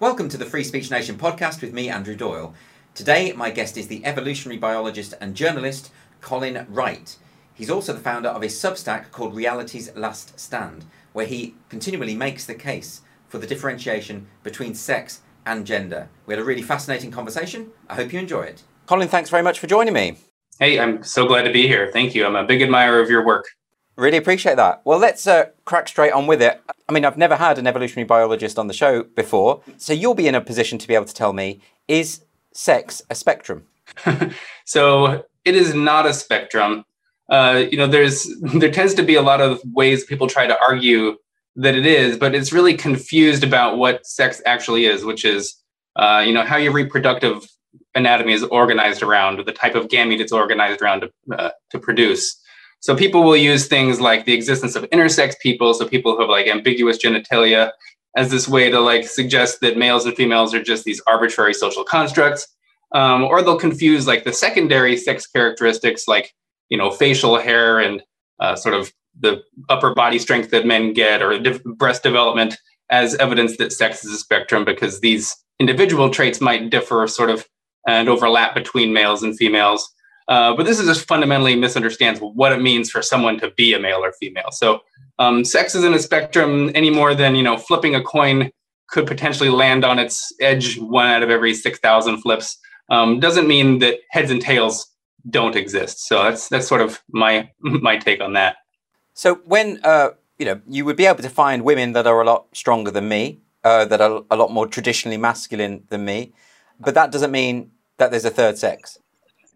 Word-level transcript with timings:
Welcome 0.00 0.28
to 0.28 0.36
the 0.36 0.46
Free 0.46 0.62
Speech 0.62 0.92
Nation 0.92 1.16
podcast 1.16 1.60
with 1.60 1.72
me, 1.72 1.88
Andrew 1.88 2.14
Doyle. 2.14 2.54
Today, 2.94 3.32
my 3.32 3.50
guest 3.50 3.76
is 3.76 3.88
the 3.88 4.06
evolutionary 4.06 4.56
biologist 4.56 5.12
and 5.20 5.34
journalist 5.34 5.90
Colin 6.20 6.64
Wright. 6.68 7.16
He's 7.52 7.68
also 7.68 7.92
the 7.92 7.98
founder 7.98 8.28
of 8.28 8.44
a 8.44 8.46
Substack 8.46 9.10
called 9.10 9.34
Reality's 9.34 9.92
Last 9.96 10.38
Stand, 10.38 10.84
where 11.14 11.26
he 11.26 11.56
continually 11.68 12.14
makes 12.14 12.46
the 12.46 12.54
case 12.54 13.00
for 13.26 13.38
the 13.38 13.46
differentiation 13.48 14.28
between 14.44 14.76
sex 14.76 15.22
and 15.44 15.66
gender. 15.66 16.08
We 16.26 16.34
had 16.34 16.40
a 16.40 16.46
really 16.46 16.62
fascinating 16.62 17.10
conversation. 17.10 17.72
I 17.88 17.96
hope 17.96 18.12
you 18.12 18.20
enjoy 18.20 18.42
it. 18.42 18.62
Colin, 18.86 19.08
thanks 19.08 19.30
very 19.30 19.42
much 19.42 19.58
for 19.58 19.66
joining 19.66 19.94
me. 19.94 20.18
Hey, 20.60 20.78
I'm 20.78 21.02
so 21.02 21.26
glad 21.26 21.42
to 21.42 21.52
be 21.52 21.66
here. 21.66 21.90
Thank 21.92 22.14
you. 22.14 22.24
I'm 22.24 22.36
a 22.36 22.46
big 22.46 22.62
admirer 22.62 23.00
of 23.00 23.10
your 23.10 23.26
work. 23.26 23.46
Really 23.98 24.16
appreciate 24.16 24.54
that. 24.56 24.80
Well, 24.84 25.00
let's 25.00 25.26
uh, 25.26 25.46
crack 25.64 25.88
straight 25.88 26.12
on 26.12 26.28
with 26.28 26.40
it. 26.40 26.62
I 26.88 26.92
mean, 26.92 27.04
I've 27.04 27.18
never 27.18 27.34
had 27.34 27.58
an 27.58 27.66
evolutionary 27.66 28.06
biologist 28.06 28.56
on 28.56 28.68
the 28.68 28.72
show 28.72 29.02
before, 29.02 29.60
so 29.76 29.92
you'll 29.92 30.14
be 30.14 30.28
in 30.28 30.36
a 30.36 30.40
position 30.40 30.78
to 30.78 30.86
be 30.86 30.94
able 30.94 31.06
to 31.06 31.14
tell 31.14 31.32
me 31.32 31.60
is 31.88 32.20
sex 32.52 33.02
a 33.10 33.16
spectrum? 33.16 33.66
so 34.64 35.24
it 35.44 35.56
is 35.56 35.74
not 35.74 36.06
a 36.06 36.14
spectrum. 36.14 36.84
Uh, 37.28 37.64
you 37.72 37.76
know, 37.76 37.88
there's 37.88 38.32
there 38.40 38.70
tends 38.70 38.94
to 38.94 39.02
be 39.02 39.16
a 39.16 39.22
lot 39.22 39.40
of 39.40 39.60
ways 39.72 40.04
people 40.04 40.28
try 40.28 40.46
to 40.46 40.56
argue 40.60 41.16
that 41.56 41.74
it 41.74 41.84
is, 41.84 42.16
but 42.16 42.36
it's 42.36 42.52
really 42.52 42.74
confused 42.74 43.42
about 43.42 43.78
what 43.78 44.06
sex 44.06 44.40
actually 44.46 44.86
is, 44.86 45.04
which 45.04 45.24
is, 45.24 45.56
uh, 45.96 46.22
you 46.24 46.32
know, 46.32 46.44
how 46.44 46.56
your 46.56 46.72
reproductive 46.72 47.48
anatomy 47.96 48.32
is 48.32 48.44
organized 48.44 49.02
around, 49.02 49.44
the 49.44 49.52
type 49.52 49.74
of 49.74 49.88
gamete 49.88 50.20
it's 50.20 50.30
organized 50.30 50.80
around 50.82 51.00
to, 51.00 51.10
uh, 51.36 51.50
to 51.70 51.80
produce. 51.80 52.40
So 52.80 52.96
people 52.96 53.24
will 53.24 53.36
use 53.36 53.66
things 53.66 54.00
like 54.00 54.24
the 54.24 54.34
existence 54.34 54.76
of 54.76 54.84
intersex 54.90 55.38
people, 55.40 55.74
so 55.74 55.86
people 55.86 56.12
who 56.14 56.20
have 56.20 56.30
like 56.30 56.46
ambiguous 56.46 56.98
genitalia, 56.98 57.72
as 58.16 58.30
this 58.30 58.48
way 58.48 58.70
to 58.70 58.80
like 58.80 59.06
suggest 59.06 59.60
that 59.60 59.76
males 59.76 60.06
and 60.06 60.16
females 60.16 60.54
are 60.54 60.62
just 60.62 60.84
these 60.84 61.02
arbitrary 61.06 61.54
social 61.54 61.84
constructs. 61.84 62.46
Um, 62.94 63.24
or 63.24 63.42
they'll 63.42 63.58
confuse 63.58 64.06
like 64.06 64.24
the 64.24 64.32
secondary 64.32 64.96
sex 64.96 65.26
characteristics, 65.26 66.08
like 66.08 66.34
you 66.68 66.78
know 66.78 66.90
facial 66.90 67.38
hair 67.38 67.78
and 67.78 68.02
uh, 68.40 68.56
sort 68.56 68.74
of 68.74 68.92
the 69.20 69.42
upper 69.68 69.92
body 69.92 70.18
strength 70.18 70.50
that 70.50 70.66
men 70.66 70.92
get, 70.92 71.22
or 71.22 71.38
breast 71.76 72.02
development, 72.02 72.56
as 72.90 73.14
evidence 73.16 73.56
that 73.56 73.72
sex 73.72 74.04
is 74.04 74.12
a 74.12 74.18
spectrum, 74.18 74.64
because 74.64 75.00
these 75.00 75.36
individual 75.58 76.08
traits 76.08 76.40
might 76.40 76.70
differ 76.70 77.06
sort 77.08 77.30
of 77.30 77.46
and 77.86 78.08
overlap 78.08 78.54
between 78.54 78.92
males 78.92 79.22
and 79.22 79.36
females. 79.36 79.90
Uh, 80.28 80.54
but 80.54 80.66
this 80.66 80.78
is 80.78 80.86
just 80.86 81.08
fundamentally 81.08 81.56
misunderstands 81.56 82.20
what 82.20 82.52
it 82.52 82.60
means 82.60 82.90
for 82.90 83.00
someone 83.00 83.38
to 83.40 83.50
be 83.52 83.72
a 83.72 83.80
male 83.80 84.04
or 84.04 84.12
female. 84.12 84.50
So 84.50 84.82
um, 85.18 85.44
sex 85.44 85.74
isn't 85.74 85.94
a 85.94 85.98
spectrum 85.98 86.70
any 86.74 86.90
more 86.90 87.14
than 87.14 87.34
you 87.34 87.42
know 87.42 87.56
flipping 87.56 87.94
a 87.94 88.02
coin 88.02 88.50
could 88.88 89.06
potentially 89.06 89.50
land 89.50 89.84
on 89.84 89.98
its 89.98 90.32
edge 90.40 90.78
one 90.78 91.06
out 91.06 91.22
of 91.22 91.30
every 91.30 91.54
six 91.54 91.78
thousand 91.78 92.20
flips. 92.20 92.58
Um, 92.90 93.20
doesn't 93.20 93.48
mean 93.48 93.78
that 93.80 93.98
heads 94.10 94.30
and 94.30 94.40
tails 94.40 94.86
don't 95.30 95.56
exist. 95.56 96.06
So 96.06 96.22
that's 96.22 96.48
that's 96.48 96.68
sort 96.68 96.82
of 96.82 97.00
my 97.10 97.50
my 97.60 97.96
take 97.96 98.20
on 98.20 98.34
that. 98.34 98.56
So 99.14 99.36
when 99.46 99.80
uh, 99.82 100.10
you 100.38 100.44
know 100.44 100.60
you 100.68 100.84
would 100.84 100.96
be 100.96 101.06
able 101.06 101.22
to 101.22 101.30
find 101.30 101.64
women 101.64 101.92
that 101.94 102.06
are 102.06 102.20
a 102.20 102.26
lot 102.26 102.46
stronger 102.52 102.90
than 102.90 103.08
me, 103.08 103.40
uh, 103.64 103.86
that 103.86 104.00
are 104.00 104.24
a 104.30 104.36
lot 104.36 104.52
more 104.52 104.66
traditionally 104.66 105.16
masculine 105.16 105.84
than 105.88 106.04
me, 106.04 106.32
but 106.78 106.94
that 106.94 107.12
doesn't 107.12 107.32
mean 107.32 107.70
that 107.96 108.10
there's 108.10 108.24
a 108.26 108.30
third 108.30 108.58
sex. 108.58 108.98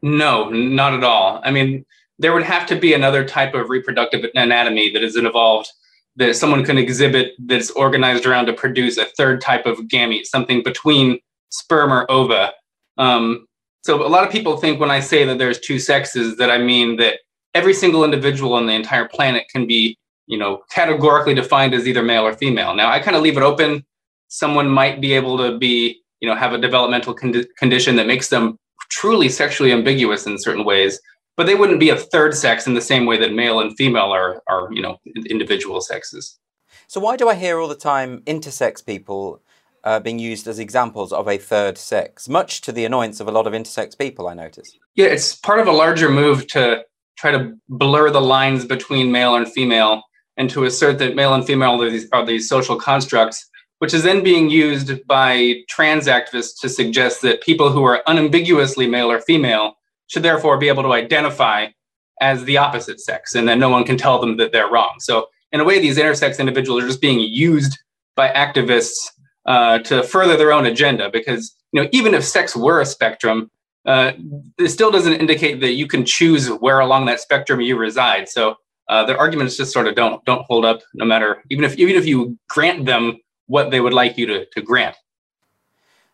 No, 0.02 0.50
not 0.50 0.94
at 0.94 1.04
all. 1.04 1.40
I 1.44 1.50
mean, 1.50 1.84
there 2.18 2.32
would 2.32 2.42
have 2.42 2.66
to 2.66 2.76
be 2.76 2.92
another 2.92 3.24
type 3.24 3.54
of 3.54 3.70
reproductive 3.70 4.24
anatomy 4.34 4.90
that 4.92 5.02
is 5.02 5.16
involved 5.16 5.70
that 6.16 6.36
someone 6.36 6.64
can 6.64 6.76
exhibit 6.76 7.32
that's 7.38 7.70
organized 7.70 8.26
around 8.26 8.46
to 8.46 8.52
produce 8.52 8.98
a 8.98 9.06
third 9.06 9.40
type 9.40 9.64
of 9.64 9.78
gamete, 9.82 10.26
something 10.26 10.62
between 10.62 11.18
sperm 11.48 11.92
or 11.92 12.10
ova. 12.10 12.52
Um, 12.98 13.46
so 13.82 14.06
a 14.06 14.08
lot 14.08 14.24
of 14.24 14.30
people 14.30 14.56
think 14.56 14.78
when 14.78 14.90
I 14.90 15.00
say 15.00 15.24
that 15.24 15.38
there's 15.38 15.58
two 15.58 15.78
sexes 15.78 16.36
that 16.36 16.50
I 16.50 16.58
mean 16.58 16.96
that 16.96 17.20
every 17.54 17.74
single 17.74 18.04
individual 18.04 18.54
on 18.54 18.66
the 18.66 18.72
entire 18.72 19.08
planet 19.08 19.44
can 19.50 19.66
be, 19.66 19.98
you 20.26 20.38
know, 20.38 20.62
categorically 20.70 21.34
defined 21.34 21.74
as 21.74 21.88
either 21.88 22.02
male 22.02 22.26
or 22.26 22.34
female. 22.34 22.74
Now 22.74 22.90
I 22.90 23.00
kind 23.00 23.16
of 23.16 23.22
leave 23.22 23.36
it 23.36 23.42
open. 23.42 23.84
Someone 24.28 24.68
might 24.68 25.00
be 25.00 25.12
able 25.14 25.38
to 25.38 25.58
be, 25.58 26.00
you 26.20 26.28
know, 26.28 26.34
have 26.34 26.52
a 26.52 26.58
developmental 26.58 27.14
con- 27.14 27.44
condition 27.58 27.96
that 27.96 28.06
makes 28.06 28.28
them 28.28 28.58
truly 28.92 29.28
sexually 29.28 29.72
ambiguous 29.72 30.26
in 30.26 30.38
certain 30.38 30.64
ways, 30.64 31.00
but 31.36 31.46
they 31.46 31.54
wouldn't 31.54 31.80
be 31.80 31.88
a 31.88 31.96
third 31.96 32.34
sex 32.34 32.66
in 32.66 32.74
the 32.74 32.80
same 32.80 33.06
way 33.06 33.16
that 33.16 33.32
male 33.32 33.58
and 33.60 33.74
female 33.76 34.12
are, 34.12 34.42
are 34.48 34.68
you 34.70 34.82
know, 34.82 34.98
individual 35.28 35.80
sexes. 35.80 36.38
So 36.86 37.00
why 37.00 37.16
do 37.16 37.28
I 37.28 37.34
hear 37.34 37.58
all 37.58 37.68
the 37.68 37.74
time 37.74 38.20
intersex 38.26 38.84
people 38.84 39.40
uh, 39.84 39.98
being 39.98 40.18
used 40.18 40.46
as 40.46 40.58
examples 40.58 41.12
of 41.12 41.26
a 41.26 41.38
third 41.38 41.78
sex, 41.78 42.28
much 42.28 42.60
to 42.62 42.72
the 42.72 42.84
annoyance 42.84 43.18
of 43.18 43.28
a 43.28 43.32
lot 43.32 43.46
of 43.46 43.54
intersex 43.54 43.98
people, 43.98 44.28
I 44.28 44.34
notice? 44.34 44.76
Yeah, 44.94 45.06
it's 45.06 45.34
part 45.34 45.58
of 45.58 45.66
a 45.66 45.72
larger 45.72 46.10
move 46.10 46.46
to 46.48 46.84
try 47.16 47.30
to 47.30 47.54
blur 47.68 48.10
the 48.10 48.20
lines 48.20 48.66
between 48.66 49.10
male 49.10 49.34
and 49.34 49.50
female 49.50 50.02
and 50.36 50.50
to 50.50 50.64
assert 50.64 50.98
that 50.98 51.14
male 51.14 51.34
and 51.34 51.46
female 51.46 51.82
are 51.82 51.90
these, 51.90 52.08
are 52.12 52.26
these 52.26 52.48
social 52.48 52.76
constructs 52.76 53.48
which 53.82 53.92
is 53.92 54.04
then 54.04 54.22
being 54.22 54.48
used 54.48 55.04
by 55.08 55.56
trans 55.68 56.06
activists 56.06 56.60
to 56.60 56.68
suggest 56.68 57.20
that 57.20 57.42
people 57.42 57.68
who 57.68 57.82
are 57.82 58.00
unambiguously 58.06 58.86
male 58.86 59.10
or 59.10 59.20
female 59.20 59.74
should 60.06 60.22
therefore 60.22 60.56
be 60.56 60.68
able 60.68 60.84
to 60.84 60.92
identify 60.92 61.66
as 62.20 62.44
the 62.44 62.56
opposite 62.56 63.00
sex, 63.00 63.34
and 63.34 63.48
then 63.48 63.58
no 63.58 63.68
one 63.68 63.82
can 63.82 63.96
tell 63.96 64.20
them 64.20 64.36
that 64.36 64.52
they're 64.52 64.70
wrong. 64.70 64.94
So, 65.00 65.26
in 65.50 65.58
a 65.58 65.64
way, 65.64 65.80
these 65.80 65.98
intersex 65.98 66.38
individuals 66.38 66.84
are 66.84 66.86
just 66.86 67.00
being 67.00 67.18
used 67.18 67.76
by 68.14 68.28
activists 68.28 68.98
uh, 69.46 69.80
to 69.80 70.04
further 70.04 70.36
their 70.36 70.52
own 70.52 70.64
agenda. 70.64 71.10
Because 71.10 71.52
you 71.72 71.82
know, 71.82 71.88
even 71.90 72.14
if 72.14 72.22
sex 72.22 72.54
were 72.54 72.80
a 72.80 72.86
spectrum, 72.86 73.50
uh, 73.84 74.12
it 74.60 74.68
still 74.68 74.92
doesn't 74.92 75.14
indicate 75.14 75.60
that 75.60 75.72
you 75.72 75.88
can 75.88 76.04
choose 76.04 76.46
where 76.46 76.78
along 76.78 77.06
that 77.06 77.18
spectrum 77.18 77.60
you 77.60 77.76
reside. 77.76 78.28
So, 78.28 78.54
uh, 78.88 79.04
their 79.06 79.18
arguments 79.18 79.56
just 79.56 79.72
sort 79.72 79.88
of 79.88 79.96
don't 79.96 80.24
don't 80.24 80.46
hold 80.46 80.64
up, 80.64 80.82
no 80.94 81.04
matter 81.04 81.42
even 81.50 81.64
if 81.64 81.76
even 81.78 81.96
if 81.96 82.06
you 82.06 82.38
grant 82.48 82.86
them 82.86 83.18
what 83.52 83.70
they 83.70 83.82
would 83.82 83.92
like 83.92 84.16
you 84.16 84.24
to, 84.24 84.46
to 84.46 84.62
grant. 84.62 84.96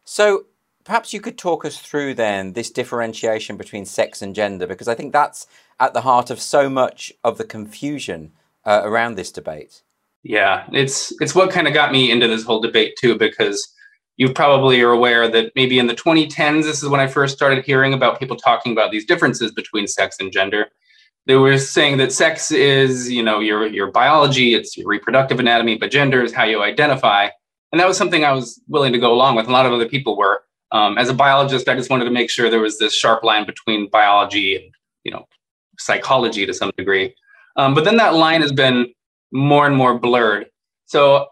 So 0.03 0.47
perhaps 0.83 1.13
you 1.13 1.21
could 1.21 1.39
talk 1.39 1.65
us 1.65 1.79
through 1.79 2.15
then 2.15 2.55
this 2.55 2.69
differentiation 2.69 3.57
between 3.57 3.85
sex 3.85 4.21
and 4.21 4.35
gender, 4.35 4.67
because 4.67 4.89
I 4.89 4.97
think 4.97 5.13
that's 5.13 5.47
at 5.79 5.95
the 5.95 6.01
heart 6.01 6.31
of 6.31 6.41
so 6.41 6.69
much 6.69 7.13
of 7.23 7.39
the 7.39 7.45
confusion 7.45 8.33
uh, 8.65 8.81
around 8.83 9.15
this 9.15 9.31
debate. 9.31 9.83
Yeah, 10.25 10.67
it's 10.73 11.13
it's 11.21 11.37
what 11.37 11.53
kind 11.53 11.69
of 11.69 11.75
got 11.75 11.93
me 11.93 12.11
into 12.11 12.27
this 12.27 12.43
whole 12.43 12.61
debate 12.61 12.95
too, 13.01 13.17
because 13.17 13.73
you 14.17 14.33
probably 14.33 14.81
are 14.81 14.91
aware 14.91 15.29
that 15.29 15.53
maybe 15.55 15.79
in 15.79 15.87
the 15.87 15.95
2010s, 15.95 16.65
this 16.65 16.83
is 16.83 16.89
when 16.89 17.01
I 17.01 17.07
first 17.07 17.37
started 17.37 17.65
hearing 17.65 17.95
about 17.95 18.19
people 18.19 18.37
talking 18.37 18.73
about 18.73 18.91
these 18.91 19.07
differences 19.07 19.53
between 19.53 19.87
sex 19.87 20.17
and 20.19 20.33
gender 20.33 20.67
they 21.29 21.37
were 21.37 21.59
saying 21.59 21.99
that 21.99 22.11
sex 22.11 22.51
is, 22.51 23.11
you 23.11 23.23
know, 23.23 23.39
your 23.39 23.67
your 23.67 23.93
biology, 23.93 24.55
it's 24.55 24.77
your 24.77 24.89
reproductive 24.89 25.39
anatomy, 25.39 25.77
but 25.77 25.91
gender 25.91 26.23
is 26.23 26.33
how 26.33 26.45
you 26.45 26.63
identify. 26.63 27.29
And 27.71 27.79
that 27.79 27.87
was 27.87 27.99
something 27.99 28.25
I 28.25 28.33
was 28.33 28.61
willing 28.67 28.95
to 28.95 28.99
go 28.99 29.13
along 29.13 29.37
with. 29.37 29.47
A 29.47 29.53
lot 29.53 29.67
of 29.67 29.73
other 29.73 29.89
people 29.89 30.17
were. 30.17 30.43
Um, 30.73 30.97
as 30.97 31.11
a 31.11 31.15
biologist, 31.15 31.69
I 31.69 31.75
just 31.75 31.91
wanted 31.91 32.07
to 32.07 32.11
make 32.11 32.31
sure 32.31 32.51
there 32.51 32.61
was 32.61 32.79
this 32.79 32.95
sharp 32.95 33.25
line 33.25 33.47
between 33.47 33.89
biology 33.91 34.57
and, 34.57 34.65
you 35.05 35.13
know, 35.13 35.27
psychology 35.79 36.45
to 36.47 36.53
some 36.53 36.73
degree. 36.77 37.15
Um, 37.57 37.75
but 37.75 37.85
then 37.85 37.97
that 37.99 38.15
line 38.15 38.41
has 38.41 38.53
been 38.53 38.87
more 39.31 39.67
and 39.67 39.77
more 39.77 39.99
blurred. 39.99 40.47
So 40.87 41.27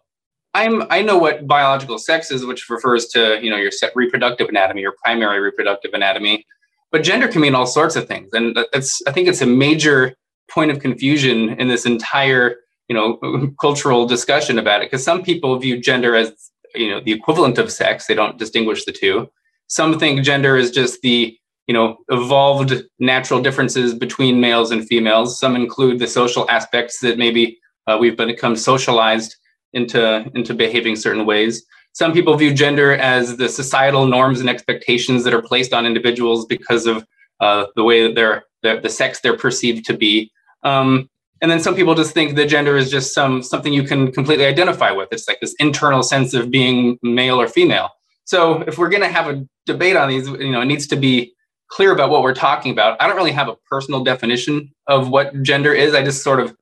I'm 0.53 0.85
I 0.91 1.01
know 1.01 1.17
what 1.17 1.47
biological 1.47 1.99
sex 1.99 2.31
is, 2.31 2.45
which 2.45 2.69
refers 2.69 3.07
to 3.09 3.43
you 3.43 3.49
know 3.49 3.57
your 3.57 3.73
reproductive 3.95 4.51
anatomy, 4.51 4.83
your 4.83 4.95
primary 5.03 5.41
reproductive 5.41 5.95
anatomy 5.95 6.45
but 6.93 7.03
gender 7.03 7.29
can 7.29 7.41
mean 7.41 7.55
all 7.55 7.67
sorts 7.67 7.97
of 7.97 8.07
things. 8.07 8.31
And 8.33 8.57
that's 8.73 9.03
i 9.07 9.13
think 9.13 9.29
it's 9.29 9.43
a 9.43 9.47
major 9.47 10.15
point 10.51 10.71
of 10.71 10.81
confusion 10.81 11.51
in 11.61 11.69
this 11.69 11.87
entire 11.87 12.57
you 12.89 12.95
know 12.95 13.19
cultural 13.61 14.07
discussion 14.07 14.59
about 14.59 14.83
it. 14.83 14.91
Because 14.91 15.05
some 15.05 15.23
people 15.23 15.59
view 15.59 15.81
gender 15.81 16.15
as 16.15 16.33
you 16.75 16.91
know 16.91 17.01
the 17.01 17.13
equivalent 17.13 17.59
of 17.59 17.73
sex. 17.73 18.07
They 18.07 18.15
don't 18.15 18.39
distinguish 18.39 18.85
the 18.85 18.93
two. 18.93 19.29
Some 19.69 19.99
think 19.99 20.23
gender 20.23 20.57
is 20.57 20.71
just 20.71 21.03
the 21.03 21.37
you 21.67 21.75
know 21.75 21.97
evolved 22.09 22.83
natural 22.99 23.43
differences 23.43 23.95
between 23.95 24.41
males 24.41 24.71
and 24.71 24.87
females. 24.87 25.39
Some 25.39 25.57
include 25.57 25.99
the 25.99 26.07
social 26.07 26.49
aspects 26.51 27.01
that 27.01 27.19
maybe 27.19 27.59
uh, 27.87 27.99
we've 28.01 28.17
become 28.17 28.57
socialized 28.57 29.37
into 29.73 30.31
into 30.35 30.55
behaving 30.55 30.97
certain 30.97 31.27
ways 31.27 31.65
some 31.97 32.13
people 32.13 32.37
view 32.37 32.53
gender 32.53 32.93
as 32.93 33.39
the 33.39 33.49
societal 33.49 34.07
norms 34.07 34.41
and 34.41 34.51
expectations 34.51 35.25
that 35.25 35.33
are 35.33 35.41
placed 35.41 35.73
on 35.73 35.87
individuals 35.87 36.45
because 36.45 36.85
of 36.85 37.07
uh, 37.41 37.65
the 37.75 37.83
way 37.83 38.07
that 38.07 38.15
they're, 38.15 38.45
they're, 38.63 38.79
the 38.79 38.91
sex 38.91 39.21
they're 39.21 39.39
perceived 39.39 39.87
to 39.87 39.97
be. 39.97 40.31
Um, 40.63 41.09
and 41.41 41.51
then 41.51 41.59
some 41.59 41.75
people 41.75 41.95
just 41.95 42.13
think 42.13 42.37
that 42.37 42.51
gender 42.51 42.77
is 42.77 42.91
just 42.91 43.15
some 43.15 43.43
something 43.43 43.73
you 43.73 43.83
can 43.83 44.13
completely 44.13 44.45
identify 44.45 44.91
with. 44.91 45.09
It's 45.11 45.27
like 45.27 45.41
this 45.41 45.55
internal 45.59 46.03
sense 46.03 46.35
of 46.35 46.51
being 46.51 46.99
male 47.03 47.41
or 47.41 47.49
female. 47.49 47.89
So 48.27 48.61
if 48.67 48.77
we're 48.77 48.91
going 48.91 49.03
to 49.03 49.09
have 49.09 49.29
a 49.29 49.47
debate 49.65 49.97
on 49.97 50.11
these, 50.11 50.29
you 50.29 50.53
know, 50.53 50.61
it 50.61 50.67
needs 50.67 50.87
to 50.89 50.97
be 50.97 51.33
clear 51.69 51.93
about 51.93 52.11
what 52.11 52.21
we're 52.21 52.35
talking 52.35 52.73
about. 52.73 53.01
I 53.01 53.07
don't 53.07 53.17
really 53.17 53.33
have 53.33 53.49
a 53.49 53.57
personal 53.71 54.05
definition 54.05 54.71
of 54.87 55.09
what 55.09 55.43
gender 55.43 55.73
is. 55.73 55.95
I 55.95 56.05
just 56.05 56.23
sort 56.23 56.41
of 56.41 56.55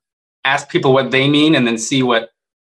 ask 0.45 0.69
people 0.69 0.93
what 0.93 1.11
they 1.11 1.29
mean 1.29 1.57
and 1.57 1.67
then 1.67 1.77
see 1.77 2.05
what 2.05 2.31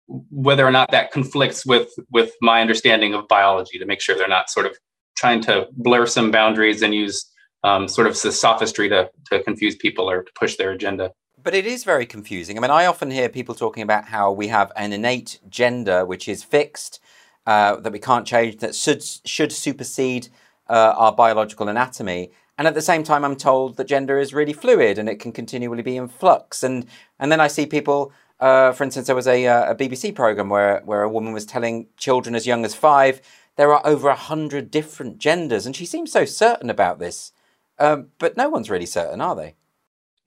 whether 0.08 0.67
or 0.67 0.70
not 0.70 0.91
that 0.91 1.11
conflicts 1.11 1.67
with 1.67 1.88
with 2.11 2.32
my 2.41 2.61
understanding 2.61 3.14
of 3.14 3.26
biology 3.29 3.79
to 3.79 3.87
make 3.87 4.00
sure 4.00 4.17
they're 4.17 4.29
not 4.29 4.49
sort 4.50 4.67
of 4.67 4.76
trying 5.17 5.41
to 5.41 5.67
blur 5.73 6.06
some 6.06 6.31
boundaries 6.31 6.82
and 6.82 6.94
use 6.94 7.31
um, 7.64 7.88
sort 7.88 8.06
of 8.06 8.17
sophistry 8.17 8.88
to, 8.88 9.11
to 9.31 9.43
confuse 9.43 9.75
people 9.75 10.08
or 10.08 10.23
to 10.23 10.32
push 10.38 10.56
their 10.56 10.70
agenda. 10.70 11.11
But 11.43 11.55
it 11.55 11.67
is 11.67 11.85
very 11.85 12.06
confusing. 12.06 12.56
I 12.56 12.61
mean, 12.61 12.70
I 12.70 12.87
often 12.87 13.11
hear 13.11 13.29
people 13.29 13.55
talking 13.55 13.82
about 13.82 14.05
how 14.05 14.31
we 14.32 14.49
have 14.49 14.73
an 14.76 14.93
innate 14.93 15.41
gender 15.49 16.05
which 16.05 16.29
is 16.29 16.44
fixed, 16.44 17.00
uh, 17.47 17.76
that 17.76 17.93
we 17.93 17.99
can't 17.99 18.26
change, 18.26 18.59
that 18.59 18.75
should 18.75 19.02
should 19.02 19.52
supersede 19.52 20.29
uh, 20.69 20.94
our 20.97 21.12
biological 21.12 21.69
anatomy. 21.69 22.31
And 22.59 22.67
at 22.67 22.75
the 22.75 22.82
same 22.82 23.05
time, 23.05 23.25
I'm 23.25 23.37
told 23.37 23.76
that 23.76 23.85
gender 23.87 24.19
is 24.19 24.32
really 24.32 24.55
fluid 24.55 24.99
and 24.99 25.09
it 25.09 25.20
can 25.20 25.31
continually 25.31 25.82
be 25.82 25.97
in 25.97 26.09
flux. 26.09 26.62
And 26.62 26.87
and 27.19 27.31
then 27.31 27.41
I 27.41 27.49
see 27.49 27.67
people, 27.67 28.12
uh, 28.41 28.73
for 28.73 28.85
instance, 28.85 29.06
there 29.06 29.17
was 29.17 29.27
a, 29.27 29.47
uh, 29.47 29.73
a 29.73 29.75
BBC 29.75 30.15
program 30.15 30.49
where 30.49 30.83
where 30.85 31.03
a 31.03 31.09
woman 31.09 31.33
was 31.33 31.47
telling 31.47 31.88
children 31.97 32.35
as 32.35 32.47
young 32.47 32.65
as 32.65 32.75
five 32.75 33.21
there 33.56 33.73
are 33.73 33.87
over 33.87 34.09
a 34.09 34.15
hundred 34.15 34.71
different 34.71 35.19
genders, 35.19 35.67
and 35.67 35.75
she 35.75 35.87
seems 35.87 36.12
so 36.12 36.25
certain 36.25 36.71
about 36.71 36.99
this. 36.99 37.33
Um, 37.79 38.09
but 38.19 38.37
no 38.37 38.49
one's 38.49 38.71
really 38.71 38.87
certain, 38.87 39.21
are 39.21 39.35
they? 39.35 39.55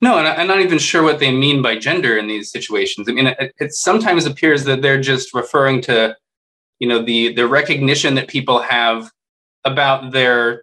No, 0.00 0.18
and 0.18 0.26
I'm 0.26 0.46
not 0.46 0.60
even 0.60 0.78
sure 0.78 1.02
what 1.02 1.18
they 1.18 1.30
mean 1.30 1.62
by 1.62 1.76
gender 1.76 2.16
in 2.16 2.26
these 2.26 2.50
situations. 2.50 3.08
I 3.08 3.12
mean, 3.12 3.26
it, 3.26 3.54
it 3.58 3.72
sometimes 3.72 4.26
appears 4.26 4.64
that 4.64 4.82
they're 4.82 5.00
just 5.00 5.34
referring 5.34 5.80
to, 5.82 6.16
you 6.78 6.88
know, 6.88 7.02
the 7.02 7.34
the 7.34 7.46
recognition 7.46 8.14
that 8.14 8.28
people 8.28 8.60
have 8.60 9.10
about 9.64 10.12
their 10.12 10.62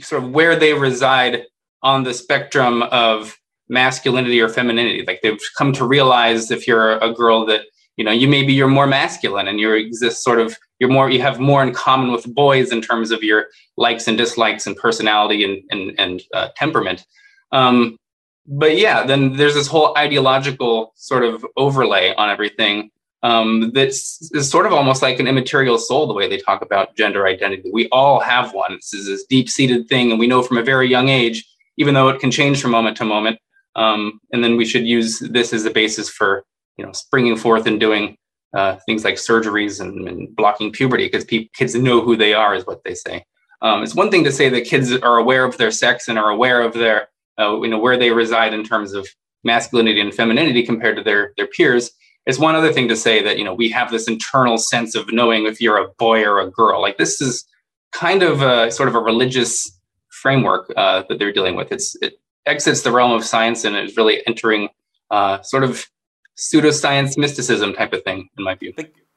sort 0.00 0.22
of 0.22 0.30
where 0.30 0.56
they 0.56 0.74
reside 0.74 1.44
on 1.82 2.02
the 2.02 2.12
spectrum 2.12 2.82
of 2.82 3.38
masculinity 3.68 4.40
or 4.40 4.48
femininity. 4.48 5.04
Like 5.06 5.22
they've 5.22 5.40
come 5.56 5.72
to 5.74 5.86
realize 5.86 6.50
if 6.50 6.66
you're 6.66 6.98
a 6.98 7.12
girl 7.12 7.44
that 7.46 7.62
you 7.96 8.04
know 8.04 8.12
you 8.12 8.28
maybe 8.28 8.52
you're 8.52 8.68
more 8.68 8.86
masculine 8.86 9.48
and 9.48 9.58
you 9.58 9.72
exist 9.72 10.22
sort 10.22 10.38
of 10.38 10.56
you're 10.78 10.90
more 10.90 11.10
you 11.10 11.20
have 11.22 11.40
more 11.40 11.62
in 11.62 11.72
common 11.72 12.12
with 12.12 12.32
boys 12.34 12.70
in 12.70 12.80
terms 12.80 13.10
of 13.10 13.22
your 13.22 13.46
likes 13.76 14.06
and 14.06 14.18
dislikes 14.18 14.66
and 14.66 14.76
personality 14.76 15.44
and 15.44 15.62
and, 15.70 15.98
and 15.98 16.22
uh, 16.34 16.48
temperament. 16.56 17.06
Um, 17.52 17.98
but 18.46 18.76
yeah, 18.76 19.04
then 19.04 19.36
there's 19.36 19.54
this 19.54 19.66
whole 19.66 19.96
ideological 19.98 20.92
sort 20.94 21.24
of 21.24 21.44
overlay 21.56 22.14
on 22.14 22.30
everything 22.30 22.90
um, 23.22 23.72
that's 23.74 24.30
is 24.32 24.48
sort 24.48 24.66
of 24.66 24.72
almost 24.72 25.02
like 25.02 25.18
an 25.18 25.26
immaterial 25.26 25.78
soul 25.78 26.06
the 26.06 26.14
way 26.14 26.28
they 26.28 26.38
talk 26.38 26.62
about 26.62 26.96
gender 26.96 27.26
identity. 27.26 27.70
We 27.72 27.88
all 27.88 28.20
have 28.20 28.52
one. 28.52 28.74
This 28.74 28.94
is 28.94 29.06
this 29.06 29.24
deep 29.24 29.48
seated 29.48 29.88
thing, 29.88 30.10
and 30.10 30.20
we 30.20 30.26
know 30.26 30.42
from 30.42 30.58
a 30.58 30.62
very 30.62 30.88
young 30.88 31.08
age, 31.08 31.44
even 31.76 31.94
though 31.94 32.08
it 32.08 32.20
can 32.20 32.30
change 32.30 32.60
from 32.60 32.70
moment 32.70 32.96
to 32.98 33.04
moment. 33.04 33.38
Um, 33.76 34.20
and 34.32 34.42
then 34.42 34.56
we 34.56 34.64
should 34.64 34.86
use 34.86 35.20
this 35.20 35.52
as 35.52 35.64
a 35.64 35.70
basis 35.70 36.08
for 36.08 36.44
you 36.76 36.84
know 36.84 36.92
springing 36.92 37.36
forth 37.36 37.66
and 37.66 37.78
doing 37.78 38.16
uh, 38.54 38.76
things 38.86 39.04
like 39.04 39.16
surgeries 39.16 39.80
and, 39.80 40.08
and 40.08 40.34
blocking 40.34 40.72
puberty 40.72 41.06
because 41.06 41.24
pe- 41.24 41.48
kids 41.54 41.74
know 41.74 42.00
who 42.00 42.16
they 42.16 42.32
are, 42.32 42.54
is 42.54 42.66
what 42.66 42.82
they 42.84 42.94
say. 42.94 43.24
Um, 43.62 43.82
it's 43.82 43.94
one 43.94 44.10
thing 44.10 44.24
to 44.24 44.32
say 44.32 44.48
that 44.48 44.66
kids 44.66 44.92
are 44.92 45.18
aware 45.18 45.44
of 45.44 45.58
their 45.58 45.70
sex 45.70 46.08
and 46.08 46.18
are 46.18 46.30
aware 46.30 46.62
of 46.62 46.72
their 46.74 47.08
uh, 47.38 47.60
you 47.60 47.68
know 47.68 47.78
where 47.78 47.96
they 47.96 48.10
reside 48.10 48.54
in 48.54 48.64
terms 48.64 48.92
of 48.92 49.06
masculinity 49.44 50.00
and 50.00 50.14
femininity 50.14 50.62
compared 50.62 50.96
to 50.96 51.02
their 51.02 51.32
their 51.36 51.46
peers. 51.46 51.90
It's 52.26 52.38
one 52.40 52.56
other 52.56 52.72
thing 52.72 52.88
to 52.88 52.96
say 52.96 53.22
that 53.22 53.38
you 53.38 53.44
know 53.44 53.54
we 53.54 53.68
have 53.70 53.90
this 53.90 54.08
internal 54.08 54.58
sense 54.58 54.94
of 54.94 55.12
knowing 55.12 55.46
if 55.46 55.60
you're 55.60 55.78
a 55.78 55.88
boy 55.98 56.24
or 56.24 56.40
a 56.40 56.50
girl. 56.50 56.80
Like 56.80 56.98
this 56.98 57.20
is 57.20 57.44
kind 57.92 58.22
of 58.22 58.42
a 58.42 58.70
sort 58.70 58.88
of 58.88 58.94
a 58.94 59.00
religious 59.00 59.70
framework 60.10 60.72
uh, 60.76 61.04
that 61.08 61.18
they're 61.18 61.32
dealing 61.32 61.56
with. 61.56 61.72
It's 61.72 61.94
it 62.02 62.14
exits 62.46 62.82
the 62.82 62.92
realm 62.92 63.12
of 63.12 63.24
science 63.24 63.64
and 63.64 63.76
is 63.76 63.96
really 63.96 64.22
entering 64.26 64.68
uh, 65.10 65.40
sort 65.42 65.64
of 65.64 65.86
pseudoscience 66.36 67.16
mysticism 67.16 67.72
type 67.72 67.92
of 67.92 68.02
thing 68.02 68.28
in 68.38 68.44
my 68.44 68.54
view 68.54 68.72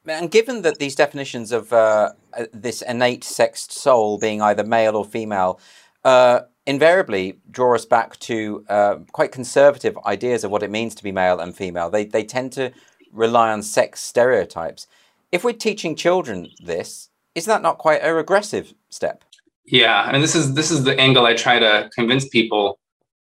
and 0.07 0.31
given 0.31 0.61
that 0.61 0.79
these 0.79 0.95
definitions 0.95 1.51
of 1.51 1.71
uh, 1.73 2.11
uh, 2.37 2.45
this 2.53 2.81
innate 2.81 3.23
sexed 3.23 3.71
soul 3.71 4.17
being 4.17 4.41
either 4.41 4.63
male 4.63 4.95
or 4.95 5.05
female 5.05 5.59
uh, 6.03 6.41
invariably 6.65 7.39
draw 7.49 7.75
us 7.75 7.85
back 7.85 8.17
to 8.19 8.65
uh, 8.69 8.95
quite 9.11 9.31
conservative 9.31 9.97
ideas 10.05 10.43
of 10.43 10.51
what 10.51 10.63
it 10.63 10.71
means 10.71 10.95
to 10.95 11.03
be 11.03 11.11
male 11.11 11.39
and 11.39 11.55
female. 11.55 11.89
They, 11.89 12.05
they 12.05 12.23
tend 12.23 12.53
to 12.53 12.71
rely 13.11 13.51
on 13.51 13.63
sex 13.63 14.01
stereotypes. 14.01 14.87
If 15.31 15.43
we're 15.43 15.53
teaching 15.53 15.95
children 15.95 16.49
this, 16.63 17.09
is 17.35 17.45
that 17.45 17.61
not 17.61 17.77
quite 17.77 18.01
a 18.03 18.13
regressive 18.13 18.73
step? 18.89 19.23
Yeah, 19.65 20.09
and 20.11 20.23
this 20.23 20.33
is 20.33 20.55
this 20.55 20.71
is 20.71 20.83
the 20.83 20.99
angle 20.99 21.27
I 21.27 21.35
try 21.35 21.59
to 21.59 21.91
convince 21.93 22.27
people 22.27 22.79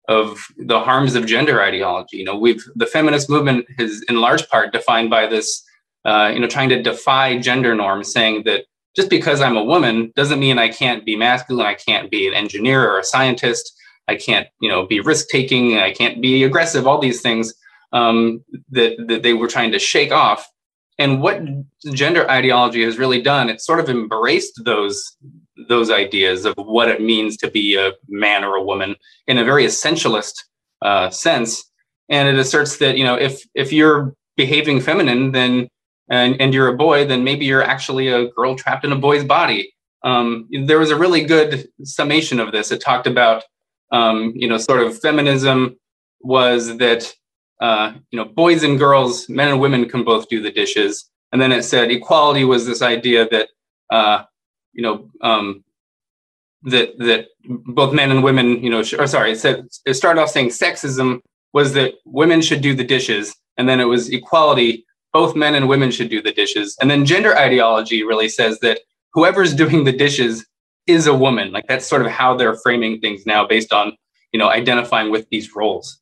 of 0.08 0.40
the 0.58 0.80
harms 0.80 1.16
of 1.16 1.26
gender 1.26 1.62
ideology. 1.62 2.18
You 2.18 2.26
know, 2.26 2.38
we've 2.38 2.64
the 2.76 2.86
feminist 2.86 3.30
movement 3.30 3.66
is 3.78 4.04
in 4.08 4.22
large 4.22 4.48
part 4.50 4.72
defined 4.72 5.10
by 5.10 5.28
this, 5.28 5.64
uh, 6.06 6.32
you 6.34 6.40
know, 6.40 6.48
trying 6.48 6.70
to 6.70 6.82
defy 6.82 7.38
gender 7.40 7.76
norms, 7.76 8.12
saying 8.12 8.44
that 8.46 8.66
just 8.96 9.10
because 9.10 9.42
I'm 9.42 9.58
a 9.58 9.64
woman 9.64 10.12
doesn't 10.16 10.40
mean 10.40 10.58
I 10.58 10.70
can't 10.70 11.06
be 11.06 11.16
masculine. 11.16 11.66
I 11.66 11.76
can't 11.76 12.10
be 12.10 12.28
an 12.28 12.34
engineer 12.34 12.90
or 12.90 13.00
a 13.00 13.04
scientist. 13.04 13.74
I 14.08 14.16
can't, 14.16 14.48
you 14.62 14.70
know, 14.70 14.88
be 14.88 15.02
risk 15.02 15.28
taking. 15.28 15.78
I 15.78 15.92
can't 15.92 16.22
be 16.22 16.44
aggressive. 16.44 16.88
All 16.88 17.00
these 17.00 17.22
things 17.22 17.54
um, 17.92 18.44
that 18.72 18.96
that 19.08 19.24
they 19.24 19.34
were 19.34 19.48
trying 19.48 19.72
to 19.74 19.80
shake 19.80 20.12
off. 20.12 20.50
And 21.00 21.22
what 21.22 21.42
gender 21.94 22.30
ideology 22.30 22.84
has 22.84 22.98
really 22.98 23.22
done, 23.22 23.50
it's 23.50 23.66
sort 23.66 23.80
of 23.80 23.90
embraced 23.90 24.62
those 24.64 25.16
those 25.68 25.90
ideas 25.90 26.46
of 26.46 26.54
what 26.58 26.90
it 26.90 27.02
means 27.02 27.38
to 27.38 27.50
be 27.50 27.76
a 27.76 27.94
man 28.08 28.44
or 28.44 28.56
a 28.56 28.64
woman 28.64 28.96
in 29.28 29.38
a 29.38 29.44
very 29.44 29.66
essentialist 29.66 30.34
uh, 30.82 31.10
sense. 31.10 31.64
And 32.10 32.30
it 32.30 32.38
asserts 32.38 32.78
that 32.78 32.98
you 32.98 33.04
know 33.04 33.16
if 33.16 33.42
if 33.56 33.74
you're 33.74 34.14
behaving 34.38 34.80
feminine, 34.82 35.32
then 35.32 35.68
and, 36.10 36.40
and 36.40 36.54
you're 36.54 36.70
a 36.70 36.78
boy, 36.78 37.06
then 37.06 37.24
maybe 37.24 37.46
you're 37.46 37.64
actually 37.64 38.08
a 38.08 38.30
girl 38.30 38.56
trapped 38.56 38.86
in 38.86 38.92
a 38.92 38.96
boy's 38.96 39.24
body. 39.24 39.74
Um, 40.04 40.48
there 40.66 40.80
was 40.80 40.92
a 40.92 40.96
really 40.96 41.24
good 41.24 41.68
summation 41.84 42.40
of 42.40 42.52
this. 42.52 42.72
It 42.72 42.82
talked 42.82 43.08
about, 43.08 43.44
um, 43.92 44.32
you 44.36 44.48
know, 44.48 44.58
sort 44.58 44.82
of 44.82 45.00
feminism 45.00 45.76
was 46.22 46.78
that, 46.78 47.14
uh, 47.62 47.94
you 48.12 48.18
know, 48.18 48.26
boys 48.26 48.64
and 48.64 48.80
girls, 48.80 49.28
men 49.28 49.50
and 49.50 49.60
women 49.60 49.90
can 49.90 50.04
both 50.04 50.30
do 50.30 50.42
the 50.42 50.52
dishes. 50.52 51.10
And 51.32 51.42
then 51.42 51.52
it 51.52 51.64
said 51.64 51.92
equality 51.92 52.46
was 52.46 52.66
this 52.66 52.82
idea 52.82 53.28
that, 53.30 53.50
uh, 53.90 54.24
you 54.78 54.84
know, 54.84 55.10
um, 55.22 55.66
that 56.64 56.98
that 57.00 57.28
both 57.46 57.94
men 57.94 58.12
and 58.12 58.24
women, 58.24 58.64
you 58.64 58.70
know, 58.70 58.80
or 58.80 59.08
sorry, 59.08 59.34
it 59.34 59.40
said 59.40 59.68
it 59.86 59.96
started 59.96 60.22
off 60.22 60.30
saying 60.30 60.50
sexism 60.50 61.20
was 61.52 61.74
that 61.74 61.96
women 62.06 62.42
should 62.42 62.62
do 62.62 62.74
the 62.74 62.86
dishes, 62.86 63.36
and 63.58 63.68
then 63.68 63.82
it 63.82 63.86
was 63.86 64.10
equality 64.10 64.86
both 65.14 65.36
men 65.36 65.56
and 65.56 65.68
women 65.68 65.90
should 65.90 66.10
do 66.10 66.22
the 66.22 66.32
dishes. 66.32 66.78
And 66.80 66.92
then 66.92 67.04
gender 67.04 67.36
ideology 67.38 68.04
really 68.04 68.30
says 68.30 68.60
that 68.60 68.82
whoever's 69.14 69.54
doing 69.54 69.84
the 69.84 69.92
dishes 69.92 70.46
is 70.86 71.08
a 71.08 71.14
woman. 71.14 71.52
Like 71.52 71.68
that's 71.68 71.88
sort 71.88 72.04
of 72.06 72.12
how 72.12 72.36
they're 72.36 72.56
framing 72.56 73.00
things 73.00 73.26
now 73.26 73.46
based 73.46 73.74
on, 73.74 73.98
you 74.32 74.38
know, 74.38 74.50
identifying 74.50 75.10
with 75.10 75.28
these 75.30 75.56
roles. 75.56 76.00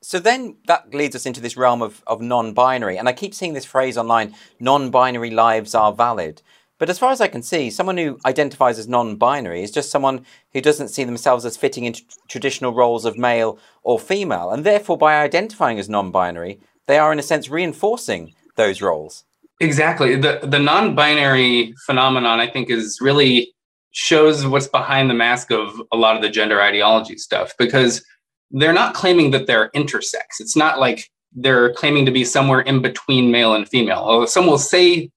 So 0.00 0.18
then 0.18 0.56
that 0.66 0.94
leads 0.94 1.14
us 1.14 1.26
into 1.26 1.40
this 1.40 1.56
realm 1.56 1.82
of, 1.82 2.02
of 2.06 2.20
non 2.20 2.54
binary. 2.54 2.96
And 2.96 3.08
I 3.08 3.12
keep 3.12 3.34
seeing 3.34 3.52
this 3.52 3.64
phrase 3.64 3.98
online 3.98 4.34
non 4.60 4.90
binary 4.90 5.30
lives 5.30 5.74
are 5.74 5.92
valid. 5.92 6.40
But 6.78 6.88
as 6.88 6.98
far 6.98 7.10
as 7.10 7.20
I 7.20 7.28
can 7.28 7.42
see, 7.42 7.70
someone 7.70 7.96
who 7.96 8.18
identifies 8.24 8.78
as 8.78 8.88
non 8.88 9.16
binary 9.16 9.62
is 9.62 9.70
just 9.70 9.90
someone 9.90 10.24
who 10.52 10.60
doesn't 10.60 10.88
see 10.88 11.04
themselves 11.04 11.44
as 11.44 11.56
fitting 11.56 11.84
into 11.84 12.02
traditional 12.28 12.72
roles 12.72 13.04
of 13.04 13.18
male 13.18 13.58
or 13.82 13.98
female. 13.98 14.50
And 14.50 14.64
therefore, 14.64 14.96
by 14.96 15.16
identifying 15.16 15.78
as 15.78 15.88
non 15.88 16.10
binary, 16.10 16.60
they 16.86 16.98
are, 16.98 17.12
in 17.12 17.18
a 17.18 17.22
sense, 17.22 17.48
reinforcing 17.48 18.34
those 18.56 18.80
roles. 18.80 19.24
Exactly. 19.60 20.14
The 20.16 20.40
the 20.42 20.58
non-binary 20.58 21.74
phenomenon 21.84 22.38
I 22.38 22.46
think 22.46 22.70
is 22.70 22.98
really 23.00 23.52
shows 23.90 24.46
what's 24.46 24.68
behind 24.68 25.10
the 25.10 25.14
mask 25.14 25.50
of 25.50 25.80
a 25.92 25.96
lot 25.96 26.14
of 26.14 26.22
the 26.22 26.28
gender 26.28 26.60
ideology 26.62 27.16
stuff 27.16 27.54
because 27.58 28.04
they're 28.50 28.72
not 28.72 28.94
claiming 28.94 29.32
that 29.32 29.46
they're 29.46 29.70
intersex. 29.74 30.38
It's 30.38 30.56
not 30.56 30.78
like 30.78 31.10
they're 31.32 31.72
claiming 31.74 32.06
to 32.06 32.12
be 32.12 32.24
somewhere 32.24 32.60
in 32.60 32.80
between 32.80 33.30
male 33.30 33.54
and 33.54 33.68
female. 33.68 33.98
Although 33.98 34.26
some 34.26 34.46
will 34.46 34.58
say 34.58 35.10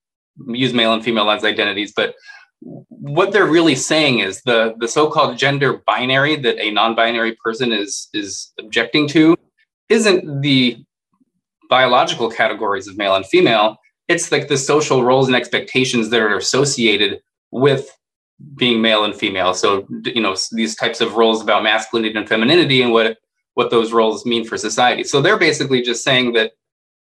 use 0.48 0.74
male 0.74 0.94
and 0.94 1.04
female 1.04 1.30
as 1.30 1.44
identities, 1.44 1.94
but 1.96 2.16
what 2.62 3.32
they're 3.32 3.46
really 3.48 3.76
saying 3.76 4.20
is 4.20 4.42
the 4.44 4.76
the 4.80 4.88
so-called 4.88 5.38
gender 5.38 5.82
binary 5.88 6.36
that 6.36 6.58
a 6.60 6.72
non-binary 6.72 7.36
person 7.44 7.72
is 7.72 8.08
is 8.14 8.52
objecting 8.60 9.08
to 9.08 9.36
isn't 9.90 10.42
the 10.42 10.78
biological 11.70 12.30
categories 12.30 12.88
of 12.88 12.98
male 12.98 13.16
and 13.16 13.26
female. 13.26 13.78
It's 14.08 14.32
like 14.32 14.48
the 14.48 14.58
social 14.58 15.04
roles 15.04 15.28
and 15.28 15.36
expectations 15.36 16.10
that 16.10 16.22
are 16.22 16.38
associated 16.38 17.22
with 17.52 17.90
being 18.56 18.82
male 18.82 19.04
and 19.04 19.16
female. 19.16 19.54
So, 19.54 19.88
you 20.06 20.22
know, 20.22 20.36
these 20.52 20.76
types 20.76 21.02
of 21.02 21.16
roles 21.16 21.42
about 21.42 21.64
masculinity 21.64 22.18
and 22.18 22.28
femininity 22.28 22.82
and 22.82 22.92
what 22.92 23.18
what 23.56 23.70
those 23.70 23.92
roles 23.92 24.26
mean 24.26 24.46
for 24.46 24.58
society. 24.58 25.04
So 25.04 25.22
they're 25.22 25.38
basically 25.38 25.82
just 25.82 26.04
saying 26.04 26.34
that, 26.34 26.52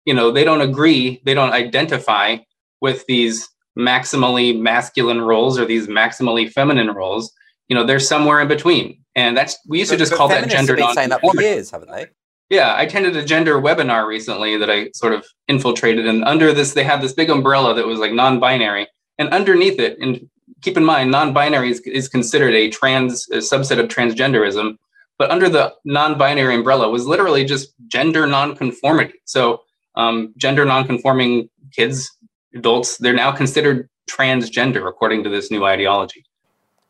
you 0.05 0.15
know, 0.15 0.31
they 0.31 0.45
don't 0.45 0.61
agree, 0.61 1.23
they 1.25 1.33
don't 1.33 1.53
identify 1.53 2.39
with 2.85 3.07
these 3.07 3.49
maximally 3.79 4.61
masculine 4.61 5.23
roles 5.23 5.59
or 5.59 5.65
these 5.65 5.87
maximally 5.89 6.53
feminine 6.53 6.91
roles. 6.91 7.33
You 7.69 7.75
know, 7.75 7.85
they're 7.85 7.99
somewhere 7.99 8.41
in 8.43 8.47
between. 8.47 9.03
And 9.17 9.35
that's 9.35 9.57
we 9.67 9.79
used 9.79 9.91
but, 9.91 9.97
to 9.97 10.03
just 10.03 10.13
call 10.13 10.29
that 10.29 10.51
gender 10.51 10.77
non 10.77 10.95
saying 10.95 11.09
that 11.09 11.23
for 11.23 11.41
years, 11.41 11.71
haven't 11.71 11.91
they? 11.91 12.07
Yeah, 12.51 12.75
I 12.75 12.83
attended 12.83 13.17
a 13.17 13.25
gender 13.25 13.59
webinar 13.59 14.07
recently 14.07 14.59
that 14.59 14.71
I 14.71 14.91
sort 14.93 15.15
of 15.15 15.25
infiltrated, 15.49 16.07
and 16.07 16.23
under 16.25 16.53
this, 16.53 16.75
they 16.75 16.85
had 16.85 17.01
this 17.01 17.15
big 17.15 17.31
umbrella 17.31 17.75
that 17.75 17.87
was 17.87 17.99
like 17.99 18.13
non-binary, 18.13 18.87
and 19.19 19.31
underneath 19.31 19.81
it, 19.81 19.99
and 19.99 20.29
keep 20.61 20.77
in 20.77 20.85
mind, 20.85 21.11
non-binary 21.11 21.71
is, 21.71 21.81
is 21.81 22.07
considered 22.07 22.55
a 22.55 22.69
trans 22.69 23.27
a 23.31 23.39
subset 23.39 23.81
of 23.81 23.89
transgenderism, 23.89 24.77
but 25.19 25.31
under 25.31 25.49
the 25.49 25.73
non-binary 25.87 26.55
umbrella 26.55 26.91
was 26.91 27.07
literally 27.07 27.47
just 27.47 27.73
gender 27.87 28.27
non-conformity. 28.27 29.15
So, 29.25 29.63
um, 29.97 30.35
gender 30.37 30.67
non-conforming 30.67 31.49
kids, 31.73 32.11
adults, 32.55 32.99
they're 32.99 33.13
now 33.13 33.33
considered 33.33 33.89
transgender 34.09 34.89
according 34.89 35.25
to 35.25 35.31
this 35.31 35.51
new 35.51 35.65
ideology. 35.65 36.25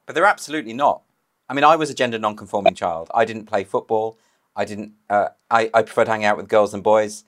But 0.07 0.15
they're 0.15 0.27
absolutely 0.27 0.73
not. 0.73 1.03
I 1.49 1.55
mean, 1.55 1.65
I 1.65 1.77
was 1.77 1.91
a 1.91 1.95
gender 1.95 2.19
non-conforming 2.19 2.75
child. 2.75 3.11
I 3.15 3.25
didn't 3.25 3.47
play 3.47 3.65
football. 3.65 4.19
I 4.57 4.65
didn't. 4.65 4.93
Uh, 5.11 5.29
I 5.51 5.71
I 5.75 5.83
preferred 5.83 6.09
hanging 6.09 6.27
out 6.27 6.37
with 6.37 6.49
girls 6.49 6.73
than 6.73 6.81
boys. 6.81 7.25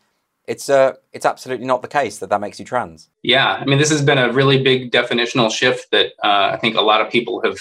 It's 0.47 0.69
uh, 0.69 0.95
it's 1.12 1.26
absolutely 1.26 1.66
not 1.66 1.83
the 1.83 1.88
case 1.88 2.19
that 2.19 2.31
that 2.31 2.40
makes 2.40 2.59
you 2.59 2.64
trans. 2.64 3.11
Yeah, 3.23 3.55
I 3.55 3.64
mean, 3.64 3.78
this 3.78 3.90
has 3.90 4.02
been 4.02 4.19
a 4.19 4.33
really 4.33 4.62
big 4.62 4.93
definitional 4.93 5.50
shift 5.50 5.90
that 5.90 6.12
uh, 6.23 6.50
I 6.52 6.57
think 6.57 6.76
a 6.76 6.81
lot 6.83 7.00
of 7.00 7.11
people 7.11 7.43
have 7.45 7.59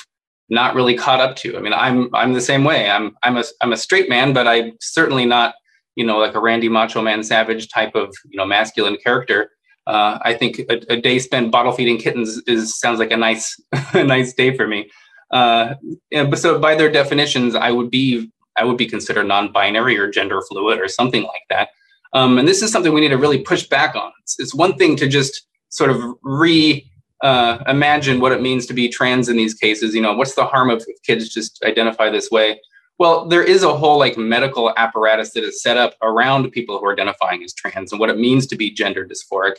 not 0.50 0.75
really 0.75 0.96
caught 0.96 1.20
up 1.20 1.36
to. 1.38 1.58
I 1.58 1.62
mean, 1.62 1.74
I'm 1.74 2.13
I'm 2.13 2.34
the 2.34 2.41
same 2.41 2.63
way. 2.63 2.89
I'm 2.89 3.17
I'm 3.24 3.38
a 3.38 3.44
I'm 3.62 3.74
a 3.74 3.77
straight 3.77 4.10
man, 4.10 4.34
but 4.34 4.48
I'm 4.48 4.74
certainly 4.79 5.25
not 5.25 5.55
you 5.96 6.05
know 6.05 6.20
like 6.20 6.36
a 6.36 6.39
Randy 6.39 6.70
Macho 6.70 7.01
Man 7.01 7.24
Savage 7.24 7.70
type 7.70 7.96
of 7.96 8.15
you 8.29 8.38
know 8.38 8.46
masculine 8.46 8.98
character. 8.98 9.51
Uh, 9.88 10.18
I 10.22 10.34
think 10.34 10.60
a, 10.60 10.94
a, 10.94 11.00
day 11.00 11.20
spent 11.20 11.51
bottle 11.51 11.72
feeding 11.72 11.98
kittens 12.00 12.42
is 12.48 12.80
sounds 12.80 12.98
like 12.98 13.12
a 13.12 13.18
nice 13.18 13.60
a 13.94 14.04
nice 14.04 14.34
day 14.34 14.56
for 14.56 14.68
me. 14.68 14.89
Uh, 15.32 15.75
but 16.12 16.39
so 16.39 16.60
by 16.60 16.75
their 16.75 16.92
definitions, 16.92 17.56
I 17.56 17.72
would 17.72 17.92
be 17.92 18.32
I 18.58 18.63
would 18.63 18.77
be 18.77 18.88
considered 18.88 19.25
non-binary 19.25 19.98
or 19.98 20.10
gender 20.10 20.42
fluid 20.50 20.80
or 20.80 20.88
something 20.88 21.24
like 21.24 21.44
that. 21.50 21.70
Um, 22.13 22.38
and 22.38 22.48
this 22.48 22.62
is 22.62 22.72
something 22.72 22.94
we 22.94 23.01
need 23.01 23.10
to 23.10 23.18
really 23.18 23.39
push 23.39 23.68
back 23.68 23.96
on. 23.96 24.12
It's, 24.22 24.39
it's 24.39 24.56
one 24.56 24.77
thing 24.77 24.96
to 24.98 25.08
just 25.08 25.46
sort 25.70 25.89
of 25.89 26.01
re 26.24 26.89
uh, 27.22 27.60
imagine 27.68 28.20
what 28.20 28.32
it 28.32 28.42
means 28.42 28.65
to 28.68 28.74
be 28.74 28.88
trans 28.88 29.30
in 29.30 29.38
these 29.38 29.54
cases. 29.54 29.94
You 29.94 30.01
know, 30.01 30.13
what's 30.13 30.36
the 30.36 30.46
harm 30.46 30.70
of 30.70 30.84
if 30.88 31.01
kids 31.04 31.30
just 31.30 31.63
identify 31.63 32.10
this 32.10 32.32
way? 32.32 32.60
Well, 32.98 33.28
there 33.28 33.44
is 33.44 33.64
a 33.64 33.75
whole 33.75 34.00
like 34.00 34.18
medical 34.18 34.74
apparatus 34.78 35.34
that 35.34 35.44
is 35.44 35.62
set 35.62 35.78
up 35.78 35.96
around 36.02 36.50
people 36.52 36.80
who 36.80 36.86
are 36.86 36.94
identifying 36.94 37.44
as 37.44 37.54
trans 37.54 37.92
and 37.92 38.00
what 38.00 38.10
it 38.10 38.18
means 38.18 38.48
to 38.48 38.56
be 38.56 38.72
gender 38.72 39.06
dysphoric. 39.06 39.56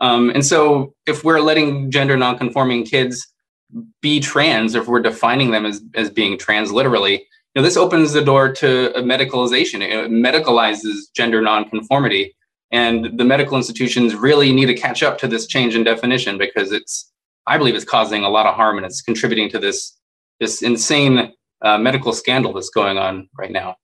Um, 0.00 0.30
and 0.30 0.44
so, 0.44 0.94
if 1.06 1.24
we're 1.24 1.40
letting 1.40 1.90
gender 1.90 2.16
nonconforming 2.16 2.84
kids 2.84 3.26
be 4.00 4.20
trans, 4.20 4.74
if 4.74 4.86
we're 4.86 5.02
defining 5.02 5.50
them 5.50 5.66
as 5.66 5.82
as 5.94 6.08
being 6.08 6.38
trans 6.38 6.72
literally, 6.72 7.14
you 7.14 7.62
know, 7.62 7.62
this 7.62 7.76
opens 7.76 8.12
the 8.12 8.24
door 8.24 8.52
to 8.52 8.92
medicalization. 8.96 9.80
It 9.80 10.10
medicalizes 10.10 11.12
gender 11.14 11.42
nonconformity. 11.42 12.34
And 12.70 13.18
the 13.18 13.24
medical 13.24 13.56
institutions 13.56 14.14
really 14.14 14.52
need 14.52 14.66
to 14.66 14.74
catch 14.74 15.02
up 15.02 15.18
to 15.18 15.28
this 15.28 15.46
change 15.46 15.74
in 15.74 15.84
definition 15.84 16.36
because 16.36 16.70
it's, 16.70 17.10
I 17.46 17.56
believe, 17.56 17.74
it's 17.74 17.84
causing 17.84 18.24
a 18.24 18.28
lot 18.28 18.46
of 18.46 18.54
harm 18.54 18.76
and 18.76 18.84
it's 18.84 19.00
contributing 19.00 19.48
to 19.50 19.58
this 19.58 19.94
this 20.40 20.62
insane 20.62 21.32
uh, 21.62 21.78
medical 21.78 22.12
scandal 22.12 22.52
that's 22.52 22.70
going 22.70 22.98
on 22.98 23.28
right 23.36 23.50
now. 23.50 23.76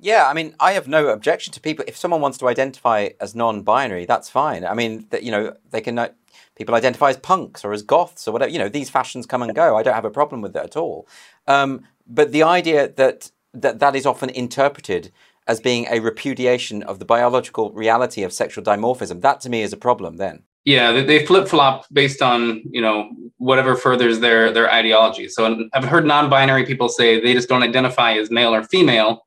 Yeah, 0.00 0.26
I 0.26 0.32
mean, 0.34 0.54
I 0.58 0.72
have 0.72 0.88
no 0.88 1.08
objection 1.08 1.52
to 1.52 1.60
people. 1.60 1.84
If 1.86 1.96
someone 1.96 2.20
wants 2.20 2.38
to 2.38 2.48
identify 2.48 3.10
as 3.20 3.34
non-binary, 3.34 4.06
that's 4.06 4.28
fine. 4.28 4.64
I 4.64 4.74
mean, 4.74 5.06
that 5.10 5.22
you 5.22 5.30
know, 5.30 5.54
they 5.70 5.80
can. 5.80 5.98
Uh, 5.98 6.08
people 6.56 6.74
identify 6.74 7.10
as 7.10 7.16
punks 7.16 7.64
or 7.64 7.72
as 7.72 7.82
goths 7.82 8.26
or 8.26 8.32
whatever. 8.32 8.50
You 8.50 8.58
know, 8.58 8.68
these 8.68 8.90
fashions 8.90 9.26
come 9.26 9.42
and 9.42 9.54
go. 9.54 9.76
I 9.76 9.82
don't 9.82 9.94
have 9.94 10.04
a 10.04 10.10
problem 10.10 10.40
with 10.42 10.56
it 10.56 10.62
at 10.62 10.76
all. 10.76 11.06
Um, 11.46 11.82
but 12.06 12.32
the 12.32 12.42
idea 12.42 12.88
that, 12.88 13.30
that 13.54 13.78
that 13.78 13.96
is 13.96 14.06
often 14.06 14.30
interpreted 14.30 15.12
as 15.46 15.60
being 15.60 15.86
a 15.90 16.00
repudiation 16.00 16.82
of 16.82 16.98
the 16.98 17.04
biological 17.04 17.72
reality 17.72 18.22
of 18.22 18.32
sexual 18.32 18.64
dimorphism, 18.64 19.20
that 19.22 19.40
to 19.40 19.48
me 19.48 19.62
is 19.62 19.72
a 19.72 19.76
problem 19.76 20.16
then. 20.16 20.42
Yeah, 20.64 21.02
they 21.02 21.26
flip 21.26 21.48
flop 21.48 21.86
based 21.92 22.22
on 22.22 22.62
you 22.70 22.80
know 22.80 23.10
whatever 23.38 23.74
furthers 23.74 24.20
their 24.20 24.52
their 24.52 24.70
ideology. 24.70 25.28
So 25.28 25.66
I've 25.72 25.84
heard 25.84 26.06
non-binary 26.06 26.66
people 26.66 26.88
say 26.88 27.20
they 27.20 27.34
just 27.34 27.48
don't 27.48 27.64
identify 27.64 28.12
as 28.12 28.30
male 28.30 28.54
or 28.54 28.62
female. 28.64 29.26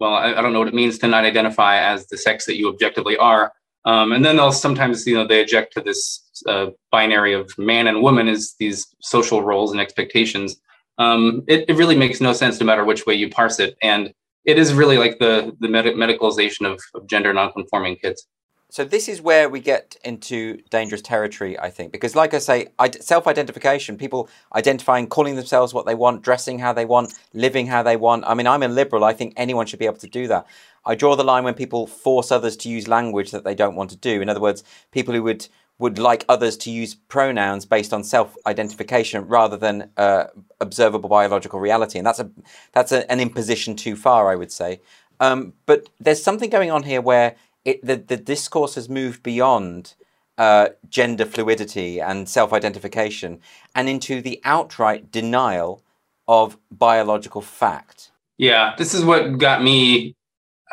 Well, 0.00 0.14
I, 0.14 0.34
I 0.34 0.42
don't 0.42 0.52
know 0.52 0.58
what 0.58 0.68
it 0.68 0.74
means 0.74 0.98
to 0.98 1.06
not 1.06 1.24
identify 1.24 1.78
as 1.78 2.06
the 2.06 2.16
sex 2.16 2.46
that 2.46 2.56
you 2.56 2.68
objectively 2.68 3.16
are. 3.16 3.52
Um, 3.84 4.12
and 4.12 4.24
then 4.24 4.36
they'll 4.36 4.52
sometimes 4.52 5.06
you 5.06 5.14
know 5.14 5.26
they 5.26 5.42
object 5.42 5.74
to 5.74 5.82
this 5.82 6.22
uh, 6.48 6.68
binary 6.90 7.34
of 7.34 7.52
man 7.58 7.86
and 7.86 8.02
woman 8.02 8.28
as 8.28 8.54
these 8.58 8.86
social 9.00 9.42
roles 9.42 9.70
and 9.70 9.80
expectations 9.80 10.56
um, 10.98 11.42
it, 11.46 11.68
it 11.68 11.76
really 11.76 11.96
makes 11.96 12.20
no 12.20 12.32
sense 12.32 12.60
no 12.60 12.66
matter 12.66 12.84
which 12.84 13.06
way 13.06 13.14
you 13.14 13.28
parse 13.28 13.58
it. 13.58 13.76
And 13.82 14.12
it 14.44 14.58
is 14.58 14.74
really 14.74 14.98
like 14.98 15.18
the, 15.18 15.56
the 15.60 15.68
med- 15.68 15.86
medicalization 15.86 16.70
of, 16.70 16.80
of 16.94 17.06
gender 17.06 17.32
nonconforming 17.32 17.96
kids. 17.96 18.26
So 18.74 18.84
this 18.84 19.08
is 19.08 19.22
where 19.22 19.48
we 19.48 19.60
get 19.60 19.96
into 20.04 20.60
dangerous 20.68 21.00
territory, 21.00 21.56
I 21.56 21.70
think, 21.70 21.92
because, 21.92 22.16
like 22.16 22.34
I 22.34 22.38
say, 22.38 22.66
self-identification, 23.00 23.96
people 23.96 24.28
identifying, 24.52 25.06
calling 25.06 25.36
themselves 25.36 25.72
what 25.72 25.86
they 25.86 25.94
want, 25.94 26.22
dressing 26.22 26.58
how 26.58 26.72
they 26.72 26.84
want, 26.84 27.14
living 27.32 27.68
how 27.68 27.84
they 27.84 27.94
want. 27.94 28.24
I 28.26 28.34
mean, 28.34 28.48
I'm 28.48 28.64
a 28.64 28.66
liberal. 28.66 29.04
I 29.04 29.12
think 29.12 29.32
anyone 29.36 29.66
should 29.66 29.78
be 29.78 29.84
able 29.86 29.98
to 29.98 30.08
do 30.08 30.26
that. 30.26 30.48
I 30.84 30.96
draw 30.96 31.14
the 31.14 31.22
line 31.22 31.44
when 31.44 31.54
people 31.54 31.86
force 31.86 32.32
others 32.32 32.56
to 32.56 32.68
use 32.68 32.88
language 32.88 33.30
that 33.30 33.44
they 33.44 33.54
don't 33.54 33.76
want 33.76 33.90
to 33.90 33.96
do. 33.96 34.20
In 34.20 34.28
other 34.28 34.40
words, 34.40 34.64
people 34.90 35.14
who 35.14 35.22
would 35.22 35.46
would 35.78 36.00
like 36.00 36.24
others 36.28 36.56
to 36.56 36.70
use 36.72 36.96
pronouns 36.96 37.64
based 37.64 37.92
on 37.92 38.02
self-identification 38.02 39.28
rather 39.28 39.56
than 39.56 39.88
uh, 39.96 40.24
observable 40.60 41.08
biological 41.08 41.60
reality, 41.60 41.98
and 41.98 42.06
that's 42.08 42.18
a 42.18 42.28
that's 42.72 42.90
a, 42.90 43.08
an 43.08 43.20
imposition 43.20 43.76
too 43.76 43.94
far, 43.94 44.32
I 44.32 44.34
would 44.34 44.50
say. 44.50 44.80
Um, 45.20 45.52
but 45.64 45.88
there's 46.00 46.20
something 46.20 46.50
going 46.50 46.72
on 46.72 46.82
here 46.82 47.00
where 47.00 47.36
it, 47.64 47.84
the 47.84 47.96
the 47.96 48.16
discourse 48.16 48.74
has 48.74 48.88
moved 48.88 49.22
beyond 49.22 49.94
uh, 50.36 50.70
gender 50.88 51.24
fluidity 51.24 52.00
and 52.00 52.28
self-identification 52.28 53.40
and 53.74 53.88
into 53.88 54.20
the 54.20 54.40
outright 54.44 55.12
denial 55.12 55.82
of 56.26 56.58
biological 56.70 57.40
fact. 57.40 58.10
Yeah, 58.38 58.74
this 58.76 58.94
is 58.94 59.04
what 59.04 59.38
got 59.38 59.62
me 59.62 60.16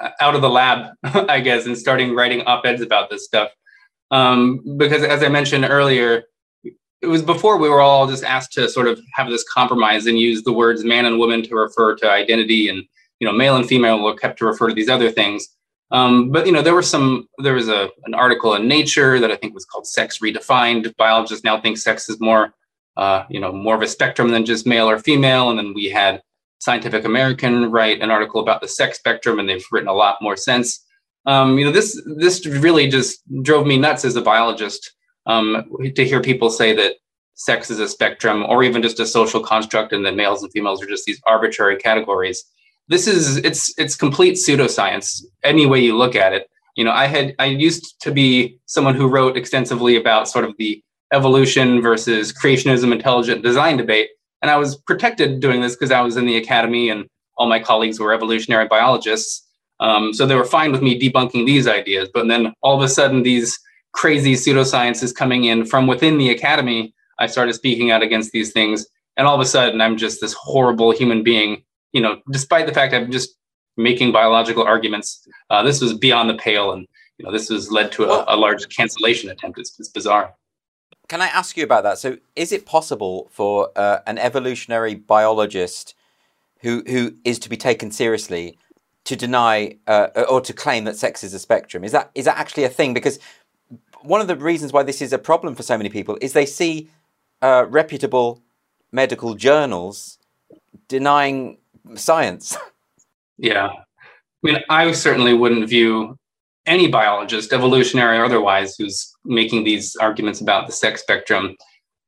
uh, 0.01 0.09
out 0.19 0.33
of 0.33 0.41
the 0.41 0.49
lab, 0.49 0.93
I 1.03 1.41
guess, 1.41 1.65
and 1.65 1.77
starting 1.77 2.15
writing 2.15 2.41
op-eds 2.41 2.81
about 2.81 3.09
this 3.09 3.23
stuff 3.25 3.51
um, 4.11 4.59
because 4.77 5.03
as 5.03 5.23
I 5.23 5.29
mentioned 5.29 5.65
earlier, 5.67 6.23
it 7.01 7.07
was 7.07 7.23
before 7.23 7.57
we 7.57 7.69
were 7.69 7.81
all 7.81 8.07
just 8.07 8.23
asked 8.23 8.51
to 8.53 8.69
sort 8.69 8.87
of 8.87 8.99
have 9.13 9.29
this 9.29 9.43
compromise 9.51 10.05
and 10.05 10.19
use 10.19 10.43
the 10.43 10.53
words 10.53 10.83
man 10.83 11.05
and 11.05 11.17
woman 11.17 11.41
to 11.43 11.55
refer 11.55 11.95
to 11.95 12.11
identity, 12.11 12.69
and 12.69 12.83
you 13.19 13.27
know, 13.27 13.33
male 13.33 13.55
and 13.55 13.65
female 13.65 14.03
were 14.03 14.13
kept 14.13 14.37
to 14.39 14.45
refer 14.45 14.67
to 14.67 14.75
these 14.75 14.89
other 14.89 15.09
things. 15.09 15.47
Um, 15.91 16.31
but 16.31 16.45
you 16.45 16.51
know, 16.51 16.61
there 16.61 16.75
was 16.75 16.89
some. 16.89 17.27
There 17.39 17.53
was 17.53 17.67
a 17.67 17.89
an 18.05 18.13
article 18.13 18.53
in 18.55 18.67
Nature 18.67 19.19
that 19.19 19.31
I 19.31 19.35
think 19.35 19.53
was 19.53 19.65
called 19.65 19.87
"Sex 19.87 20.19
Redefined." 20.19 20.95
Biologists 20.97 21.43
now 21.43 21.59
think 21.59 21.77
sex 21.77 22.07
is 22.09 22.19
more, 22.19 22.53
uh, 22.97 23.25
you 23.29 23.39
know, 23.39 23.51
more 23.51 23.75
of 23.75 23.81
a 23.81 23.87
spectrum 23.87 24.31
than 24.31 24.45
just 24.45 24.65
male 24.65 24.89
or 24.89 24.99
female. 24.99 25.49
And 25.49 25.59
then 25.59 25.73
we 25.73 25.85
had 25.85 26.21
Scientific 26.59 27.03
American 27.03 27.71
write 27.71 28.01
an 28.01 28.11
article 28.11 28.41
about 28.41 28.61
the 28.61 28.67
sex 28.67 28.97
spectrum, 28.97 29.39
and 29.39 29.49
they've 29.49 29.65
written 29.71 29.89
a 29.89 29.93
lot 29.93 30.17
more 30.21 30.37
sense 30.37 30.85
um, 31.25 31.57
you 31.57 31.65
know, 31.65 31.71
this 31.71 32.01
this 32.17 32.45
really 32.45 32.87
just 32.87 33.21
drove 33.43 33.67
me 33.67 33.77
nuts 33.77 34.05
as 34.05 34.15
a 34.15 34.21
biologist 34.21 34.91
um, 35.27 35.71
to 35.95 36.05
hear 36.05 36.21
people 36.21 36.49
say 36.49 36.73
that 36.75 36.95
sex 37.35 37.69
is 37.69 37.79
a 37.79 37.87
spectrum 37.87 38.43
or 38.43 38.63
even 38.63 38.81
just 38.81 38.99
a 38.99 39.05
social 39.05 39.41
construct, 39.41 39.93
and 39.93 40.05
that 40.05 40.15
males 40.15 40.41
and 40.41 40.51
females 40.51 40.81
are 40.81 40.87
just 40.87 41.05
these 41.05 41.21
arbitrary 41.27 41.77
categories. 41.77 42.43
This 42.87 43.07
is 43.07 43.37
it's 43.37 43.77
it's 43.77 43.95
complete 43.95 44.35
pseudoscience 44.35 45.23
any 45.43 45.65
way 45.65 45.79
you 45.79 45.97
look 45.97 46.15
at 46.15 46.33
it. 46.33 46.49
You 46.75 46.83
know, 46.83 46.91
I 46.91 47.07
had 47.07 47.35
I 47.39 47.45
used 47.45 48.01
to 48.01 48.11
be 48.11 48.57
someone 48.65 48.95
who 48.95 49.07
wrote 49.07 49.37
extensively 49.37 49.95
about 49.95 50.27
sort 50.27 50.45
of 50.45 50.55
the 50.57 50.83
evolution 51.13 51.81
versus 51.81 52.33
creationism 52.33 52.91
intelligent 52.91 53.43
design 53.43 53.77
debate, 53.77 54.09
and 54.41 54.49
I 54.49 54.57
was 54.57 54.77
protected 54.77 55.39
doing 55.39 55.61
this 55.61 55.75
because 55.75 55.91
I 55.91 56.01
was 56.01 56.17
in 56.17 56.25
the 56.25 56.37
academy 56.37 56.89
and 56.89 57.07
all 57.37 57.47
my 57.47 57.59
colleagues 57.59 57.99
were 57.99 58.13
evolutionary 58.13 58.67
biologists 58.67 59.47
um, 59.81 60.13
so 60.13 60.25
they 60.25 60.35
were 60.35 60.45
fine 60.45 60.71
with 60.71 60.81
me 60.81 60.97
debunking 60.97 61.45
these 61.45 61.67
ideas. 61.67 62.07
But 62.13 62.27
then 62.27 62.53
all 62.61 62.77
of 62.77 62.83
a 62.83 62.87
sudden, 62.87 63.23
these 63.23 63.59
crazy 63.93 64.35
pseudosciences 64.35 65.13
coming 65.13 65.45
in 65.45 65.65
from 65.65 65.87
within 65.87 66.17
the 66.17 66.29
academy, 66.29 66.93
I 67.19 67.27
started 67.27 67.53
speaking 67.53 67.91
out 67.91 68.03
against 68.03 68.31
these 68.31 68.53
things. 68.53 68.85
And 69.17 69.27
all 69.27 69.35
of 69.35 69.41
a 69.41 69.45
sudden, 69.45 69.81
I'm 69.81 69.97
just 69.97 70.21
this 70.21 70.33
horrible 70.33 70.91
human 70.91 71.23
being. 71.23 71.63
You 71.93 72.01
know, 72.01 72.21
despite 72.31 72.67
the 72.67 72.73
fact 72.73 72.93
I'm 72.93 73.11
just 73.11 73.35
making 73.77 74.11
biological 74.11 74.63
arguments, 74.63 75.27
uh, 75.49 75.63
this 75.63 75.81
was 75.81 75.93
beyond 75.93 76.29
the 76.29 76.35
pale, 76.35 76.71
and 76.71 76.87
you 77.17 77.25
know, 77.25 77.31
this 77.31 77.49
has 77.49 77.71
led 77.71 77.91
to 77.93 78.05
a, 78.05 78.25
a 78.27 78.37
large 78.37 78.67
cancellation 78.75 79.29
attempt. 79.29 79.59
It's, 79.59 79.79
it's, 79.79 79.89
bizarre. 79.89 80.33
Can 81.07 81.21
I 81.21 81.27
ask 81.27 81.57
you 81.57 81.63
about 81.63 81.83
that? 81.83 81.97
So, 81.97 82.17
is 82.35 82.51
it 82.51 82.65
possible 82.65 83.29
for 83.31 83.69
uh, 83.75 83.99
an 84.07 84.17
evolutionary 84.17 84.95
biologist 84.95 85.95
who 86.61 86.83
who 86.87 87.15
is 87.23 87.39
to 87.39 87.49
be 87.49 87.57
taken 87.57 87.91
seriously 87.91 88.57
to 89.03 89.15
deny 89.15 89.77
uh, 89.87 90.07
or 90.29 90.41
to 90.41 90.53
claim 90.53 90.83
that 90.85 90.95
sex 90.95 91.23
is 91.23 91.33
a 91.33 91.39
spectrum. 91.39 91.83
Is 91.83 91.91
that 91.91 92.11
is 92.15 92.25
that 92.25 92.37
actually 92.37 92.63
a 92.63 92.69
thing? 92.69 92.93
Because 92.93 93.19
one 94.01 94.21
of 94.21 94.27
the 94.27 94.35
reasons 94.35 94.73
why 94.73 94.83
this 94.83 95.01
is 95.01 95.13
a 95.13 95.17
problem 95.17 95.55
for 95.55 95.63
so 95.63 95.77
many 95.77 95.89
people 95.89 96.17
is 96.21 96.33
they 96.33 96.45
see 96.45 96.89
uh, 97.41 97.65
reputable 97.67 98.41
medical 98.91 99.35
journals 99.35 100.17
denying 100.87 101.57
science. 101.95 102.57
Yeah, 103.37 103.67
I 103.67 103.81
mean, 104.43 104.57
I 104.69 104.91
certainly 104.91 105.33
wouldn't 105.33 105.67
view 105.67 106.17
any 106.65 106.87
biologist, 106.87 107.53
evolutionary 107.53 108.17
or 108.17 108.25
otherwise, 108.25 108.75
who's 108.77 109.11
making 109.25 109.63
these 109.63 109.95
arguments 109.95 110.41
about 110.41 110.67
the 110.67 110.73
sex 110.73 111.01
spectrum. 111.01 111.55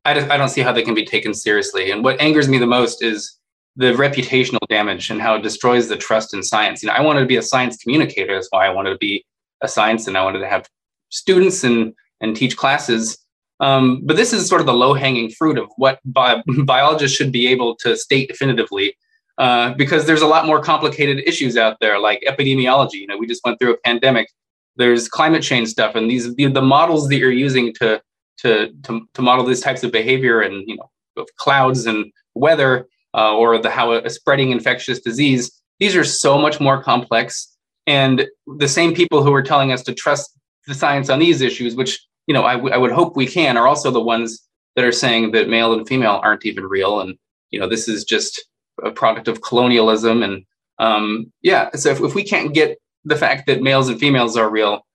I, 0.06 0.14
just, 0.14 0.30
I 0.30 0.38
don't 0.38 0.50
see 0.50 0.62
how 0.62 0.72
they 0.72 0.84
can 0.84 0.94
be 0.94 1.06
taken 1.06 1.34
seriously. 1.34 1.92
And 1.92 2.04
what 2.04 2.20
angers 2.22 2.48
me 2.48 2.58
the 2.58 2.68
most 2.68 3.02
is 3.02 3.38
the 3.76 3.94
reputational 3.94 4.60
damage 4.70 5.10
and 5.10 5.22
how 5.22 5.36
it 5.36 5.42
destroys 5.42 5.88
the 5.88 5.98
trust 5.98 6.34
in 6.34 6.44
science. 6.44 6.84
You 6.84 6.88
know, 6.88 6.94
I 6.94 7.02
wanted 7.02 7.22
to 7.22 7.26
be 7.26 7.38
a 7.38 7.42
science 7.42 7.78
communicator. 7.78 8.36
That's 8.36 8.50
why 8.52 8.68
I 8.68 8.70
wanted 8.70 8.92
to 8.92 8.98
be 8.98 9.26
a 9.62 9.68
science, 9.68 10.08
and 10.08 10.18
I 10.18 10.24
wanted 10.24 10.40
to 10.40 10.50
have 10.50 10.68
students 11.10 11.64
and 11.64 11.94
and 12.22 12.36
teach 12.36 12.56
classes. 12.56 13.18
Um, 13.60 14.02
but 14.04 14.18
this 14.18 14.34
is 14.34 14.48
sort 14.48 14.62
of 14.62 14.68
the 14.68 14.74
low 14.74 14.94
hanging 14.94 15.30
fruit 15.30 15.58
of 15.58 15.70
what 15.78 16.00
bi- 16.06 16.44
biologists 16.66 17.16
should 17.16 17.32
be 17.32 17.48
able 17.48 17.76
to 17.78 17.96
state 17.96 18.28
definitively, 18.28 18.96
uh, 19.38 19.74
because 19.74 20.06
there's 20.06 20.22
a 20.22 20.28
lot 20.28 20.46
more 20.46 20.62
complicated 20.62 21.24
issues 21.26 21.58
out 21.58 21.78
there, 21.82 22.00
like 22.00 22.24
epidemiology. 22.28 22.94
You 22.94 23.08
know, 23.08 23.18
we 23.18 23.28
just 23.28 23.42
went 23.44 23.60
through 23.60 23.74
a 23.74 23.78
pandemic. 23.78 24.28
There's 24.76 25.08
climate 25.08 25.44
change 25.44 25.70
stuff, 25.70 25.96
and 25.96 26.10
these 26.10 26.36
the, 26.36 26.48
the 26.48 26.62
models 26.62 27.08
that 27.10 27.18
you're 27.18 27.32
using 27.32 27.74
to, 27.76 28.02
to 28.40 28.72
to 28.84 29.02
to 29.14 29.22
model 29.22 29.46
these 29.46 29.62
types 29.62 29.84
of 29.84 29.92
behavior 29.92 30.42
and 30.42 30.64
you 30.68 30.76
know 30.76 30.90
of 31.18 31.28
clouds 31.38 31.86
and 31.86 32.12
weather 32.36 32.88
uh, 33.14 33.36
or 33.36 33.58
the 33.60 33.70
how 33.70 33.92
a 33.92 34.10
spreading 34.10 34.52
infectious 34.52 35.00
disease. 35.00 35.52
These 35.80 35.96
are 35.96 36.04
so 36.04 36.38
much 36.38 36.60
more 36.60 36.82
complex, 36.82 37.56
and 37.88 38.28
the 38.58 38.68
same 38.68 38.94
people 38.94 39.24
who 39.24 39.34
are 39.34 39.44
telling 39.44 39.72
us 39.72 39.84
to 39.84 39.94
trust 39.94 40.38
the 40.68 40.74
science 40.74 41.10
on 41.10 41.20
these 41.20 41.42
issues, 41.42 41.76
which 41.76 42.00
you 42.28 42.34
know 42.34 42.44
I, 42.44 42.54
w- 42.54 42.74
I 42.74 42.78
would 42.78 42.92
hope 42.92 43.16
we 43.16 43.28
can, 43.28 43.58
are 43.58 43.68
also 43.68 43.92
the 43.92 44.02
ones 44.02 44.48
that 44.76 44.86
are 44.86 44.92
saying 44.92 45.32
that 45.32 45.50
male 45.50 45.74
and 45.74 45.88
female 45.88 46.20
aren't 46.24 46.46
even 46.46 46.66
real, 46.66 47.00
and 47.00 47.16
you 47.52 47.60
know 47.60 47.68
this 47.68 47.88
is 47.88 48.04
just 48.04 48.44
a 48.84 48.92
product 48.92 49.28
of 49.28 49.42
colonialism, 49.42 50.24
and 50.24 50.46
um, 50.80 51.32
yeah. 51.42 51.70
So 51.76 51.90
if, 51.90 52.02
if 52.02 52.16
we 52.16 52.24
can't 52.24 52.54
get 52.54 52.78
the 53.06 53.16
fact 53.16 53.48
that 53.48 53.62
males 53.62 53.90
and 53.90 54.00
females 54.00 54.38
are 54.38 54.50
real, 54.50 54.86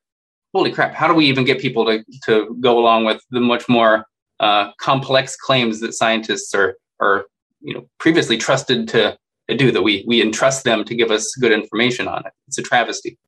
holy 0.55 0.73
crap! 0.73 0.95
How 0.95 1.09
do 1.09 1.15
we 1.15 1.27
even 1.27 1.45
get 1.45 1.61
people 1.61 1.85
to 1.87 2.05
to 2.25 2.57
go 2.61 2.79
along 2.79 3.05
with 3.05 3.23
the 3.31 3.41
much 3.41 3.69
more 3.69 4.07
uh, 4.41 4.73
complex 4.79 5.37
claims 5.37 5.81
that 5.81 5.95
scientists 5.95 6.55
are 6.55 6.77
are 7.01 7.27
you 7.61 7.75
know 7.75 7.89
previously 7.99 8.37
trusted 8.37 8.89
to, 8.89 9.17
to 9.49 9.57
do 9.57 9.73
that 9.73 9.83
we 9.83 10.05
we 10.07 10.23
entrust 10.23 10.65
them 10.65 10.85
to 10.85 10.95
give 10.95 11.11
us 11.11 11.35
good 11.37 11.53
information 11.53 12.09
on 12.09 12.25
it 12.27 12.33
it's 12.47 12.59
a 12.59 12.63
travesty 12.63 13.19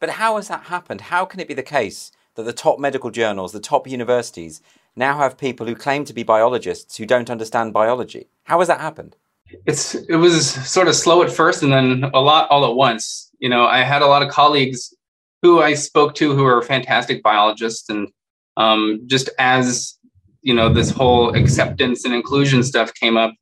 but 0.00 0.10
how 0.10 0.36
has 0.36 0.48
that 0.48 0.64
happened 0.64 1.00
how 1.02 1.24
can 1.24 1.40
it 1.40 1.48
be 1.48 1.54
the 1.54 1.62
case 1.62 2.12
that 2.34 2.44
the 2.44 2.52
top 2.52 2.78
medical 2.78 3.10
journals 3.10 3.52
the 3.52 3.60
top 3.60 3.86
universities 3.86 4.60
now 4.96 5.16
have 5.18 5.38
people 5.38 5.66
who 5.66 5.74
claim 5.74 6.04
to 6.04 6.12
be 6.12 6.22
biologists 6.22 6.96
who 6.96 7.06
don't 7.06 7.30
understand 7.30 7.72
biology 7.72 8.28
how 8.44 8.58
has 8.58 8.68
that 8.68 8.80
happened 8.80 9.16
it's 9.66 9.94
it 9.94 10.16
was 10.16 10.50
sort 10.50 10.88
of 10.88 10.94
slow 10.94 11.22
at 11.22 11.30
first 11.30 11.62
and 11.62 11.72
then 11.72 12.04
a 12.14 12.20
lot 12.20 12.48
all 12.50 12.68
at 12.68 12.74
once 12.74 13.30
you 13.38 13.48
know 13.48 13.64
i 13.66 13.82
had 13.82 14.02
a 14.02 14.06
lot 14.06 14.22
of 14.22 14.28
colleagues 14.28 14.94
who 15.42 15.60
i 15.60 15.74
spoke 15.74 16.14
to 16.14 16.34
who 16.34 16.44
are 16.44 16.62
fantastic 16.62 17.22
biologists 17.22 17.88
and 17.88 18.08
um, 18.56 19.00
just 19.06 19.30
as 19.38 19.96
you 20.42 20.52
know 20.52 20.68
this 20.72 20.90
whole 20.90 21.34
acceptance 21.34 22.04
and 22.04 22.12
inclusion 22.12 22.62
stuff 22.62 22.92
came 22.94 23.16
up 23.16 23.32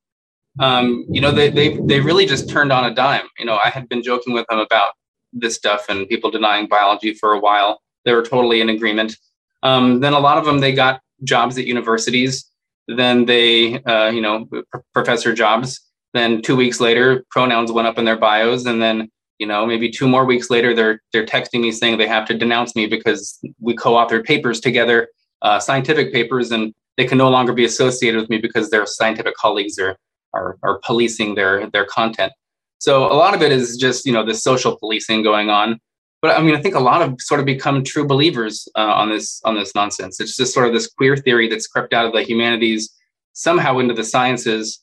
um, 0.58 1.04
you 1.08 1.20
know, 1.20 1.30
they, 1.30 1.50
they, 1.50 1.76
they 1.76 2.00
really 2.00 2.26
just 2.26 2.48
turned 2.48 2.72
on 2.72 2.84
a 2.84 2.94
dime. 2.94 3.26
You 3.38 3.44
know, 3.44 3.58
I 3.62 3.68
had 3.68 3.88
been 3.88 4.02
joking 4.02 4.32
with 4.32 4.46
them 4.48 4.58
about 4.58 4.92
this 5.32 5.54
stuff 5.54 5.86
and 5.88 6.08
people 6.08 6.30
denying 6.30 6.66
biology 6.66 7.14
for 7.14 7.32
a 7.32 7.40
while. 7.40 7.80
They 8.04 8.12
were 8.12 8.22
totally 8.22 8.60
in 8.60 8.68
agreement. 8.68 9.16
Um, 9.62 10.00
then 10.00 10.12
a 10.12 10.18
lot 10.18 10.38
of 10.38 10.44
them, 10.44 10.60
they 10.60 10.72
got 10.72 11.00
jobs 11.24 11.58
at 11.58 11.66
universities. 11.66 12.50
Then 12.88 13.26
they, 13.26 13.82
uh, 13.82 14.10
you 14.10 14.20
know, 14.20 14.48
professor 14.94 15.34
jobs. 15.34 15.80
Then 16.16 16.42
two 16.42 16.56
weeks 16.56 16.80
later, 16.80 17.24
pronouns 17.30 17.72
went 17.72 17.88
up 17.88 17.98
in 17.98 18.04
their 18.04 18.16
bios. 18.16 18.66
And 18.66 18.80
then, 18.82 19.08
you 19.38 19.46
know, 19.46 19.66
maybe 19.66 19.90
two 19.90 20.08
more 20.08 20.24
weeks 20.24 20.50
later, 20.50 20.74
they're, 20.74 21.00
they're 21.12 21.26
texting 21.26 21.60
me 21.60 21.72
saying 21.72 21.98
they 21.98 22.06
have 22.06 22.26
to 22.26 22.36
denounce 22.36 22.74
me 22.74 22.86
because 22.86 23.38
we 23.60 23.74
co-authored 23.74 24.24
papers 24.24 24.60
together, 24.60 25.08
uh, 25.42 25.58
scientific 25.58 26.12
papers, 26.12 26.50
and 26.50 26.74
they 26.96 27.04
can 27.04 27.18
no 27.18 27.28
longer 27.28 27.52
be 27.52 27.64
associated 27.64 28.20
with 28.20 28.30
me 28.30 28.38
because 28.38 28.70
their 28.70 28.86
scientific 28.86 29.34
colleagues 29.34 29.78
are 29.78 29.96
are, 30.34 30.58
are 30.62 30.78
policing 30.84 31.34
their 31.34 31.68
their 31.70 31.86
content. 31.86 32.32
So 32.78 33.10
a 33.10 33.14
lot 33.14 33.34
of 33.34 33.42
it 33.42 33.52
is 33.52 33.76
just 33.76 34.06
you 34.06 34.12
know 34.12 34.24
the 34.24 34.34
social 34.34 34.76
policing 34.76 35.22
going 35.22 35.50
on. 35.50 35.80
But 36.22 36.38
I 36.38 36.42
mean, 36.42 36.54
I 36.54 36.62
think 36.62 36.74
a 36.74 36.80
lot 36.80 37.02
of 37.02 37.20
sort 37.20 37.40
of 37.40 37.46
become 37.46 37.84
true 37.84 38.06
believers 38.06 38.68
uh, 38.76 38.80
on 38.80 39.10
this 39.10 39.40
on 39.44 39.54
this 39.54 39.74
nonsense. 39.74 40.20
It's 40.20 40.36
just 40.36 40.54
sort 40.54 40.66
of 40.66 40.72
this 40.72 40.88
queer 40.88 41.16
theory 41.16 41.48
that's 41.48 41.66
crept 41.66 41.92
out 41.92 42.06
of 42.06 42.12
the 42.12 42.22
humanities 42.22 42.92
somehow 43.32 43.78
into 43.78 43.94
the 43.94 44.04
sciences. 44.04 44.82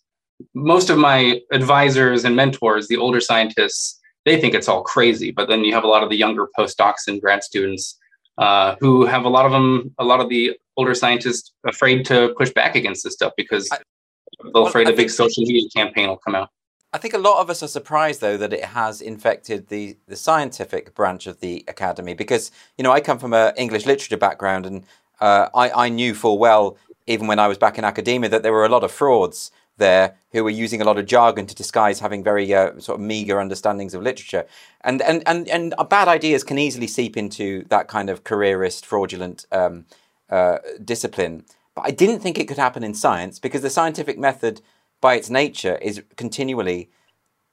Most 0.54 0.90
of 0.90 0.98
my 0.98 1.42
advisors 1.52 2.26
and 2.26 2.36
mentors, 2.36 2.88
the 2.88 2.98
older 2.98 3.20
scientists, 3.20 4.00
they 4.26 4.40
think 4.40 4.54
it's 4.54 4.68
all 4.68 4.84
crazy. 4.84 5.32
But 5.32 5.48
then 5.48 5.64
you 5.64 5.74
have 5.74 5.84
a 5.84 5.88
lot 5.88 6.04
of 6.04 6.10
the 6.10 6.18
younger 6.18 6.48
postdocs 6.58 7.08
and 7.08 7.22
grad 7.22 7.44
students 7.44 7.98
uh, 8.38 8.76
who 8.80 9.06
have 9.06 9.26
a 9.26 9.30
lot 9.30 9.46
of 9.46 9.52
them, 9.52 9.94
a 10.00 10.04
lot 10.04 10.20
of 10.20 10.30
the 10.30 10.58
older 10.78 10.96
scientists 10.96 11.54
afraid 11.66 12.06
to 12.06 12.34
push 12.38 12.52
back 12.52 12.76
against 12.76 13.04
this 13.04 13.14
stuff 13.14 13.34
because 13.38 13.70
they're 13.70 14.64
afraid 14.64 14.86
well, 14.86 14.94
a 14.94 14.98
big 14.98 15.10
social 15.10 15.44
media 15.44 15.70
campaign 15.76 16.10
will 16.10 16.18
come 16.18 16.36
out. 16.36 16.50
I 16.94 17.00
think 17.00 17.16
a 17.16 17.20
lot 17.20 17.42
of 17.42 17.50
us 17.50 17.64
are 17.64 17.68
surprised, 17.68 18.22
though, 18.22 18.38
that 18.38 18.54
it 18.54 18.66
has 18.66 19.02
infected 19.02 19.68
the, 19.70 19.98
the 20.08 20.16
scientific 20.16 20.94
branch 20.94 21.26
of 21.26 21.40
the 21.40 21.64
academy 21.68 22.14
because, 22.14 22.52
you 22.78 22.84
know, 22.84 22.92
I 22.92 23.02
come 23.02 23.18
from 23.18 23.34
an 23.34 23.54
English 23.58 23.88
literature 23.88 24.18
background 24.18 24.68
and 24.68 24.86
uh, 25.20 25.50
I, 25.56 25.86
I 25.86 25.90
knew 25.90 26.14
full 26.14 26.38
well, 26.38 26.78
even 27.08 27.26
when 27.26 27.40
I 27.40 27.48
was 27.48 27.58
back 27.58 27.80
in 27.80 27.84
academia, 27.84 28.30
that 28.30 28.44
there 28.44 28.54
were 28.54 28.66
a 28.66 28.70
lot 28.70 28.84
of 28.84 28.92
frauds 28.92 29.52
there 29.78 30.16
who 30.32 30.44
were 30.44 30.50
using 30.50 30.82
a 30.82 30.84
lot 30.84 30.98
of 30.98 31.06
jargon 31.06 31.46
to 31.46 31.56
disguise 31.56 32.00
having 32.00 32.24
very 32.24 32.54
uh, 32.54 32.80
sort 32.80 33.00
of 33.00 33.06
meager 33.06 33.40
understandings 33.40 33.94
of 33.94 34.02
literature. 34.02 34.46
And, 34.82 35.02
and, 35.02 35.24
and, 35.26 35.48
and 35.48 35.74
bad 35.90 36.08
ideas 36.08 36.44
can 36.44 36.58
easily 36.58 36.88
seep 36.88 37.18
into 37.18 37.66
that 37.70 37.88
kind 37.88 38.10
of 38.10 38.24
careerist, 38.24 38.86
fraudulent 38.86 39.46
um, 39.52 39.86
uh, 40.30 40.58
discipline. 40.84 41.46
But 41.76 41.86
I 41.86 41.92
didn't 41.92 42.20
think 42.20 42.38
it 42.38 42.48
could 42.48 42.58
happen 42.58 42.84
in 42.84 42.94
science 42.94 43.40
because 43.40 43.62
the 43.62 43.70
scientific 43.70 44.18
method, 44.18 44.62
by 45.02 45.16
its 45.16 45.30
nature, 45.30 45.78
is 45.78 46.04
continually 46.16 46.90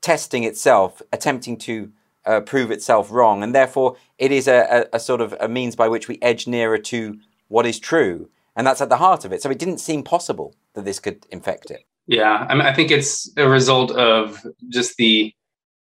testing 0.01 0.45
itself, 0.45 1.03
attempting 1.13 1.57
to 1.59 1.93
uh, 2.25 2.41
prove 2.41 2.71
itself 2.71 3.11
wrong, 3.11 3.43
and 3.43 3.55
therefore 3.55 3.97
it 4.19 4.31
is 4.31 4.47
a, 4.47 4.87
a, 4.93 4.97
a, 4.97 5.01
sort 5.01 5.21
of 5.21 5.35
a 5.41 5.49
means 5.49 5.75
by 5.75 5.89
which 5.89 6.07
we 6.07 6.19
edge 6.21 6.47
nearer 6.47 6.79
to 6.79 7.19
what 7.49 7.67
is 7.67 7.79
true, 7.79 8.29
and 8.55 8.67
that's 8.67 8.81
at 8.81 8.89
the 8.89 8.99
heart 8.99 9.25
of 9.25 9.33
it. 9.33 9.43
So 9.43 9.51
it 9.51 9.59
didn't 9.59 9.79
seem 9.79 10.03
possible 10.03 10.55
that 10.75 10.85
this 10.85 11.01
could 11.01 11.27
infect 11.31 11.71
it. 11.71 11.85
Yeah, 12.07 12.47
I 12.49 12.55
mean, 12.55 12.67
I 12.67 12.73
think 12.73 12.91
it's 12.91 13.31
a 13.37 13.49
result 13.49 13.93
of 13.93 14.45
just 14.69 14.97
the 14.97 15.33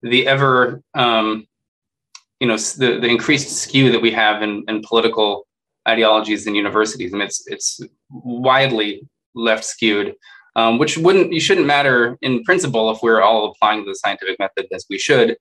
the 0.02 0.26
ever 0.26 0.82
um, 0.94 1.46
you 2.40 2.46
know 2.46 2.56
the, 2.56 2.98
the 3.00 3.08
increased 3.08 3.56
skew 3.56 3.90
that 3.92 4.00
we 4.00 4.10
have 4.10 4.42
in, 4.42 4.64
in 4.68 4.82
political 4.82 5.46
ideologies 5.88 6.46
in 6.46 6.54
universities. 6.54 7.12
I 7.12 7.18
mean, 7.18 7.26
it's 7.26 7.42
it's 7.46 7.80
widely 8.10 9.02
left 9.34 9.64
skewed, 9.64 10.14
um, 10.56 10.78
which 10.78 10.96
wouldn't 10.96 11.32
you 11.32 11.40
shouldn't 11.40 11.66
matter 11.66 12.16
in 12.22 12.42
principle 12.44 12.90
if 12.90 13.02
we're 13.02 13.22
all 13.22 13.50
applying 13.50 13.84
the 13.84 13.94
scientific 13.94 14.38
method 14.38 14.66
as 14.72 14.86
we 14.88 14.98
should. 14.98 15.36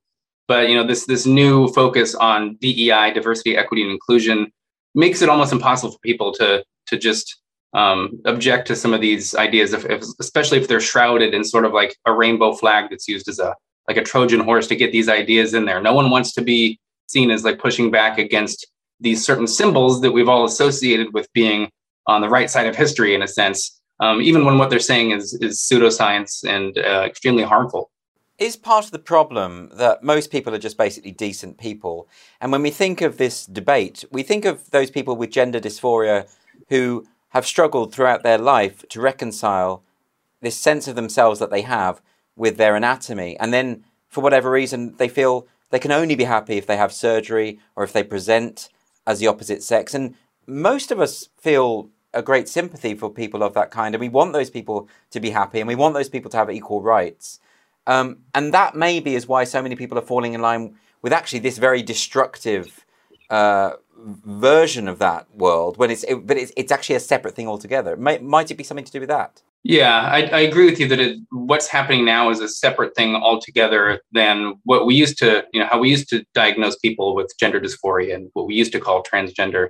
But 0.47 0.69
you 0.69 0.75
know, 0.75 0.85
this 0.85 1.05
this 1.05 1.25
new 1.25 1.67
focus 1.69 2.15
on 2.15 2.55
DEI, 2.57 3.11
diversity, 3.13 3.55
equity, 3.55 3.83
and 3.83 3.91
inclusion, 3.91 4.51
makes 4.95 5.21
it 5.21 5.29
almost 5.29 5.53
impossible 5.53 5.91
for 5.93 5.99
people 5.99 6.33
to 6.33 6.63
to 6.87 6.97
just 6.97 7.41
um, 7.73 8.21
object 8.25 8.67
to 8.67 8.75
some 8.75 8.93
of 8.93 9.01
these 9.01 9.33
ideas, 9.35 9.73
if, 9.73 9.85
if, 9.85 10.03
especially 10.19 10.59
if 10.59 10.67
they're 10.67 10.79
shrouded 10.79 11.33
in 11.33 11.43
sort 11.43 11.65
of 11.65 11.73
like 11.73 11.97
a 12.05 12.13
rainbow 12.13 12.53
flag 12.53 12.89
that's 12.89 13.07
used 13.07 13.27
as 13.27 13.39
a 13.39 13.55
like 13.87 13.97
a 13.97 14.03
Trojan 14.03 14.39
horse 14.39 14.67
to 14.67 14.75
get 14.75 14.91
these 14.91 15.09
ideas 15.09 15.53
in 15.53 15.65
there. 15.65 15.81
No 15.81 15.93
one 15.93 16.09
wants 16.09 16.31
to 16.33 16.41
be 16.41 16.79
seen 17.07 17.31
as 17.31 17.43
like 17.43 17.59
pushing 17.59 17.91
back 17.91 18.17
against 18.17 18.65
these 18.99 19.25
certain 19.25 19.47
symbols 19.47 20.01
that 20.01 20.11
we've 20.11 20.29
all 20.29 20.45
associated 20.45 21.13
with 21.13 21.27
being 21.33 21.69
on 22.07 22.21
the 22.21 22.29
right 22.29 22.49
side 22.49 22.67
of 22.67 22.75
history 22.75 23.13
in 23.13 23.21
a 23.21 23.27
sense, 23.27 23.81
um, 23.99 24.21
even 24.21 24.45
when 24.45 24.57
what 24.57 24.69
they're 24.69 24.79
saying 24.79 25.11
is, 25.11 25.33
is 25.35 25.59
pseudoscience 25.59 26.43
and 26.47 26.77
uh, 26.77 27.03
extremely 27.05 27.43
harmful. 27.43 27.91
Is 28.39 28.55
part 28.55 28.85
of 28.85 28.91
the 28.91 28.99
problem 28.99 29.69
that 29.75 30.03
most 30.03 30.31
people 30.31 30.53
are 30.55 30.59
just 30.59 30.77
basically 30.77 31.11
decent 31.11 31.57
people. 31.57 32.07
And 32.41 32.51
when 32.51 32.61
we 32.61 32.71
think 32.71 33.01
of 33.01 33.17
this 33.17 33.45
debate, 33.45 34.03
we 34.11 34.23
think 34.23 34.43
of 34.45 34.71
those 34.71 34.89
people 34.89 35.15
with 35.15 35.29
gender 35.29 35.59
dysphoria 35.59 36.27
who 36.69 37.05
have 37.33 37.45
struggled 37.45 37.93
throughout 37.93 38.23
their 38.23 38.37
life 38.37 38.85
to 38.89 39.01
reconcile 39.01 39.83
this 40.41 40.55
sense 40.55 40.87
of 40.87 40.95
themselves 40.95 41.39
that 41.39 41.49
they 41.49 41.61
have 41.63 42.01
with 42.35 42.57
their 42.57 42.75
anatomy. 42.75 43.37
And 43.39 43.53
then, 43.53 43.83
for 44.07 44.21
whatever 44.21 44.51
reason, 44.51 44.95
they 44.97 45.07
feel 45.07 45.47
they 45.71 45.79
can 45.79 45.91
only 45.91 46.15
be 46.15 46.25
happy 46.25 46.57
if 46.57 46.67
they 46.67 46.77
have 46.77 46.93
surgery 46.93 47.59
or 47.75 47.83
if 47.83 47.91
they 47.91 48.03
present 48.03 48.69
as 49.07 49.19
the 49.19 49.27
opposite 49.27 49.63
sex. 49.63 49.93
And 49.93 50.15
most 50.45 50.91
of 50.91 50.99
us 50.99 51.29
feel 51.37 51.89
a 52.13 52.21
great 52.21 52.47
sympathy 52.47 52.93
for 52.93 53.09
people 53.09 53.41
of 53.41 53.55
that 53.55 53.71
kind, 53.71 53.95
and 53.95 53.99
we 53.99 54.09
want 54.09 54.33
those 54.33 54.51
people 54.51 54.87
to 55.09 55.19
be 55.19 55.31
happy, 55.31 55.59
and 55.59 55.67
we 55.67 55.75
want 55.75 55.95
those 55.95 56.09
people 56.09 56.29
to 56.29 56.37
have 56.37 56.51
equal 56.51 56.81
rights. 56.83 57.39
Um, 57.87 58.19
and 58.35 58.53
that 58.53 58.75
maybe 58.75 59.15
is 59.15 59.27
why 59.27 59.43
so 59.43 59.61
many 59.61 59.75
people 59.75 59.97
are 59.97 60.03
falling 60.03 60.33
in 60.33 60.41
line 60.41 60.75
with 61.01 61.11
actually 61.11 61.39
this 61.39 61.57
very 61.57 61.81
destructive 61.81 62.85
uh, 63.31 63.71
version 63.97 64.87
of 64.87 64.99
that 64.99 65.27
world 65.35 65.77
when 65.77 65.91
it's 65.91 66.03
it, 66.03 66.25
but 66.27 66.37
it's, 66.37 66.51
it's 66.57 66.71
actually 66.71 66.95
a 66.95 66.99
separate 66.99 67.35
thing 67.35 67.47
altogether. 67.47 67.95
Might, 67.95 68.23
might 68.23 68.51
it 68.51 68.55
be 68.55 68.63
something 68.63 68.85
to 68.85 68.91
do 68.91 68.99
with 68.99 69.09
that? 69.09 69.41
Yeah 69.63 70.01
i, 70.01 70.23
I 70.23 70.39
agree 70.41 70.65
with 70.65 70.79
you 70.79 70.87
that 70.89 70.99
it, 70.99 71.19
what's 71.31 71.67
happening 71.67 72.03
now 72.03 72.29
is 72.29 72.41
a 72.41 72.49
separate 72.49 72.95
thing 72.95 73.15
altogether 73.15 74.01
than 74.11 74.55
what 74.65 74.85
we 74.85 74.93
used 74.93 75.17
to 75.19 75.45
you 75.53 75.59
know 75.61 75.67
how 75.67 75.79
we 75.79 75.89
used 75.89 76.09
to 76.09 76.25
diagnose 76.33 76.75
people 76.77 77.15
with 77.15 77.33
gender 77.39 77.61
dysphoria 77.61 78.13
and 78.13 78.29
what 78.33 78.45
we 78.45 78.55
used 78.55 78.73
to 78.73 78.79
call 78.79 79.03
transgender. 79.03 79.67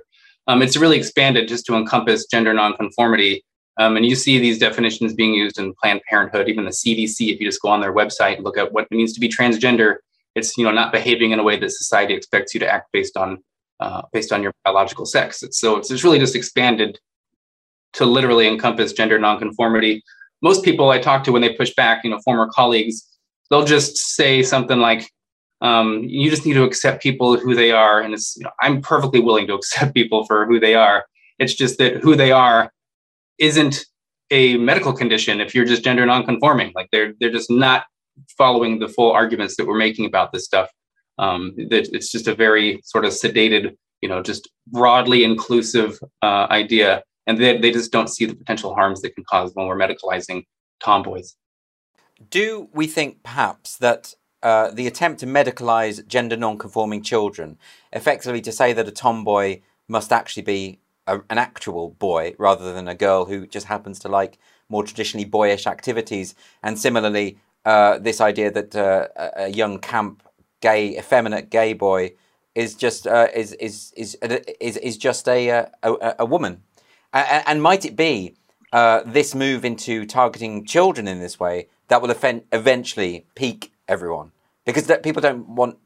Um, 0.48 0.62
it's 0.62 0.76
really 0.76 0.98
expanded 0.98 1.48
just 1.48 1.64
to 1.66 1.76
encompass 1.76 2.26
gender 2.26 2.52
nonconformity. 2.52 3.44
Um, 3.78 3.96
and 3.96 4.04
you 4.04 4.14
see 4.14 4.38
these 4.38 4.58
definitions 4.58 5.14
being 5.14 5.32
used 5.32 5.58
in 5.58 5.74
planned 5.80 6.02
parenthood 6.08 6.48
even 6.48 6.64
the 6.64 6.70
cdc 6.70 7.32
if 7.32 7.40
you 7.40 7.46
just 7.46 7.62
go 7.62 7.68
on 7.68 7.80
their 7.80 7.94
website 7.94 8.36
and 8.36 8.44
look 8.44 8.58
at 8.58 8.72
what 8.72 8.86
it 8.90 8.94
means 8.94 9.12
to 9.14 9.20
be 9.20 9.28
transgender 9.28 9.96
it's 10.34 10.56
you 10.56 10.64
know 10.64 10.70
not 10.70 10.92
behaving 10.92 11.32
in 11.32 11.38
a 11.38 11.42
way 11.42 11.58
that 11.58 11.70
society 11.70 12.14
expects 12.14 12.54
you 12.54 12.60
to 12.60 12.68
act 12.68 12.88
based 12.92 13.16
on 13.16 13.38
uh, 13.80 14.02
based 14.12 14.32
on 14.32 14.42
your 14.42 14.52
biological 14.64 15.06
sex. 15.06 15.42
So 15.50 15.76
it's, 15.76 15.90
it's 15.90 16.04
really 16.04 16.18
just 16.18 16.36
expanded 16.36 16.98
to 17.94 18.04
literally 18.04 18.46
encompass 18.46 18.92
gender 18.92 19.18
nonconformity. 19.18 20.02
Most 20.42 20.64
people 20.64 20.90
I 20.90 20.98
talk 20.98 21.24
to 21.24 21.32
when 21.32 21.42
they 21.42 21.54
push 21.54 21.72
back, 21.74 22.04
you 22.04 22.10
know, 22.10 22.20
former 22.24 22.48
colleagues, 22.48 23.02
they'll 23.50 23.64
just 23.64 23.96
say 23.96 24.42
something 24.42 24.78
like, 24.78 25.10
um, 25.60 26.02
"You 26.04 26.28
just 26.28 26.44
need 26.44 26.54
to 26.54 26.64
accept 26.64 27.02
people 27.02 27.38
who 27.38 27.54
they 27.54 27.70
are," 27.70 28.00
and 28.00 28.12
it's 28.12 28.36
you 28.36 28.44
know, 28.44 28.50
I'm 28.60 28.82
perfectly 28.82 29.20
willing 29.20 29.46
to 29.46 29.54
accept 29.60 29.94
people 29.94 30.26
for 30.26 30.46
who 30.46 30.60
they 30.60 30.74
are. 30.74 31.06
It's 31.38 31.54
just 31.54 31.78
that 31.78 31.96
who 31.96 32.16
they 32.16 32.32
are 32.32 32.72
isn't 33.38 33.84
a 34.30 34.56
medical 34.58 34.92
condition 34.92 35.40
if 35.40 35.54
you're 35.54 35.64
just 35.64 35.84
gender 35.84 36.04
nonconforming. 36.04 36.72
Like 36.74 36.88
they're 36.92 37.14
they're 37.20 37.30
just 37.30 37.50
not 37.50 37.84
following 38.36 38.78
the 38.78 38.88
full 38.88 39.12
arguments 39.12 39.56
that 39.56 39.66
we're 39.66 39.78
making 39.78 40.06
about 40.06 40.32
this 40.32 40.44
stuff 40.44 40.70
um, 41.18 41.52
that 41.56 41.88
it's 41.92 42.10
just 42.10 42.28
a 42.28 42.34
very 42.34 42.80
sort 42.84 43.04
of 43.04 43.12
sedated, 43.12 43.76
you 44.00 44.08
know, 44.08 44.22
just 44.22 44.48
broadly 44.66 45.24
inclusive 45.24 45.98
uh, 46.22 46.46
idea, 46.50 47.02
and 47.26 47.38
they, 47.38 47.58
they 47.58 47.70
just 47.70 47.92
don't 47.92 48.08
see 48.08 48.26
the 48.26 48.34
potential 48.34 48.74
harms 48.74 49.00
that 49.02 49.14
can 49.14 49.24
cause 49.24 49.50
when 49.54 49.66
we're 49.66 49.76
medicalizing 49.76 50.44
tomboys. 50.80 51.36
Do 52.30 52.68
we 52.72 52.86
think 52.86 53.22
perhaps 53.22 53.76
that 53.78 54.14
uh, 54.42 54.70
the 54.70 54.86
attempt 54.86 55.20
to 55.20 55.26
medicalize 55.26 56.06
gender 56.06 56.36
non-conforming 56.36 57.02
children, 57.02 57.58
effectively 57.92 58.42
to 58.42 58.52
say 58.52 58.72
that 58.72 58.86
a 58.86 58.90
tomboy 58.90 59.60
must 59.88 60.12
actually 60.12 60.42
be 60.42 60.78
a, 61.06 61.20
an 61.30 61.38
actual 61.38 61.90
boy 61.90 62.34
rather 62.38 62.72
than 62.72 62.88
a 62.88 62.94
girl 62.94 63.24
who 63.24 63.46
just 63.46 63.66
happens 63.66 63.98
to 64.00 64.08
like 64.08 64.38
more 64.68 64.84
traditionally 64.84 65.24
boyish 65.24 65.66
activities, 65.66 66.34
and 66.62 66.78
similarly, 66.78 67.38
uh, 67.64 67.98
this 67.98 68.20
idea 68.20 68.50
that 68.50 68.76
uh, 68.76 69.08
a 69.36 69.48
young 69.48 69.78
camp 69.78 70.22
gay, 70.64 70.98
effeminate 70.98 71.50
gay 71.50 71.74
boy 71.74 72.14
is 72.54 72.74
just 72.74 73.06
uh, 73.06 73.28
is, 73.34 73.52
is 73.54 73.92
is 73.96 74.16
is 74.60 74.76
is 74.78 74.96
just 74.96 75.28
a 75.28 75.50
uh, 75.50 75.66
a, 75.82 76.14
a 76.20 76.26
woman, 76.26 76.62
and, 77.12 77.44
and, 77.46 77.62
might 77.62 77.84
it 77.84 77.96
be 77.96 78.34
uh, 78.72 79.02
this 79.04 79.34
move 79.34 79.64
into 79.64 80.06
targeting 80.06 80.64
children 80.64 81.06
in 81.06 81.20
this 81.20 81.38
way 81.38 81.68
that 81.88 82.00
will 82.00 82.10
offend, 82.10 82.44
eventually 82.52 83.26
peak 83.34 83.72
everyone 83.88 84.32
because 84.64 84.86
that 84.86 85.02
people 85.02 85.20
don't 85.20 85.46
want 85.48 85.76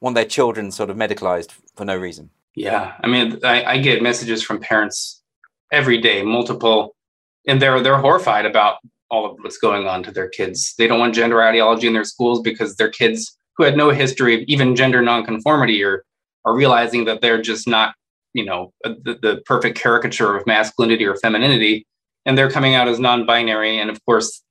want 0.00 0.14
their 0.14 0.30
children 0.36 0.70
sort 0.70 0.88
of 0.88 0.96
medicalized 0.96 1.50
for 1.76 1.84
no 1.84 1.96
reason. 1.96 2.30
Yeah, 2.54 2.94
I 3.04 3.06
mean, 3.06 3.38
I, 3.44 3.64
I 3.64 3.78
get 3.78 4.02
messages 4.02 4.42
from 4.42 4.60
parents 4.60 5.22
every 5.70 5.98
day, 5.98 6.22
multiple, 6.22 6.94
and 7.46 7.60
they're 7.60 7.82
they're 7.82 8.00
horrified 8.06 8.46
about 8.46 8.76
all 9.10 9.26
of 9.26 9.36
what's 9.42 9.58
going 9.58 9.86
on 9.86 10.02
to 10.04 10.10
their 10.10 10.28
kids. 10.28 10.74
They 10.78 10.86
don't 10.86 10.98
want 10.98 11.14
gender 11.14 11.42
ideology 11.42 11.86
in 11.86 11.92
their 11.92 12.10
schools 12.14 12.40
because 12.40 12.76
their 12.76 12.88
kids 12.88 13.36
who 13.56 13.64
had 13.64 13.76
no 13.76 13.90
history 13.90 14.34
of 14.34 14.40
even 14.46 14.76
gender 14.76 15.02
nonconformity 15.02 15.82
are 15.84 16.04
are 16.44 16.54
realizing 16.54 17.04
that 17.04 17.20
they're 17.20 17.40
just 17.40 17.68
not 17.68 17.94
you 18.34 18.44
know 18.44 18.72
the, 18.82 19.18
the 19.20 19.42
perfect 19.46 19.78
caricature 19.78 20.36
of 20.36 20.46
masculinity 20.46 21.04
or 21.04 21.16
femininity. 21.16 21.86
And 22.24 22.38
they're 22.38 22.50
coming 22.50 22.76
out 22.76 22.86
as 22.86 23.00
non-binary. 23.00 23.78
And 23.78 23.90
of 23.90 24.04
course 24.04 24.42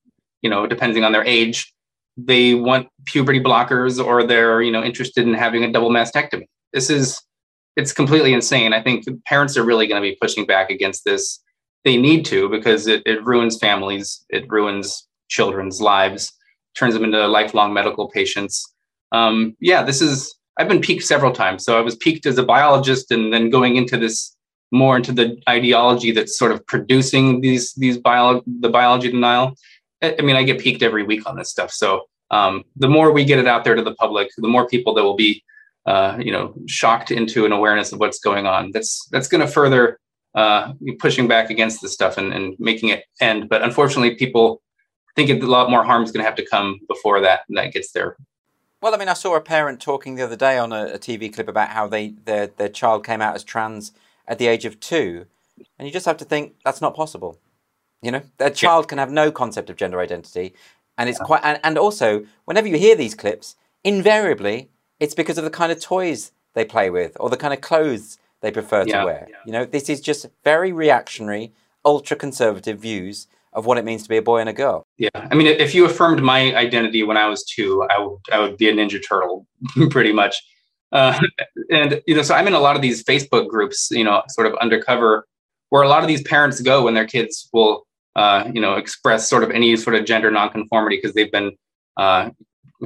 you 0.42 0.50
know 0.50 0.68
depending 0.68 1.04
on 1.04 1.12
their 1.12 1.26
age 1.26 1.74
they 2.18 2.54
want 2.54 2.90
puberty 3.06 3.40
blockers 3.40 4.04
or 4.04 4.24
they're 4.24 4.62
you 4.62 4.72
know 4.72 4.84
interested 4.84 5.28
in 5.28 5.34
having 5.34 5.64
a 5.64 5.72
double 5.72 5.90
mastectomy. 5.90 6.46
This 6.74 6.90
is 6.90 7.22
it's 7.78 7.94
completely 7.94 8.34
insane. 8.34 8.74
I 8.74 8.82
think 8.82 9.06
parents 9.26 9.58
are 9.58 9.64
really 9.64 9.88
going 9.88 10.02
to 10.02 10.08
be 10.08 10.18
pushing 10.22 10.46
back 10.46 10.70
against 10.70 11.06
this. 11.06 11.40
They 11.86 11.98
need 11.98 12.26
to 12.26 12.50
because 12.50 12.86
it, 12.86 13.02
it 13.06 13.24
ruins 13.26 13.58
families. 13.58 14.24
It 14.30 14.46
ruins 14.50 15.08
children's 15.30 15.82
lives. 15.82 16.34
Turns 16.78 16.94
them 16.94 17.06
into 17.06 17.26
lifelong 17.28 17.74
medical 17.74 18.10
patients 18.10 18.71
um, 19.12 19.56
yeah, 19.60 19.84
this 19.84 20.02
is, 20.02 20.36
I've 20.58 20.68
been 20.68 20.82
peaked 20.82 21.04
several 21.04 21.32
times. 21.32 21.64
So 21.64 21.78
I 21.78 21.82
was 21.82 21.96
peaked 21.96 22.26
as 22.26 22.38
a 22.38 22.44
biologist 22.44 23.12
and 23.12 23.34
then 23.34 23.50
going 23.50 23.76
into 23.76 23.98
this 23.98 24.36
more 24.72 24.96
into 24.96 25.12
the 25.12 25.38
ideology 25.50 26.12
that's 26.12 26.38
sort 26.38 26.52
of 26.52 26.66
producing 26.66 27.42
these, 27.42 27.74
these 27.74 27.98
bio, 27.98 28.42
the 28.46 28.70
biology 28.70 29.12
denial. 29.12 29.56
I, 30.02 30.16
I 30.18 30.22
mean, 30.22 30.36
I 30.36 30.44
get 30.44 30.62
peaked 30.62 30.82
every 30.82 31.04
week 31.04 31.28
on 31.28 31.36
this 31.36 31.50
stuff. 31.50 31.72
So 31.72 32.04
um, 32.32 32.64
the 32.78 32.88
more 32.88 33.12
we 33.12 33.26
get 33.26 33.40
it 33.40 33.48
out 33.48 33.64
there 33.66 33.76
to 33.76 33.82
the 33.82 33.96
public, 33.96 34.30
the 34.38 34.48
more 34.48 34.68
people 34.68 34.94
that 34.94 35.04
will 35.04 35.16
be, 35.16 35.44
uh, 35.86 36.18
you 36.20 36.32
know, 36.32 36.54
shocked 36.68 37.12
into 37.12 37.46
an 37.46 37.52
awareness 37.52 37.92
of 37.92 38.00
what's 38.00 38.20
going 38.20 38.48
on. 38.48 38.72
That's, 38.72 39.08
that's 39.12 39.28
going 39.28 39.46
to 39.46 39.52
further 39.52 40.00
uh, 40.36 40.74
pushing 41.00 41.28
back 41.28 41.50
against 41.50 41.82
this 41.82 41.92
stuff 41.92 42.18
and, 42.18 42.32
and 42.34 42.56
making 42.58 42.90
it 42.90 43.04
end. 43.20 43.50
But 43.50 43.64
unfortunately, 43.64 44.16
people 44.16 44.62
think 45.18 45.30
a 45.30 45.46
lot 45.46 45.70
more 45.70 45.84
harm 45.84 46.04
is 46.04 46.12
going 46.14 46.24
to 46.24 46.30
have 46.30 46.38
to 46.38 46.46
come 46.46 46.80
before 46.88 47.20
that 47.20 47.42
that 47.50 47.74
gets 47.74 47.92
there 47.92 48.16
well, 48.82 48.94
I 48.94 48.98
mean, 48.98 49.10
I 49.10 49.14
saw 49.14 49.36
a 49.36 49.42
parent 49.42 49.80
talking 49.80 50.16
the 50.16 50.24
other 50.24 50.36
day 50.36 50.58
on 50.58 50.72
a, 50.72 50.86
a, 50.94 51.00
TV 51.00 51.34
clip 51.34 51.48
about 51.48 51.70
how 51.70 51.88
they 51.88 52.10
their 52.26 52.48
their 52.48 52.70
child 52.70 53.06
came 53.06 53.22
out 53.22 53.36
as 53.36 53.44
trans 53.44 53.92
at 54.28 54.40
the 54.40 54.48
age 54.48 54.66
of 54.66 54.80
two, 54.80 55.26
and 55.78 55.88
you 55.88 55.94
just 55.94 56.06
have 56.06 56.18
to 56.18 56.26
think 56.26 56.56
that's 56.64 56.82
not 56.82 56.96
possible. 56.96 57.40
You 58.02 58.12
know, 58.12 58.22
their 58.38 58.50
child 58.50 58.86
yeah. 58.86 58.90
can 58.90 58.98
have 58.98 59.12
no 59.12 59.32
concept 59.32 59.70
of 59.70 59.78
gender 59.78 60.00
identity, 60.00 60.56
and 60.98 61.10
it's 61.10 61.20
yeah. 61.20 61.26
quite. 61.26 61.42
And, 61.44 61.60
and 61.64 61.78
also, 61.78 62.26
whenever 62.46 62.68
you 62.68 62.78
hear 62.78 62.96
these 62.96 63.16
clips, 63.16 63.56
invariably 63.84 64.70
it's 65.02 65.16
because 65.16 65.40
of 65.40 65.44
the 65.44 65.50
kind 65.50 65.72
of 65.72 65.82
toys 65.82 66.32
they 66.54 66.64
play 66.64 66.90
with 66.90 67.18
or 67.20 67.30
the 67.30 67.36
kind 67.36 67.54
of 67.54 67.60
clothes 67.60 68.20
they 68.42 68.52
prefer 68.52 68.86
yeah. 68.86 69.00
to 69.00 69.06
wear. 69.06 69.28
You 69.46 69.52
know, 69.52 69.66
this 69.66 69.90
is 69.90 70.00
just 70.00 70.28
very 70.44 70.72
reactionary, 70.72 71.54
ultra 71.84 72.16
conservative 72.16 72.80
views 72.80 73.28
of 73.54 73.66
what 73.66 73.78
it 73.78 73.86
means 73.86 74.04
to 74.04 74.10
be 74.10 74.18
a 74.18 74.22
boy 74.22 74.40
and 74.40 74.50
a 74.50 74.54
girl. 74.54 74.88
Yeah, 74.98 75.10
I 75.14 75.36
mean, 75.36 75.48
if 75.48 75.76
you 75.76 75.86
affirmed 75.86 76.22
my 76.22 76.56
identity 76.56 77.04
when 77.04 77.18
I 77.18 77.28
was 77.28 77.44
two, 77.44 77.86
I 77.90 78.00
would 78.00 78.20
I 78.32 78.40
would 78.40 78.58
be 78.58 78.70
a 78.70 78.74
Ninja 78.74 79.02
Turtle, 79.06 79.46
pretty 79.90 80.14
much. 80.14 80.42
Uh, 80.92 81.20
and 81.72 82.02
you 82.08 82.16
know, 82.16 82.22
so 82.22 82.36
I'm 82.36 82.48
in 82.48 82.54
a 82.54 82.60
lot 82.60 82.76
of 82.76 82.82
these 82.82 83.04
Facebook 83.04 83.48
groups, 83.50 83.90
you 83.92 84.04
know, 84.04 84.24
sort 84.30 84.48
of 84.48 84.54
undercover, 84.56 85.28
where 85.70 85.84
a 85.84 85.90
lot 85.90 86.02
of 86.02 86.08
these 86.08 86.22
parents 86.24 86.62
go 86.62 86.86
when 86.86 86.94
their 86.94 87.06
kids 87.08 87.50
will, 87.52 87.86
uh, 88.16 88.50
you 88.54 88.62
know, 88.62 88.76
express 88.76 89.30
sort 89.30 89.44
of 89.44 89.52
any 89.52 89.76
sort 89.76 89.96
of 89.96 90.06
gender 90.06 90.32
nonconformity 90.32 90.98
because 90.98 91.14
they've 91.14 91.32
been 91.32 91.52
uh, 91.98 92.30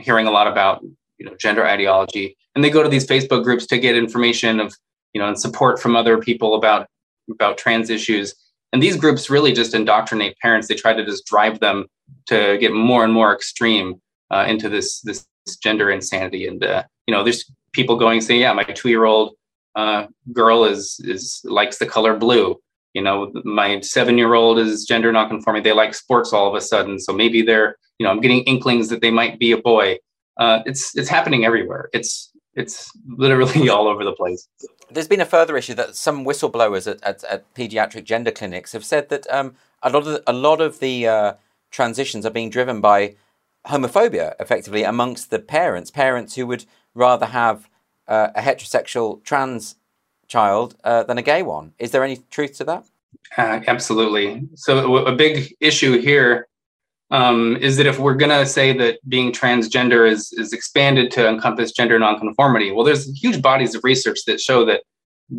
hearing 0.01 0.27
a 0.27 0.31
lot 0.31 0.47
about 0.47 0.83
you 1.17 1.25
know 1.25 1.35
gender 1.39 1.65
ideology, 1.65 2.35
and 2.55 2.63
they 2.63 2.69
go 2.69 2.81
to 2.81 2.89
these 2.89 3.05
Facebook 3.05 3.43
groups 3.43 3.67
to 3.67 3.77
get 3.77 3.95
information 3.95 4.59
of 4.59 4.75
you 5.13 5.21
know 5.21 5.27
and 5.27 5.39
support 5.39 5.79
from 5.79 5.95
other 5.95 6.17
people 6.17 6.55
about 6.55 6.87
about 7.29 7.57
trans 7.57 7.89
issues 7.89 8.35
and 8.75 8.83
these 8.83 8.97
groups 8.97 9.29
really 9.29 9.53
just 9.53 9.73
indoctrinate 9.73 10.37
parents. 10.39 10.67
They 10.67 10.75
try 10.75 10.91
to 10.91 11.05
just 11.05 11.25
drive 11.25 11.61
them 11.61 11.85
to 12.25 12.57
get 12.59 12.73
more 12.73 13.05
and 13.05 13.13
more 13.13 13.33
extreme 13.33 14.01
uh, 14.31 14.43
into 14.49 14.67
this 14.67 14.99
this 14.99 15.25
gender 15.63 15.89
insanity. 15.89 16.45
And 16.45 16.61
uh, 16.61 16.83
you 17.07 17.13
know, 17.13 17.23
there's 17.23 17.49
people 17.71 17.95
going 17.95 18.19
saying, 18.19 18.41
"Yeah, 18.41 18.51
my 18.51 18.65
two 18.65 18.89
year 18.89 19.05
old 19.05 19.37
uh, 19.75 20.07
girl 20.33 20.65
is 20.65 20.99
is 21.05 21.39
likes 21.45 21.77
the 21.77 21.85
color 21.85 22.17
blue." 22.17 22.59
You 22.93 23.01
know, 23.01 23.31
my 23.45 23.79
seven 23.79 24.17
year 24.17 24.33
old 24.33 24.59
is 24.59 24.83
gender 24.83 25.09
nonconforming. 25.09 25.63
They 25.63 25.71
like 25.71 25.93
sports 25.93 26.33
all 26.33 26.49
of 26.49 26.53
a 26.53 26.59
sudden, 26.59 26.99
so 26.99 27.13
maybe 27.13 27.43
they're 27.43 27.77
you 27.97 28.05
know 28.05 28.11
I'm 28.11 28.19
getting 28.19 28.43
inklings 28.43 28.89
that 28.89 28.99
they 28.99 29.09
might 29.09 29.39
be 29.39 29.53
a 29.53 29.57
boy. 29.57 29.99
Uh, 30.37 30.63
it's 30.65 30.97
it's 30.97 31.07
happening 31.07 31.45
everywhere. 31.45 31.87
It's 31.93 32.29
it's 32.55 32.91
literally 33.07 33.69
all 33.73 33.87
over 33.87 34.03
the 34.03 34.11
place. 34.11 34.49
There's 34.89 35.07
been 35.07 35.21
a 35.21 35.25
further 35.25 35.57
issue 35.57 35.73
that 35.75 35.95
some 35.95 36.25
whistleblowers 36.25 36.89
at, 36.89 37.01
at, 37.03 37.23
at 37.25 37.53
pediatric 37.53 38.03
gender 38.03 38.31
clinics 38.31 38.73
have 38.73 38.85
said 38.85 39.09
that 39.09 39.25
um, 39.31 39.55
a 39.81 39.89
lot 39.89 39.99
of 39.99 40.05
the, 40.05 40.23
a 40.27 40.33
lot 40.33 40.61
of 40.61 40.79
the 40.79 41.07
uh, 41.07 41.33
transitions 41.71 42.25
are 42.25 42.31
being 42.31 42.49
driven 42.49 42.81
by 42.81 43.15
homophobia, 43.67 44.33
effectively 44.39 44.83
amongst 44.83 45.31
the 45.31 45.39
parents. 45.39 45.91
Parents 45.91 46.35
who 46.35 46.47
would 46.47 46.65
rather 46.93 47.25
have 47.27 47.69
uh, 48.07 48.29
a 48.35 48.41
heterosexual 48.41 49.23
trans 49.23 49.75
child 50.27 50.75
uh, 50.83 51.03
than 51.03 51.17
a 51.17 51.21
gay 51.21 51.41
one. 51.41 51.73
Is 51.79 51.91
there 51.91 52.03
any 52.03 52.17
truth 52.29 52.57
to 52.57 52.63
that? 52.65 52.85
Uh, 53.37 53.61
absolutely. 53.67 54.47
So 54.55 54.97
a 55.05 55.15
big 55.15 55.55
issue 55.59 55.99
here 55.99 56.47
um, 57.15 57.55
is 57.61 57.77
that 57.77 57.85
if 57.85 57.97
we're 57.97 58.15
going 58.15 58.37
to 58.37 58.45
say 58.45 58.77
that 58.77 58.99
being 59.07 59.31
transgender 59.31 60.09
is, 60.09 60.33
is 60.33 60.51
expanded 60.51 61.11
to 61.11 61.29
encompass 61.29 61.71
gender 61.71 61.97
nonconformity, 61.97 62.71
well, 62.71 62.83
there's 62.83 63.09
huge 63.17 63.41
bodies 63.41 63.73
of 63.73 63.85
research 63.85 64.19
that 64.27 64.41
show 64.41 64.65
that 64.65 64.83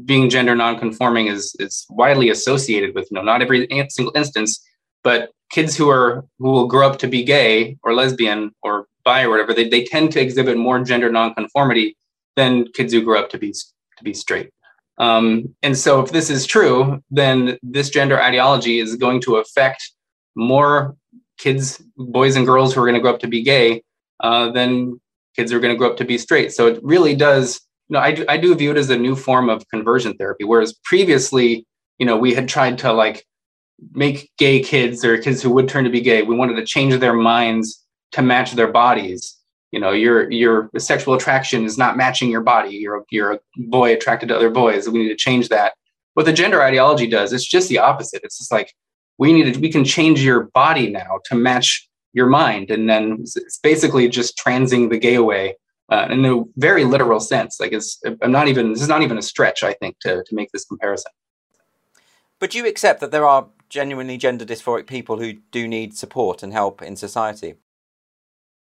being 0.06 0.30
gender 0.30 0.56
nonconforming 0.56 1.26
is, 1.26 1.54
is 1.58 1.84
widely 1.90 2.30
associated 2.30 2.94
with, 2.94 3.08
you 3.10 3.16
know, 3.16 3.22
not 3.22 3.42
every 3.42 3.68
single 3.90 4.16
instance, 4.16 4.64
but 5.04 5.32
kids 5.50 5.76
who 5.76 5.90
are 5.90 6.24
who 6.38 6.50
will 6.50 6.66
grow 6.66 6.88
up 6.88 6.98
to 7.00 7.06
be 7.06 7.22
gay 7.22 7.76
or 7.82 7.92
lesbian 7.92 8.52
or 8.62 8.86
bi 9.04 9.24
or 9.24 9.30
whatever, 9.30 9.52
they, 9.52 9.68
they 9.68 9.84
tend 9.84 10.10
to 10.12 10.20
exhibit 10.20 10.56
more 10.56 10.82
gender 10.82 11.12
nonconformity 11.12 11.94
than 12.36 12.66
kids 12.72 12.94
who 12.94 13.02
grow 13.02 13.20
up 13.20 13.28
to 13.30 13.38
be 13.38 13.52
to 13.52 14.02
be 14.02 14.14
straight. 14.14 14.48
Um, 14.98 15.54
and 15.62 15.76
so, 15.76 16.00
if 16.00 16.10
this 16.10 16.30
is 16.30 16.46
true, 16.46 17.02
then 17.10 17.58
this 17.62 17.90
gender 17.90 18.20
ideology 18.20 18.80
is 18.80 18.96
going 18.96 19.20
to 19.22 19.36
affect 19.36 19.92
more 20.36 20.96
kids, 21.38 21.82
boys 21.96 22.36
and 22.36 22.46
girls 22.46 22.74
who 22.74 22.80
are 22.80 22.84
going 22.84 22.94
to 22.94 23.00
grow 23.00 23.12
up 23.12 23.20
to 23.20 23.28
be 23.28 23.42
gay 23.42 23.82
uh, 24.20 24.50
kids 25.36 25.52
are 25.52 25.60
going 25.60 25.72
to 25.72 25.78
grow 25.78 25.90
up 25.90 25.96
to 25.98 26.04
be 26.04 26.18
straight. 26.18 26.52
So 26.52 26.66
it 26.66 26.80
really 26.82 27.14
does. 27.14 27.60
You 27.88 27.94
know, 27.94 28.00
I 28.00 28.12
do, 28.12 28.24
I 28.28 28.36
do 28.36 28.54
view 28.54 28.70
it 28.70 28.76
as 28.76 28.90
a 28.90 28.96
new 28.96 29.14
form 29.14 29.48
of 29.48 29.68
conversion 29.68 30.14
therapy, 30.16 30.44
whereas 30.44 30.74
previously, 30.84 31.66
you 31.98 32.06
know, 32.06 32.16
we 32.16 32.34
had 32.34 32.48
tried 32.48 32.78
to 32.78 32.92
like 32.92 33.24
make 33.92 34.30
gay 34.38 34.60
kids 34.60 35.04
or 35.04 35.18
kids 35.18 35.42
who 35.42 35.50
would 35.50 35.68
turn 35.68 35.84
to 35.84 35.90
be 35.90 36.00
gay. 36.00 36.22
We 36.22 36.34
wanted 36.34 36.56
to 36.56 36.64
change 36.64 36.98
their 36.98 37.12
minds 37.12 37.84
to 38.12 38.22
match 38.22 38.52
their 38.52 38.72
bodies. 38.72 39.36
You 39.72 39.80
know, 39.80 39.92
your 39.92 40.30
your 40.30 40.70
sexual 40.78 41.14
attraction 41.14 41.64
is 41.64 41.76
not 41.76 41.96
matching 41.96 42.30
your 42.30 42.40
body. 42.40 42.70
You're 42.70 43.04
you're 43.10 43.32
a 43.32 43.40
boy 43.56 43.92
attracted 43.92 44.28
to 44.30 44.36
other 44.36 44.50
boys. 44.50 44.88
We 44.88 45.00
need 45.00 45.08
to 45.08 45.16
change 45.16 45.48
that. 45.50 45.74
What 46.14 46.24
the 46.24 46.32
gender 46.32 46.62
ideology 46.62 47.06
does, 47.06 47.32
it's 47.32 47.46
just 47.46 47.68
the 47.68 47.78
opposite. 47.78 48.22
It's 48.24 48.38
just 48.38 48.50
like 48.50 48.72
we 49.18 49.32
need 49.32 49.54
to, 49.54 49.60
we 49.60 49.70
can 49.70 49.84
change 49.84 50.22
your 50.22 50.44
body 50.54 50.90
now 50.90 51.20
to 51.26 51.34
match 51.34 51.88
your 52.12 52.26
mind, 52.26 52.70
and 52.70 52.88
then 52.88 53.18
it's 53.20 53.58
basically 53.58 54.08
just 54.08 54.36
transing 54.38 54.88
the 54.88 54.98
gay 54.98 55.14
away 55.14 55.56
uh, 55.90 56.08
in 56.10 56.24
a 56.24 56.42
very 56.56 56.84
literal 56.84 57.20
sense. 57.20 57.60
Like 57.60 57.72
it's, 57.72 58.00
I'm 58.22 58.32
not 58.32 58.48
even 58.48 58.72
this 58.72 58.82
is 58.82 58.88
not 58.88 59.02
even 59.02 59.18
a 59.18 59.22
stretch. 59.22 59.62
I 59.62 59.74
think 59.74 59.98
to 60.00 60.24
to 60.24 60.34
make 60.34 60.50
this 60.52 60.64
comparison. 60.64 61.12
But 62.38 62.54
you 62.54 62.66
accept 62.66 63.00
that 63.00 63.10
there 63.10 63.26
are 63.26 63.48
genuinely 63.68 64.16
gender 64.16 64.44
dysphoric 64.44 64.86
people 64.86 65.18
who 65.18 65.34
do 65.50 65.66
need 65.66 65.96
support 65.96 66.42
and 66.42 66.52
help 66.52 66.82
in 66.82 66.96
society. 66.96 67.54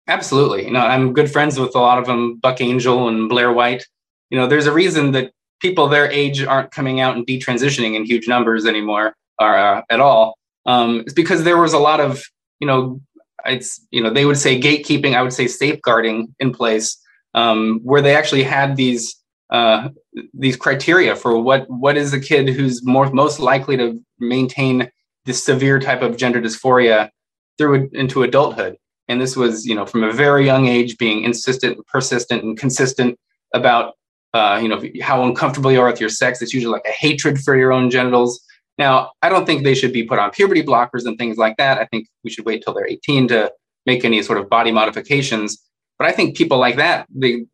Absolutely. 0.08 0.66
You 0.66 0.72
know, 0.72 0.80
I'm 0.80 1.14
good 1.14 1.32
friends 1.32 1.60
with 1.60 1.76
a 1.76 1.80
lot 1.80 1.98
of 1.98 2.06
them, 2.06 2.38
Buck 2.38 2.60
Angel 2.60 3.08
and 3.08 3.30
Blair 3.30 3.52
White. 3.52 3.86
You 4.30 4.38
know, 4.38 4.48
there's 4.48 4.68
a 4.68 4.72
reason 4.72 5.12
that 5.12 5.32
people 5.60 5.88
their 5.88 6.10
age 6.10 6.44
aren't 6.44 6.72
coming 6.72 7.00
out 7.00 7.16
and 7.16 7.26
detransitioning 7.26 7.96
in 7.96 8.04
huge 8.06 8.28
numbers 8.28 8.66
anymore 8.66 9.16
or 9.40 9.58
uh, 9.58 9.82
at 9.90 10.00
all. 10.00 10.38
Um, 10.65 11.02
it's 11.02 11.13
because 11.13 11.43
there 11.43 11.58
was 11.58 11.74
a 11.74 11.80
lot 11.80 12.00
of, 12.00 12.24
you 12.60 12.67
know, 12.67 13.02
it's, 13.45 13.86
you 13.91 14.02
know, 14.02 14.12
they 14.12 14.26
would 14.26 14.38
say 14.38 14.60
gatekeeping, 14.60 15.15
I 15.15 15.21
would 15.21 15.34
say 15.34 15.47
safeguarding 15.47 16.36
in 16.39 16.54
place 16.54 17.02
um, 17.34 17.80
where 17.84 18.02
they 18.02 18.15
actually 18.15 18.43
had 18.43 18.76
these 18.76 19.15
uh, 19.52 19.89
these 20.34 20.56
criteria 20.56 21.15
for 21.15 21.38
what 21.41 21.69
what 21.69 21.97
is 21.97 22.13
a 22.13 22.19
kid 22.19 22.50
who's 22.50 22.86
more 22.86 23.12
most 23.12 23.39
likely 23.39 23.76
to 23.78 24.00
maintain 24.19 24.89
this 25.26 25.43
severe 25.43 25.80
type 25.80 26.02
of 26.02 26.17
gender 26.17 26.41
dysphoria 26.41 27.10
through 27.58 27.89
into 27.93 28.24
adulthood. 28.24 28.78
And 29.08 29.19
this 29.19 29.36
was 29.36 29.65
you 29.65 29.76
know 29.76 29.86
from 29.86 30.04
a 30.04 30.12
very 30.12 30.45
young 30.45 30.67
age 30.67 30.97
being 30.97 31.24
insistent 31.24 31.86
persistent 31.88 32.43
and 32.43 32.58
consistent 32.58 33.19
about 33.54 33.93
uh, 34.34 34.60
you 34.62 34.69
know 34.69 34.82
how 35.02 35.24
uncomfortable 35.24 35.71
you 35.71 35.82
are 35.82 35.91
with 35.91 36.00
your 36.00 36.10
sex. 36.10 36.41
It's 36.41 36.54
usually 36.54 36.74
like 36.74 36.86
a 36.88 36.91
hatred 36.91 37.39
for 37.39 37.58
your 37.58 37.74
own 37.74 37.89
genitals 37.89 38.41
now 38.82 39.12
i 39.22 39.30
don't 39.30 39.46
think 39.46 39.63
they 39.63 39.76
should 39.80 39.94
be 39.94 40.04
put 40.04 40.20
on 40.20 40.30
puberty 40.32 40.63
blockers 40.63 41.06
and 41.06 41.17
things 41.17 41.38
like 41.38 41.56
that 41.58 41.78
i 41.78 41.86
think 41.86 42.08
we 42.24 42.30
should 42.30 42.46
wait 42.46 42.62
till 42.63 42.74
they're 42.74 42.88
18 42.88 43.28
to 43.28 43.52
make 43.86 44.04
any 44.04 44.22
sort 44.22 44.39
of 44.39 44.50
body 44.50 44.72
modifications 44.72 45.50
but 45.98 46.08
i 46.08 46.12
think 46.12 46.36
people 46.36 46.58
like 46.58 46.78
that 46.78 47.08
they 47.24 47.46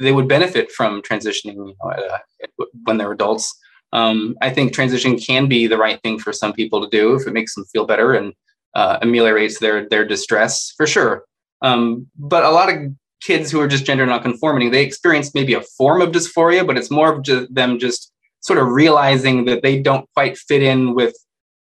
they 0.00 0.12
would 0.12 0.28
benefit 0.28 0.70
from 0.72 1.02
transitioning 1.02 1.54
you 1.54 1.76
know, 1.82 2.66
when 2.84 2.98
they're 2.98 3.12
adults. 3.12 3.54
Um, 3.92 4.36
I 4.42 4.50
think 4.50 4.72
transition 4.72 5.18
can 5.18 5.46
be 5.46 5.66
the 5.66 5.78
right 5.78 6.00
thing 6.02 6.18
for 6.18 6.32
some 6.32 6.52
people 6.52 6.82
to 6.82 6.90
do 6.90 7.14
if 7.14 7.26
it 7.26 7.32
makes 7.32 7.54
them 7.54 7.64
feel 7.66 7.86
better 7.86 8.14
and 8.14 8.32
uh, 8.74 8.98
ameliorates 9.02 9.60
their 9.60 9.88
their 9.88 10.04
distress 10.04 10.72
for 10.76 10.86
sure. 10.86 11.24
Um, 11.62 12.08
but 12.18 12.44
a 12.44 12.50
lot 12.50 12.72
of 12.72 12.76
kids 13.22 13.50
who 13.50 13.60
are 13.60 13.68
just 13.68 13.86
gender 13.86 14.04
nonconforming, 14.04 14.70
they 14.70 14.84
experience 14.84 15.32
maybe 15.32 15.54
a 15.54 15.62
form 15.78 16.02
of 16.02 16.10
dysphoria, 16.10 16.66
but 16.66 16.76
it's 16.76 16.90
more 16.90 17.14
of 17.14 17.22
just 17.22 17.54
them 17.54 17.78
just 17.78 18.10
sort 18.44 18.58
of 18.58 18.68
realizing 18.68 19.46
that 19.46 19.62
they 19.62 19.80
don't 19.80 20.08
quite 20.14 20.36
fit 20.36 20.62
in 20.62 20.94
with 20.94 21.14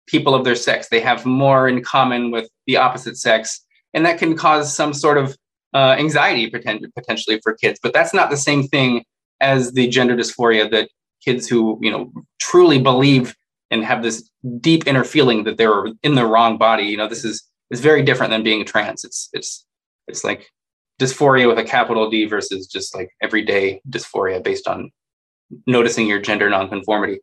people 0.07 0.35
of 0.35 0.43
their 0.43 0.55
sex. 0.55 0.89
They 0.89 0.99
have 0.99 1.25
more 1.25 1.67
in 1.67 1.83
common 1.83 2.31
with 2.31 2.49
the 2.67 2.77
opposite 2.77 3.17
sex, 3.17 3.63
and 3.93 4.05
that 4.05 4.17
can 4.17 4.35
cause 4.35 4.75
some 4.75 4.93
sort 4.93 5.17
of 5.17 5.37
uh, 5.73 5.95
anxiety 5.97 6.49
potentially 6.49 7.39
for 7.41 7.53
kids. 7.53 7.79
But 7.81 7.93
that's 7.93 8.13
not 8.13 8.29
the 8.29 8.37
same 8.37 8.67
thing 8.67 9.05
as 9.39 9.73
the 9.73 9.87
gender 9.87 10.15
dysphoria 10.15 10.69
that 10.71 10.89
kids 11.23 11.47
who 11.47 11.79
you 11.81 11.91
know 11.91 12.11
truly 12.39 12.79
believe 12.79 13.35
and 13.71 13.83
have 13.83 14.03
this 14.03 14.29
deep 14.59 14.87
inner 14.87 15.03
feeling 15.03 15.43
that 15.45 15.57
they're 15.57 15.85
in 16.01 16.15
the 16.15 16.25
wrong 16.25 16.57
body. 16.57 16.83
You 16.83 16.97
know, 16.97 17.07
this 17.07 17.23
is 17.23 17.43
is 17.71 17.81
very 17.81 18.03
different 18.03 18.31
than 18.31 18.43
being 18.43 18.65
trans. 18.65 19.03
It's 19.03 19.29
it's 19.33 19.65
it's 20.07 20.23
like 20.23 20.49
dysphoria 20.99 21.47
with 21.47 21.59
a 21.59 21.63
capital 21.63 22.09
D 22.09 22.25
versus 22.25 22.67
just 22.67 22.95
like 22.95 23.09
everyday 23.21 23.81
dysphoria 23.89 24.43
based 24.43 24.67
on 24.67 24.91
noticing 25.67 26.07
your 26.07 26.19
gender 26.19 26.49
nonconformity. 26.49 27.19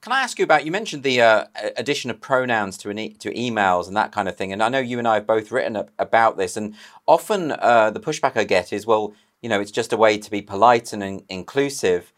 Can 0.00 0.12
I 0.12 0.22
ask 0.22 0.38
you 0.38 0.44
about? 0.44 0.64
You 0.64 0.72
mentioned 0.72 1.02
the 1.02 1.20
uh, 1.20 1.44
addition 1.76 2.10
of 2.10 2.20
pronouns 2.20 2.78
to 2.78 2.90
e- 2.90 3.12
to 3.14 3.32
emails 3.34 3.86
and 3.86 3.96
that 3.96 4.12
kind 4.12 4.28
of 4.28 4.36
thing, 4.36 4.52
and 4.52 4.62
I 4.62 4.70
know 4.70 4.78
you 4.78 4.98
and 4.98 5.06
I 5.06 5.14
have 5.14 5.26
both 5.26 5.52
written 5.52 5.76
about 5.98 6.38
this. 6.38 6.56
And 6.56 6.74
often 7.06 7.52
uh, 7.52 7.90
the 7.90 8.00
pushback 8.00 8.36
I 8.36 8.44
get 8.44 8.72
is, 8.72 8.86
well, 8.86 9.12
you 9.42 9.50
know, 9.50 9.60
it's 9.60 9.70
just 9.70 9.92
a 9.92 9.98
way 9.98 10.16
to 10.16 10.30
be 10.30 10.40
polite 10.40 10.94
and 10.94 11.02
in- 11.02 11.24
inclusive. 11.28 12.12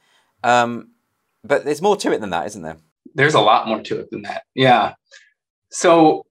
Um, 0.45 0.91
but 1.43 1.65
there's 1.65 1.83
more 1.83 1.97
to 1.97 2.13
it 2.13 2.21
than 2.21 2.31
that, 2.31 2.47
isn't 2.47 2.63
there? 2.63 2.77
There's 3.15 3.35
a 3.35 3.41
lot 3.41 3.67
more 3.67 3.83
to 3.83 3.99
it 3.99 4.11
than 4.11 4.23
that. 4.23 4.45
Yeah. 4.55 4.95
So 5.71 6.25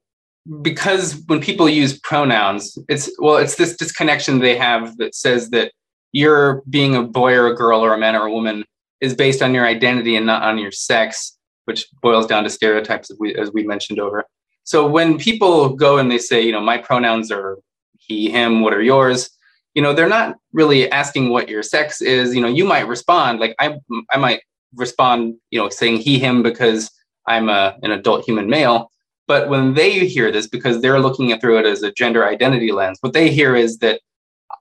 because 0.61 1.21
when 1.27 1.41
people 1.41 1.69
use 1.69 1.99
pronouns, 1.99 2.77
it's 2.87 3.11
well, 3.19 3.37
it's 3.37 3.55
this 3.55 3.75
disconnection 3.75 4.39
they 4.39 4.55
have 4.55 4.97
that 4.97 5.15
says 5.15 5.49
that 5.49 5.73
you're 6.11 6.61
being 6.69 6.95
a 6.95 7.03
boy 7.03 7.33
or 7.33 7.47
a 7.47 7.55
girl 7.55 7.83
or 7.83 7.93
a 7.93 7.97
man 7.97 8.15
or 8.15 8.25
a 8.25 8.31
woman 8.31 8.65
is 8.99 9.15
based 9.15 9.41
on 9.41 9.53
your 9.53 9.65
identity 9.65 10.15
and 10.15 10.25
not 10.25 10.43
on 10.43 10.57
your 10.57 10.71
sex 10.71 11.37
which 11.65 11.87
boils 12.01 12.25
down 12.25 12.43
to 12.43 12.49
stereotypes 12.49 13.09
as 13.09 13.17
we, 13.19 13.35
as 13.35 13.51
we 13.53 13.63
mentioned 13.63 13.99
over. 13.99 14.25
So 14.63 14.87
when 14.87 15.17
people 15.17 15.75
go 15.75 15.97
and 15.97 16.11
they 16.11 16.17
say, 16.17 16.41
you 16.41 16.51
know, 16.51 16.61
my 16.61 16.77
pronouns 16.77 17.31
are 17.31 17.57
he, 17.97 18.29
him, 18.29 18.61
what 18.61 18.73
are 18.73 18.81
yours? 18.81 19.29
You 19.73 19.81
know, 19.81 19.93
they're 19.93 20.09
not 20.09 20.35
really 20.53 20.91
asking 20.91 21.29
what 21.29 21.49
your 21.49 21.63
sex 21.63 22.01
is. 22.01 22.35
You 22.35 22.41
know, 22.41 22.47
you 22.47 22.65
might 22.65 22.87
respond 22.87 23.39
like 23.39 23.55
I, 23.59 23.77
I 24.11 24.17
might 24.17 24.41
respond, 24.75 25.35
you 25.49 25.59
know, 25.59 25.69
saying 25.69 25.97
he, 25.97 26.19
him 26.19 26.43
because 26.43 26.91
I'm 27.27 27.49
a, 27.49 27.77
an 27.83 27.91
adult 27.91 28.25
human 28.25 28.49
male. 28.49 28.91
But 29.27 29.49
when 29.49 29.75
they 29.75 30.05
hear 30.07 30.31
this, 30.31 30.47
because 30.47 30.81
they're 30.81 30.99
looking 30.99 31.37
through 31.39 31.59
it 31.59 31.65
as 31.65 31.83
a 31.83 31.91
gender 31.93 32.27
identity 32.27 32.71
lens, 32.71 32.97
what 33.01 33.13
they 33.13 33.31
hear 33.31 33.55
is 33.55 33.77
that 33.77 34.01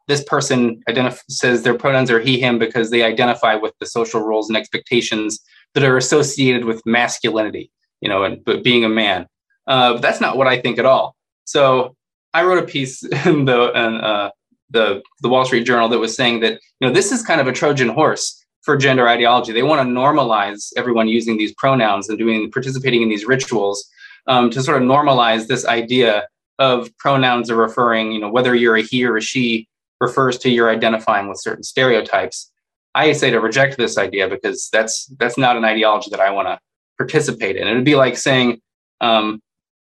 this 0.08 0.24
person 0.24 0.82
identif- 0.88 1.22
says 1.28 1.62
their 1.62 1.76
pronouns 1.76 2.10
are 2.10 2.20
he, 2.20 2.40
him 2.40 2.58
because 2.58 2.90
they 2.90 3.02
identify 3.02 3.54
with 3.54 3.72
the 3.80 3.86
social 3.86 4.20
roles 4.20 4.48
and 4.48 4.56
expectations 4.56 5.40
that 5.74 5.84
are 5.84 5.96
associated 5.96 6.64
with 6.64 6.84
masculinity, 6.84 7.70
you 8.00 8.08
know, 8.08 8.24
and 8.24 8.44
but 8.44 8.64
being 8.64 8.84
a 8.84 8.88
man. 8.88 9.26
Uh, 9.66 9.94
but 9.94 10.02
that's 10.02 10.20
not 10.20 10.36
what 10.36 10.46
I 10.46 10.60
think 10.60 10.78
at 10.78 10.86
all. 10.86 11.14
So 11.44 11.94
I 12.34 12.44
wrote 12.44 12.62
a 12.62 12.66
piece 12.66 13.02
in 13.26 13.44
the 13.44 13.70
in, 13.72 13.94
uh, 13.96 14.30
the 14.70 15.02
the 15.20 15.28
Wall 15.28 15.44
Street 15.44 15.64
Journal 15.64 15.88
that 15.88 15.98
was 15.98 16.14
saying 16.14 16.40
that 16.40 16.52
you 16.80 16.88
know 16.88 16.92
this 16.92 17.12
is 17.12 17.22
kind 17.22 17.40
of 17.40 17.46
a 17.46 17.52
Trojan 17.52 17.88
horse 17.88 18.44
for 18.62 18.76
gender 18.76 19.08
ideology. 19.08 19.52
They 19.52 19.62
want 19.62 19.86
to 19.86 19.92
normalize 19.92 20.72
everyone 20.76 21.08
using 21.08 21.38
these 21.38 21.54
pronouns 21.54 22.08
and 22.08 22.18
doing 22.18 22.50
participating 22.50 23.02
in 23.02 23.08
these 23.08 23.24
rituals 23.24 23.88
um, 24.26 24.50
to 24.50 24.62
sort 24.62 24.80
of 24.82 24.86
normalize 24.86 25.46
this 25.46 25.66
idea 25.66 26.26
of 26.58 26.94
pronouns 26.98 27.50
are 27.50 27.56
referring, 27.56 28.12
you 28.12 28.20
know, 28.20 28.30
whether 28.30 28.54
you're 28.54 28.76
a 28.76 28.82
he 28.82 29.04
or 29.04 29.16
a 29.16 29.20
she 29.20 29.66
refers 30.00 30.38
to 30.38 30.50
your 30.50 30.70
identifying 30.70 31.28
with 31.28 31.40
certain 31.40 31.62
stereotypes. 31.62 32.50
I 32.94 33.12
say 33.12 33.30
to 33.30 33.40
reject 33.40 33.76
this 33.76 33.98
idea 33.98 34.28
because 34.28 34.68
that's 34.72 35.06
that's 35.18 35.38
not 35.38 35.56
an 35.56 35.64
ideology 35.64 36.10
that 36.10 36.20
I 36.20 36.30
want 36.30 36.48
to 36.48 36.58
participate 36.98 37.56
in. 37.56 37.68
It 37.68 37.74
would 37.74 37.84
be 37.84 37.94
like 37.94 38.16
saying, 38.16 38.60
um, 39.00 39.40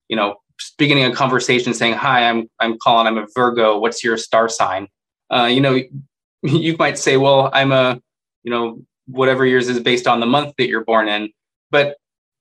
you 0.09 0.17
know, 0.17 0.37
beginning 0.77 1.05
a 1.05 1.15
conversation 1.15 1.73
saying, 1.73 1.95
"Hi, 1.95 2.29
I'm 2.29 2.49
I'm 2.61 2.77
Colin. 2.79 3.07
I'm 3.07 3.19
a 3.19 3.27
Virgo. 3.35 3.79
What's 3.79 4.05
your 4.05 4.17
star 4.17 4.49
sign?" 4.49 4.89
Uh, 5.31 5.45
you 5.45 5.61
know, 5.61 5.81
you 6.43 6.77
might 6.79 6.99
say, 6.99 7.17
"Well, 7.17 7.51
I'm 7.53 7.73
a, 7.73 8.01
you 8.43 8.51
know, 8.51 8.83
whatever 9.07 9.47
yours 9.47 9.69
is 9.69 9.81
based 9.81 10.07
on 10.07 10.21
the 10.21 10.27
month 10.27 10.55
that 10.59 10.69
you're 10.69 10.85
born 10.85 11.09
in." 11.09 11.31
But 11.71 11.97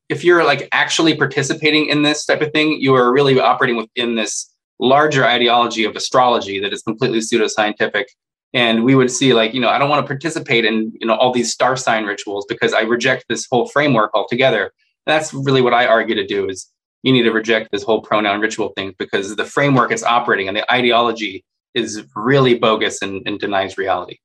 if 0.09 0.23
you're 0.23 0.43
like 0.43 0.67
actually 0.71 1.15
participating 1.15 1.87
in 1.87 2.03
this 2.03 2.25
type 2.25 2.41
of 2.41 2.51
thing, 2.51 2.79
you 2.79 2.95
are 2.95 3.11
really 3.11 3.39
operating 3.39 3.77
within 3.77 4.15
this 4.15 4.53
larger 4.79 5.25
ideology 5.25 5.83
of 5.83 5.95
astrology 5.95 6.59
that 6.59 6.73
is 6.73 6.81
completely 6.81 7.19
pseudoscientific. 7.19 8.05
And 8.53 8.83
we 8.83 8.95
would 8.95 9.11
see 9.11 9.33
like 9.33 9.53
you 9.53 9.59
know 9.59 9.69
i 9.69 9.77
don't 9.77 9.89
want 9.89 10.03
to 10.03 10.07
participate 10.07 10.65
in 10.65 10.93
you 10.99 11.07
know 11.07 11.15
all 11.15 11.33
these 11.33 11.51
star 11.51 11.75
sign 11.75 12.05
rituals 12.05 12.45
because 12.47 12.73
i 12.73 12.81
reject 12.81 13.25
this 13.27 13.45
whole 13.49 13.67
framework 13.67 14.11
altogether. 14.13 14.63
And 14.63 15.13
that's 15.13 15.33
really 15.33 15.61
what 15.61 15.73
i 15.73 15.85
argue 15.85 16.15
to 16.15 16.25
do 16.25 16.49
is 16.49 16.69
you 17.03 17.11
need 17.11 17.23
to 17.23 17.31
reject 17.31 17.71
this 17.71 17.83
whole 17.83 18.01
pronoun 18.01 18.39
ritual 18.39 18.69
thing 18.69 18.93
because 18.97 19.35
the 19.35 19.45
framework 19.45 19.91
it's 19.91 20.03
operating 20.03 20.47
and 20.47 20.57
the 20.57 20.71
ideology 20.71 21.43
is 21.73 22.03
really 22.15 22.55
bogus 22.55 23.01
and, 23.01 23.21
and 23.27 23.39
denies 23.39 23.77
reality. 23.77 24.17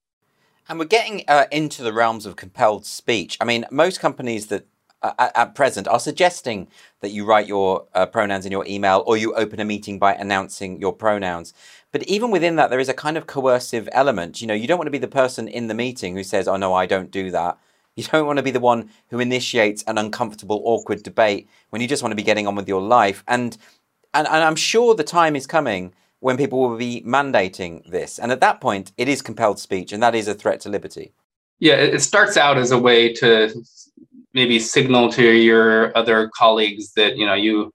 And 0.68 0.78
we're 0.78 0.86
getting 0.86 1.24
uh, 1.28 1.46
into 1.50 1.82
the 1.82 1.92
realms 1.92 2.24
of 2.24 2.36
compelled 2.36 2.86
speech. 2.86 3.36
I 3.40 3.44
mean 3.44 3.66
most 3.70 4.00
companies 4.00 4.46
that 4.46 4.66
at, 5.02 5.32
at, 5.34 5.54
present 5.54 5.88
are 5.88 6.00
suggesting 6.00 6.68
that 7.00 7.10
you 7.10 7.24
write 7.24 7.46
your 7.46 7.86
uh, 7.94 8.06
pronouns 8.06 8.46
in 8.46 8.52
your 8.52 8.66
email 8.66 9.02
or 9.06 9.16
you 9.16 9.34
open 9.34 9.60
a 9.60 9.64
meeting 9.64 9.98
by 9.98 10.14
announcing 10.14 10.80
your 10.80 10.92
pronouns. 10.92 11.52
But 11.90 12.02
even 12.04 12.30
within 12.30 12.56
that, 12.56 12.70
there 12.70 12.80
is 12.80 12.88
a 12.88 12.94
kind 12.94 13.16
of 13.16 13.26
coercive 13.26 13.88
element. 13.92 14.40
You 14.40 14.46
know, 14.46 14.54
you 14.54 14.66
don't 14.66 14.78
want 14.78 14.86
to 14.86 14.92
be 14.92 14.98
the 14.98 15.08
person 15.08 15.48
in 15.48 15.68
the 15.68 15.74
meeting 15.74 16.14
who 16.14 16.24
says, 16.24 16.48
"Oh 16.48 16.56
no, 16.56 16.74
I 16.74 16.86
don't 16.86 17.10
do 17.10 17.30
that." 17.30 17.58
You 17.94 18.04
don't 18.04 18.26
want 18.26 18.38
to 18.38 18.42
be 18.42 18.50
the 18.50 18.60
one 18.60 18.88
who 19.10 19.20
initiates 19.20 19.82
an 19.82 19.98
uncomfortable, 19.98 20.62
awkward 20.64 21.02
debate 21.02 21.46
when 21.68 21.82
you 21.82 21.88
just 21.88 22.02
want 22.02 22.12
to 22.12 22.16
be 22.16 22.22
getting 22.22 22.46
on 22.46 22.54
with 22.54 22.66
your 22.66 22.80
life. 22.80 23.22
And 23.28 23.56
and, 24.14 24.26
and 24.26 24.44
I'm 24.44 24.56
sure 24.56 24.94
the 24.94 25.04
time 25.04 25.36
is 25.36 25.46
coming 25.46 25.92
when 26.20 26.36
people 26.36 26.60
will 26.60 26.76
be 26.76 27.02
mandating 27.04 27.84
this. 27.90 28.18
And 28.18 28.30
at 28.30 28.40
that 28.40 28.60
point, 28.60 28.92
it 28.96 29.08
is 29.08 29.22
compelled 29.22 29.58
speech, 29.58 29.92
and 29.92 30.02
that 30.02 30.14
is 30.14 30.28
a 30.28 30.34
threat 30.34 30.60
to 30.60 30.68
liberty. 30.68 31.12
Yeah, 31.58 31.74
it 31.74 32.00
starts 32.00 32.36
out 32.36 32.58
as 32.58 32.70
a 32.70 32.78
way 32.78 33.12
to 33.14 33.52
maybe 34.35 34.59
signal 34.59 35.11
to 35.12 35.23
your 35.23 35.97
other 35.97 36.31
colleagues 36.35 36.92
that 36.95 37.16
you 37.16 37.27
know 37.27 37.35
you 37.35 37.73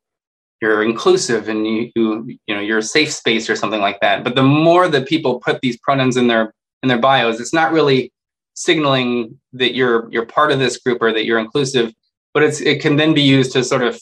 you're 0.61 0.83
inclusive 0.83 1.49
and 1.49 1.67
you, 1.67 1.91
you 1.95 2.37
you 2.47 2.55
know 2.55 2.61
you're 2.61 2.79
a 2.79 2.83
safe 2.83 3.11
space 3.11 3.49
or 3.49 3.55
something 3.55 3.81
like 3.81 3.99
that. 4.01 4.23
But 4.23 4.35
the 4.35 4.43
more 4.43 4.87
that 4.87 5.07
people 5.07 5.39
put 5.39 5.61
these 5.61 5.77
pronouns 5.77 6.17
in 6.17 6.27
their 6.27 6.53
in 6.83 6.89
their 6.89 6.99
bios, 6.99 7.39
it's 7.39 7.53
not 7.53 7.71
really 7.71 8.11
signaling 8.53 9.39
that 9.53 9.75
you're 9.75 10.11
you're 10.11 10.25
part 10.25 10.51
of 10.51 10.59
this 10.59 10.77
group 10.77 11.01
or 11.01 11.13
that 11.13 11.25
you're 11.25 11.39
inclusive, 11.39 11.93
but 12.33 12.43
it's 12.43 12.59
it 12.61 12.81
can 12.81 12.95
then 12.95 13.13
be 13.13 13.21
used 13.21 13.51
to 13.53 13.63
sort 13.63 13.83
of 13.83 13.99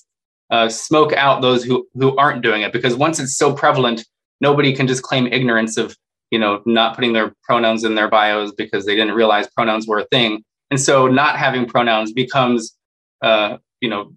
uh, 0.51 0.69
smoke 0.69 1.13
out 1.13 1.41
those 1.41 1.63
who 1.63 1.87
who 1.95 2.15
aren't 2.17 2.41
doing 2.41 2.61
it 2.61 2.71
because 2.71 2.95
once 2.95 3.19
it's 3.19 3.37
so 3.37 3.53
prevalent, 3.53 4.05
nobody 4.41 4.73
can 4.73 4.87
just 4.87 5.03
claim 5.03 5.27
ignorance 5.27 5.77
of 5.77 5.95
you 6.31 6.39
know 6.39 6.61
not 6.65 6.95
putting 6.95 7.13
their 7.13 7.33
pronouns 7.43 7.83
in 7.83 7.95
their 7.95 8.09
bios 8.09 8.53
because 8.53 8.85
they 8.85 8.95
didn't 8.95 9.15
realize 9.15 9.47
pronouns 9.55 9.87
were 9.87 9.99
a 9.99 10.05
thing, 10.05 10.43
and 10.71 10.79
so 10.79 11.07
not 11.07 11.37
having 11.37 11.65
pronouns 11.65 12.11
becomes 12.11 12.75
uh, 13.21 13.57
you 13.81 13.89
know 13.89 14.11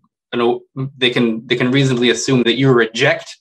they 0.97 1.11
can 1.11 1.47
they 1.47 1.57
can 1.57 1.71
reasonably 1.71 2.11
assume 2.11 2.43
that 2.43 2.57
you 2.57 2.71
reject 2.71 3.39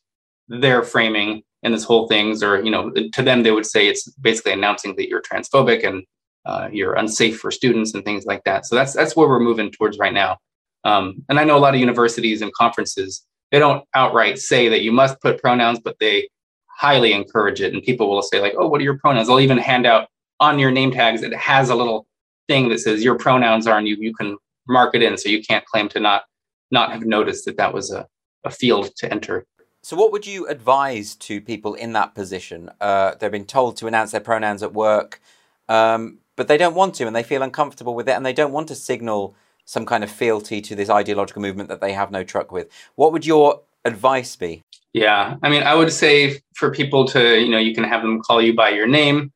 their 0.47 0.83
framing 0.83 1.43
and 1.63 1.73
this 1.73 1.83
whole 1.83 2.07
things 2.07 2.41
or 2.41 2.63
you 2.63 2.71
know 2.71 2.91
to 3.13 3.21
them 3.21 3.43
they 3.43 3.51
would 3.51 3.65
say 3.65 3.87
it's 3.87 4.09
basically 4.11 4.53
announcing 4.53 4.95
that 4.95 5.09
you're 5.09 5.21
transphobic 5.21 5.85
and 5.85 6.03
uh, 6.45 6.69
you're 6.71 6.93
unsafe 6.93 7.37
for 7.39 7.51
students 7.51 7.93
and 7.93 8.05
things 8.05 8.25
like 8.25 8.41
that. 8.45 8.65
So 8.65 8.75
that's 8.75 8.93
that's 8.93 9.15
where 9.15 9.27
we're 9.27 9.41
moving 9.41 9.69
towards 9.71 9.97
right 9.97 10.13
now. 10.13 10.37
Um, 10.83 11.25
and 11.27 11.39
i 11.39 11.43
know 11.43 11.57
a 11.57 11.59
lot 11.59 11.73
of 11.73 11.81
universities 11.81 12.41
and 12.41 12.53
conferences 12.53 13.25
they 13.51 13.59
don't 13.59 13.83
outright 13.95 14.37
say 14.37 14.69
that 14.69 14.83
you 14.83 14.91
must 14.91 15.19
put 15.21 15.41
pronouns 15.41 15.79
but 15.79 15.97
they 15.99 16.29
highly 16.77 17.11
encourage 17.11 17.61
it. 17.61 17.73
And 17.73 17.83
people 17.83 18.09
will 18.09 18.21
say 18.21 18.39
like 18.39 18.53
oh 18.57 18.67
what 18.67 18.79
are 18.79 18.85
your 18.85 18.99
pronouns? 18.99 19.27
They'll 19.27 19.39
even 19.39 19.57
hand 19.57 19.85
out 19.85 20.07
on 20.39 20.59
your 20.59 20.71
name 20.71 20.91
tags 20.91 21.23
it 21.23 21.35
has 21.35 21.69
a 21.69 21.75
little 21.75 22.06
thing 22.47 22.69
that 22.69 22.79
says 22.79 23.03
your 23.03 23.17
pronouns 23.17 23.67
are 23.67 23.77
and 23.77 23.87
you 23.87 23.97
you 23.99 24.13
can 24.13 24.37
mark 24.67 24.95
it 24.95 25.01
in 25.01 25.17
so 25.17 25.29
you 25.29 25.41
can't 25.41 25.65
claim 25.65 25.89
to 25.89 25.99
not 25.99 26.23
not 26.71 26.91
have 26.91 27.05
noticed 27.05 27.45
that 27.45 27.57
that 27.57 27.73
was 27.73 27.91
a, 27.91 28.07
a 28.43 28.49
field 28.49 28.91
to 28.97 29.11
enter. 29.11 29.45
So, 29.83 29.95
what 29.95 30.11
would 30.11 30.27
you 30.27 30.47
advise 30.47 31.15
to 31.15 31.39
people 31.39 31.73
in 31.73 31.93
that 31.93 32.13
position? 32.13 32.69
Uh, 32.81 33.15
they've 33.15 33.31
been 33.31 33.45
told 33.45 33.77
to 33.77 33.87
announce 33.87 34.11
their 34.11 34.21
pronouns 34.21 34.61
at 34.63 34.73
work, 34.73 35.21
um, 35.69 36.17
but 36.35 36.47
they 36.47 36.57
don't 36.57 36.75
want 36.75 36.95
to, 36.95 37.07
and 37.07 37.15
they 37.15 37.23
feel 37.23 37.41
uncomfortable 37.41 37.95
with 37.95 38.09
it, 38.09 38.13
and 38.13 38.25
they 38.25 38.33
don't 38.33 38.51
want 38.51 38.67
to 38.67 38.75
signal 38.75 39.35
some 39.65 39.85
kind 39.85 40.03
of 40.03 40.11
fealty 40.11 40.61
to 40.61 40.75
this 40.75 40.89
ideological 40.89 41.41
movement 41.41 41.69
that 41.69 41.81
they 41.81 41.93
have 41.93 42.11
no 42.11 42.23
truck 42.23 42.51
with. 42.51 42.69
What 42.95 43.11
would 43.11 43.25
your 43.25 43.61
advice 43.85 44.35
be? 44.35 44.61
Yeah, 44.93 45.35
I 45.43 45.49
mean, 45.49 45.63
I 45.63 45.75
would 45.75 45.91
say 45.91 46.41
for 46.55 46.71
people 46.71 47.05
to, 47.09 47.39
you 47.39 47.49
know, 47.49 47.57
you 47.59 47.75
can 47.75 47.83
have 47.83 48.01
them 48.01 48.21
call 48.21 48.41
you 48.41 48.53
by 48.55 48.69
your 48.69 48.87
name. 48.87 49.31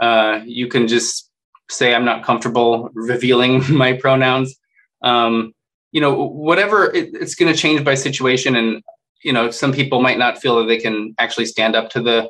Uh, 0.00 0.40
you 0.44 0.68
can 0.68 0.88
just 0.88 1.30
say, 1.72 1.94
I'm 1.94 2.04
not 2.04 2.24
comfortable 2.24 2.90
revealing 2.94 3.62
my 3.74 3.94
pronouns. 3.94 4.56
Um, 5.02 5.52
you 5.92 6.00
know 6.00 6.14
whatever 6.14 6.92
it, 6.92 7.10
it's 7.12 7.34
going 7.34 7.52
to 7.52 7.58
change 7.58 7.84
by 7.84 7.94
situation 7.94 8.56
and 8.56 8.82
you 9.22 9.32
know 9.32 9.50
some 9.50 9.72
people 9.72 10.00
might 10.00 10.18
not 10.18 10.40
feel 10.40 10.56
that 10.56 10.64
they 10.64 10.78
can 10.78 11.14
actually 11.18 11.46
stand 11.46 11.76
up 11.76 11.90
to 11.90 12.00
the 12.00 12.28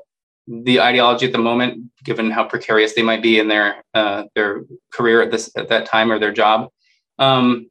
the 0.49 0.81
ideology 0.81 1.27
at 1.27 1.33
the 1.33 1.39
moment 1.39 1.91
given 2.05 2.31
how 2.31 2.45
precarious 2.45 2.95
they 2.95 3.03
might 3.03 3.23
be 3.23 3.39
in 3.39 3.49
their 3.49 3.83
uh, 3.95 4.25
their 4.35 4.65
career 4.93 5.23
at 5.23 5.31
this 5.31 5.51
at 5.57 5.69
that 5.69 5.87
time 5.87 6.11
or 6.11 6.19
their 6.19 6.33
job. 6.33 6.69
Um, 7.19 7.69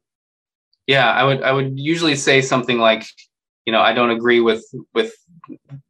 yeah 0.86 1.12
i 1.12 1.22
would 1.22 1.42
i 1.42 1.52
would 1.52 1.78
usually 1.78 2.16
say 2.16 2.42
something 2.42 2.78
like 2.78 3.04
you 3.66 3.72
know 3.72 3.80
i 3.80 3.92
don't 3.92 4.10
agree 4.10 4.40
with 4.40 4.64
with 4.94 5.14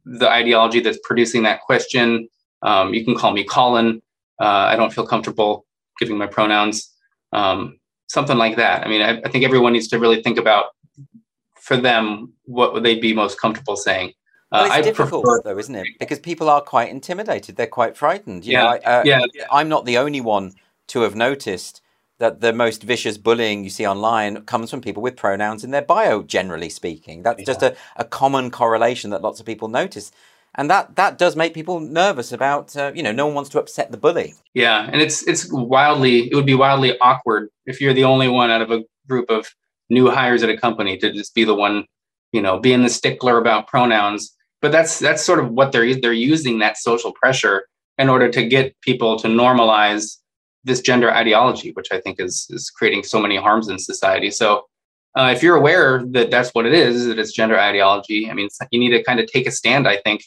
the 0.05 0.29
ideology 0.29 0.79
that's 0.79 0.99
producing 1.03 1.43
that 1.43 1.61
question. 1.61 2.27
Um, 2.61 2.93
you 2.93 3.03
can 3.05 3.15
call 3.15 3.31
me 3.33 3.43
colin. 3.43 4.01
Uh, 4.39 4.65
i 4.71 4.75
don't 4.75 4.93
feel 4.93 5.07
comfortable 5.07 5.65
giving 5.99 6.17
my 6.17 6.27
pronouns 6.27 6.93
um, 7.33 7.79
something 8.07 8.37
like 8.37 8.55
that. 8.57 8.85
I 8.85 8.89
mean, 8.89 9.01
I, 9.01 9.21
I, 9.25 9.29
think 9.29 9.43
everyone 9.43 9.73
needs 9.73 9.87
to 9.89 9.99
really 9.99 10.21
think 10.21 10.37
about 10.37 10.65
for 11.55 11.77
them 11.77 12.33
what 12.45 12.73
would 12.73 12.83
they 12.83 12.99
be 12.99 13.13
most 13.13 13.39
comfortable 13.39 13.75
saying. 13.75 14.13
Uh, 14.51 14.67
well, 14.69 14.79
it's 14.79 14.87
difficult 14.87 15.25
prefer- 15.25 15.41
though, 15.43 15.57
isn't 15.57 15.75
it? 15.75 15.87
Because 15.99 16.19
people 16.19 16.49
are 16.49 16.61
quite 16.61 16.89
intimidated. 16.89 17.55
They're 17.55 17.65
quite 17.65 17.97
frightened. 17.97 18.45
You 18.45 18.53
yeah, 18.53 18.63
know, 18.63 18.69
I, 18.69 18.77
uh, 18.77 19.03
yeah. 19.05 19.21
I'm 19.51 19.67
not 19.67 19.85
the 19.85 19.97
only 19.97 20.21
one 20.21 20.53
to 20.87 21.01
have 21.01 21.15
noticed 21.15 21.81
that 22.19 22.41
the 22.41 22.53
most 22.53 22.83
vicious 22.83 23.17
bullying 23.17 23.63
you 23.63 23.69
see 23.71 23.87
online 23.87 24.43
comes 24.43 24.69
from 24.69 24.81
people 24.81 25.01
with 25.01 25.17
pronouns 25.17 25.63
in 25.63 25.71
their 25.71 25.81
bio. 25.81 26.21
Generally 26.21 26.69
speaking, 26.69 27.23
that's 27.23 27.39
yeah. 27.39 27.45
just 27.45 27.63
a, 27.63 27.75
a 27.95 28.05
common 28.05 28.51
correlation 28.51 29.09
that 29.09 29.23
lots 29.23 29.39
of 29.39 29.45
people 29.45 29.67
notice 29.67 30.11
and 30.55 30.69
that 30.69 30.95
that 30.95 31.17
does 31.17 31.35
make 31.35 31.53
people 31.53 31.79
nervous 31.79 32.31
about 32.31 32.75
uh, 32.75 32.91
you 32.95 33.03
know 33.03 33.11
no 33.11 33.25
one 33.25 33.35
wants 33.35 33.49
to 33.51 33.59
upset 33.59 33.91
the 33.91 33.97
bully. 33.97 34.33
Yeah 34.53 34.89
and 34.91 35.01
it's 35.01 35.27
it's 35.27 35.51
wildly 35.51 36.29
it 36.31 36.35
would 36.35 36.45
be 36.45 36.55
wildly 36.55 36.97
awkward 36.99 37.49
if 37.65 37.81
you're 37.81 37.93
the 37.93 38.03
only 38.03 38.27
one 38.27 38.51
out 38.51 38.61
of 38.61 38.71
a 38.71 38.83
group 39.07 39.29
of 39.29 39.47
new 39.89 40.09
hires 40.09 40.43
at 40.43 40.49
a 40.49 40.57
company 40.57 40.97
to 40.97 41.11
just 41.11 41.33
be 41.35 41.43
the 41.43 41.55
one 41.55 41.85
you 42.31 42.41
know 42.41 42.59
being 42.59 42.83
the 42.83 42.89
stickler 42.89 43.37
about 43.37 43.67
pronouns. 43.67 44.35
But 44.61 44.71
that's 44.71 44.99
that's 44.99 45.23
sort 45.23 45.39
of 45.39 45.51
what 45.51 45.71
they're 45.71 45.95
they're 45.95 46.13
using 46.13 46.59
that 46.59 46.77
social 46.77 47.13
pressure 47.13 47.67
in 47.97 48.09
order 48.09 48.29
to 48.29 48.45
get 48.45 48.79
people 48.81 49.17
to 49.19 49.27
normalize 49.27 50.17
this 50.63 50.81
gender 50.81 51.11
ideology 51.11 51.71
which 51.73 51.89
i 51.91 51.99
think 51.99 52.19
is 52.19 52.47
is 52.49 52.69
creating 52.69 53.03
so 53.03 53.19
many 53.19 53.35
harms 53.35 53.67
in 53.69 53.77
society. 53.77 54.31
So 54.31 54.65
uh, 55.15 55.31
if 55.35 55.43
you're 55.43 55.55
aware 55.55 56.03
that 56.11 56.31
that's 56.31 56.49
what 56.51 56.65
it 56.65 56.73
is 56.73 57.05
that 57.05 57.19
it's 57.19 57.33
gender 57.33 57.59
ideology 57.59 58.29
i 58.29 58.33
mean 58.33 58.49
you 58.71 58.79
need 58.79 58.91
to 58.97 59.03
kind 59.03 59.19
of 59.19 59.27
take 59.27 59.45
a 59.45 59.51
stand 59.51 59.87
i 59.87 59.97
think 59.97 60.23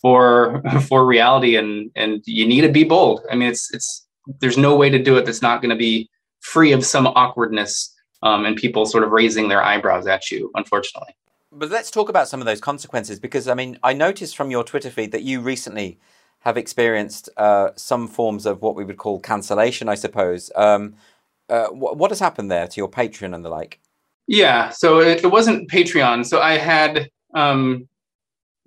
for 0.00 0.62
for 0.88 1.04
reality 1.04 1.56
and 1.56 1.90
and 1.94 2.22
you 2.26 2.46
need 2.46 2.62
to 2.62 2.68
be 2.68 2.84
bold. 2.84 3.20
I 3.30 3.34
mean 3.34 3.48
it's 3.48 3.72
it's 3.72 4.06
there's 4.40 4.58
no 4.58 4.76
way 4.76 4.90
to 4.90 5.02
do 5.02 5.16
it 5.16 5.24
that's 5.24 5.42
not 5.42 5.60
going 5.60 5.70
to 5.70 5.76
be 5.76 6.08
free 6.40 6.72
of 6.72 6.84
some 6.84 7.06
awkwardness 7.06 7.94
um, 8.22 8.44
and 8.44 8.56
people 8.56 8.86
sort 8.86 9.04
of 9.04 9.10
raising 9.10 9.48
their 9.48 9.62
eyebrows 9.62 10.06
at 10.06 10.30
you 10.30 10.50
unfortunately. 10.54 11.14
But 11.52 11.70
let's 11.70 11.90
talk 11.90 12.08
about 12.08 12.28
some 12.28 12.40
of 12.40 12.46
those 12.46 12.60
consequences 12.60 13.18
because 13.18 13.48
i 13.48 13.54
mean 13.54 13.78
i 13.82 13.92
noticed 13.92 14.36
from 14.36 14.50
your 14.50 14.62
twitter 14.62 14.90
feed 14.90 15.10
that 15.12 15.22
you 15.22 15.40
recently 15.40 15.98
have 16.40 16.56
experienced 16.56 17.28
uh, 17.36 17.70
some 17.76 18.08
forms 18.08 18.46
of 18.46 18.62
what 18.62 18.74
we 18.74 18.84
would 18.84 18.96
call 18.96 19.20
cancellation 19.20 19.88
i 19.88 19.94
suppose. 19.94 20.50
Um, 20.54 20.94
uh, 21.48 21.66
wh- 21.68 21.96
what 21.96 22.12
has 22.12 22.20
happened 22.20 22.50
there 22.50 22.68
to 22.68 22.80
your 22.80 22.88
patreon 22.88 23.34
and 23.34 23.44
the 23.44 23.48
like? 23.48 23.80
Yeah 24.26 24.70
so 24.70 25.00
it, 25.00 25.24
it 25.24 25.28
wasn't 25.28 25.68
patreon. 25.70 26.24
So 26.24 26.40
i 26.40 26.56
had 26.56 27.10
um, 27.34 27.88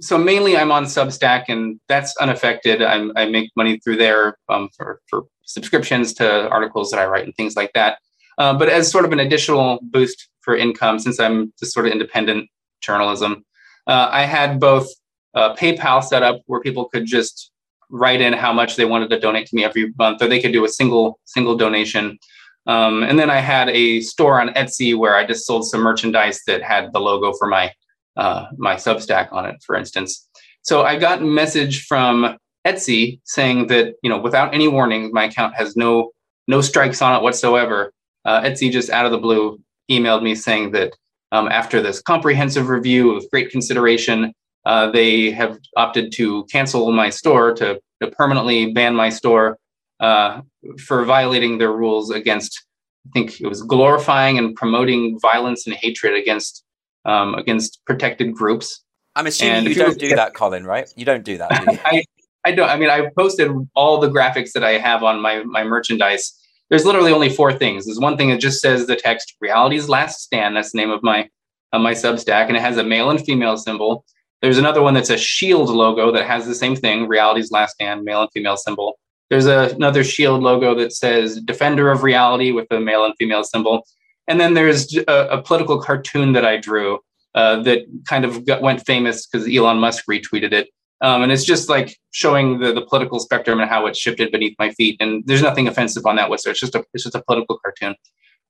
so 0.01 0.17
mainly 0.17 0.57
I'm 0.57 0.71
on 0.71 0.85
Substack, 0.85 1.45
and 1.47 1.79
that's 1.87 2.15
unaffected. 2.17 2.81
I'm, 2.81 3.11
i 3.15 3.25
make 3.25 3.51
money 3.55 3.79
through 3.79 3.97
there 3.97 4.37
um, 4.49 4.69
for 4.75 4.99
for 5.09 5.23
subscriptions 5.45 6.13
to 6.13 6.49
articles 6.49 6.89
that 6.91 6.99
I 6.99 7.05
write 7.05 7.25
and 7.25 7.35
things 7.35 7.55
like 7.55 7.71
that. 7.73 7.99
Uh, 8.37 8.57
but 8.57 8.69
as 8.69 8.89
sort 8.89 9.05
of 9.05 9.11
an 9.11 9.19
additional 9.19 9.79
boost 9.83 10.29
for 10.41 10.55
income, 10.55 10.99
since 10.99 11.19
I'm 11.19 11.53
just 11.59 11.73
sort 11.73 11.85
of 11.85 11.91
independent 11.91 12.49
journalism, 12.81 13.45
uh, 13.87 14.09
I 14.11 14.25
had 14.25 14.59
both 14.59 14.87
uh, 15.35 15.55
PayPal 15.55 16.03
set 16.03 16.23
up 16.23 16.41
where 16.47 16.61
people 16.61 16.85
could 16.85 17.05
just 17.05 17.51
write 17.89 18.21
in 18.21 18.33
how 18.33 18.51
much 18.51 18.75
they 18.75 18.85
wanted 18.85 19.09
to 19.11 19.19
donate 19.19 19.47
to 19.47 19.55
me 19.55 19.63
every 19.63 19.93
month, 19.97 20.21
or 20.21 20.27
they 20.27 20.41
could 20.41 20.53
do 20.53 20.65
a 20.65 20.69
single 20.69 21.19
single 21.25 21.55
donation. 21.55 22.17
Um, 22.65 23.03
and 23.03 23.19
then 23.19 23.29
I 23.29 23.39
had 23.39 23.69
a 23.69 24.01
store 24.01 24.39
on 24.39 24.49
Etsy 24.49 24.97
where 24.97 25.15
I 25.15 25.25
just 25.25 25.45
sold 25.45 25.67
some 25.67 25.81
merchandise 25.81 26.41
that 26.47 26.63
had 26.63 26.93
the 26.93 26.99
logo 26.99 27.33
for 27.33 27.47
my 27.47 27.71
uh, 28.17 28.47
my 28.57 28.75
Substack 28.75 29.31
on 29.31 29.45
it, 29.45 29.55
for 29.65 29.75
instance. 29.75 30.27
So 30.61 30.83
I 30.83 30.97
got 30.97 31.21
a 31.21 31.25
message 31.25 31.85
from 31.85 32.37
Etsy 32.65 33.19
saying 33.25 33.67
that 33.67 33.95
you 34.03 34.09
know 34.09 34.19
without 34.19 34.53
any 34.53 34.67
warning, 34.67 35.11
my 35.11 35.25
account 35.25 35.55
has 35.55 35.75
no 35.75 36.11
no 36.47 36.61
strikes 36.61 37.01
on 37.01 37.15
it 37.15 37.23
whatsoever. 37.23 37.91
Uh, 38.25 38.41
Etsy 38.41 38.71
just 38.71 38.89
out 38.89 39.05
of 39.05 39.11
the 39.11 39.17
blue 39.17 39.59
emailed 39.91 40.23
me 40.23 40.35
saying 40.35 40.71
that 40.71 40.95
um, 41.31 41.47
after 41.47 41.81
this 41.81 42.01
comprehensive 42.01 42.69
review 42.69 43.15
of 43.15 43.29
great 43.31 43.49
consideration, 43.49 44.33
uh, 44.65 44.91
they 44.91 45.31
have 45.31 45.57
opted 45.75 46.11
to 46.13 46.45
cancel 46.45 46.91
my 46.91 47.09
store 47.09 47.53
to, 47.55 47.79
to 48.01 48.11
permanently 48.11 48.71
ban 48.71 48.95
my 48.95 49.09
store 49.09 49.57
uh, 49.99 50.41
for 50.79 51.03
violating 51.05 51.57
their 51.57 51.71
rules 51.71 52.11
against. 52.11 52.65
I 53.07 53.09
think 53.13 53.41
it 53.41 53.47
was 53.47 53.61
glorifying 53.61 54.37
and 54.37 54.55
promoting 54.55 55.19
violence 55.19 55.67
and 55.67 55.75
hatred 55.75 56.13
against 56.13 56.63
um, 57.05 57.35
against 57.35 57.83
protected 57.85 58.33
groups. 58.33 58.83
I'm 59.15 59.27
assuming 59.27 59.55
and 59.55 59.67
you 59.67 59.75
don't 59.75 59.99
do 59.99 60.15
that, 60.15 60.33
Colin, 60.33 60.65
right? 60.65 60.91
You 60.95 61.05
don't 61.05 61.23
do 61.23 61.37
that. 61.37 61.49
Do 61.49 61.77
I, 61.85 62.03
I 62.45 62.51
don't. 62.51 62.69
I 62.69 62.77
mean, 62.77 62.89
I 62.89 63.09
posted 63.15 63.51
all 63.75 63.99
the 63.99 64.09
graphics 64.09 64.51
that 64.53 64.63
I 64.63 64.71
have 64.71 65.03
on 65.03 65.21
my 65.21 65.43
my 65.43 65.63
merchandise. 65.63 66.39
There's 66.69 66.85
literally 66.85 67.11
only 67.11 67.29
four 67.29 67.53
things. 67.53 67.85
There's 67.85 67.99
one 67.99 68.17
thing 68.17 68.29
that 68.29 68.39
just 68.39 68.61
says 68.61 68.87
the 68.87 68.95
text 68.95 69.35
"Reality's 69.39 69.87
Last 69.87 70.21
Stand." 70.21 70.55
That's 70.55 70.71
the 70.71 70.79
name 70.79 70.89
of 70.89 71.03
my 71.03 71.29
my 71.73 71.93
Substack, 71.93 72.47
and 72.47 72.57
it 72.57 72.61
has 72.61 72.77
a 72.77 72.83
male 72.83 73.09
and 73.09 73.23
female 73.23 73.57
symbol. 73.57 74.05
There's 74.41 74.57
another 74.57 74.81
one 74.81 74.93
that's 74.93 75.09
a 75.09 75.17
shield 75.17 75.69
logo 75.69 76.11
that 76.11 76.25
has 76.25 76.45
the 76.45 76.55
same 76.55 76.75
thing: 76.75 77.07
Reality's 77.07 77.51
Last 77.51 77.73
Stand, 77.73 78.03
male 78.03 78.21
and 78.21 78.31
female 78.33 78.57
symbol. 78.57 78.97
There's 79.29 79.45
a, 79.45 79.69
another 79.75 80.03
shield 80.03 80.43
logo 80.43 80.75
that 80.75 80.93
says 80.93 81.39
Defender 81.41 81.91
of 81.91 82.03
Reality 82.03 82.51
with 82.51 82.67
a 82.71 82.79
male 82.79 83.05
and 83.05 83.13
female 83.17 83.43
symbol. 83.43 83.85
And 84.27 84.39
then 84.39 84.53
there's 84.53 84.95
a, 84.95 85.27
a 85.31 85.41
political 85.41 85.79
cartoon 85.79 86.33
that 86.33 86.45
I 86.45 86.57
drew 86.57 86.99
uh, 87.35 87.61
that 87.63 87.85
kind 88.07 88.25
of 88.25 88.45
got, 88.45 88.61
went 88.61 88.85
famous 88.85 89.25
because 89.25 89.47
Elon 89.47 89.77
Musk 89.77 90.05
retweeted 90.09 90.53
it. 90.53 90.69
Um, 91.01 91.21
and 91.21 91.31
it's 91.31 91.43
just 91.43 91.67
like 91.67 91.97
showing 92.11 92.59
the, 92.59 92.71
the 92.71 92.85
political 92.85 93.19
spectrum 93.19 93.59
and 93.59 93.69
how 93.69 93.85
it 93.87 93.97
shifted 93.97 94.31
beneath 94.31 94.55
my 94.57 94.71
feet. 94.71 94.95
And 95.01 95.23
there's 95.25 95.41
nothing 95.41 95.67
offensive 95.67 96.05
on 96.05 96.15
that 96.15 96.29
whatsoever. 96.29 96.51
It's 96.51 96.61
just 96.61 96.75
a 96.75 96.85
it's 96.93 97.03
just 97.03 97.15
a 97.15 97.23
political 97.23 97.59
cartoon. 97.59 97.95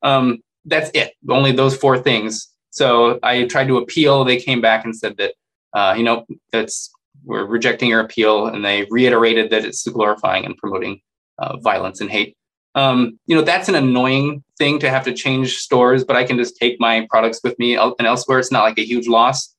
Um, 0.04 0.40
that's 0.66 0.92
it. 0.94 1.14
Only 1.28 1.52
those 1.52 1.76
four 1.76 1.98
things. 1.98 2.50
So 2.70 3.20
I 3.24 3.46
tried 3.46 3.68
to 3.68 3.78
appeal. 3.78 4.24
They 4.24 4.38
came 4.38 4.62
back 4.62 4.86
and 4.86 4.96
said 4.96 5.18
that 5.18 5.34
uh, 5.74 5.96
you 5.98 6.04
know 6.04 6.26
that's 6.52 6.92
we're 7.26 7.46
rejecting 7.46 7.90
your 7.90 8.02
appeal, 8.02 8.48
and 8.48 8.64
they 8.64 8.86
reiterated 8.92 9.50
that 9.50 9.66
it's 9.66 9.88
glorifying 9.88 10.46
and 10.46 10.58
promoting 10.58 11.02
uh, 11.40 11.58
violence 11.58 12.02
and 12.02 12.12
hate. 12.12 12.38
Um, 12.76 13.20
you 13.28 13.36
know 13.36 13.44
that's 13.44 13.70
an 13.70 13.76
annoying 13.76 14.44
thing 14.58 14.80
to 14.80 14.90
have 14.90 15.06
to 15.06 15.14
change 15.14 15.58
stores, 15.58 16.04
but 16.04 16.16
I 16.16 16.24
can 16.24 16.38
just 16.38 16.58
take 16.58 16.80
my 16.80 17.08
products 17.10 17.40
with 17.44 17.58
me 17.60 17.76
and 17.76 17.94
elsewhere. 18.00 18.40
It's 18.40 18.52
not 18.52 18.64
like 18.64 18.80
a 18.80 18.86
huge 18.86 19.08
loss. 19.08 19.54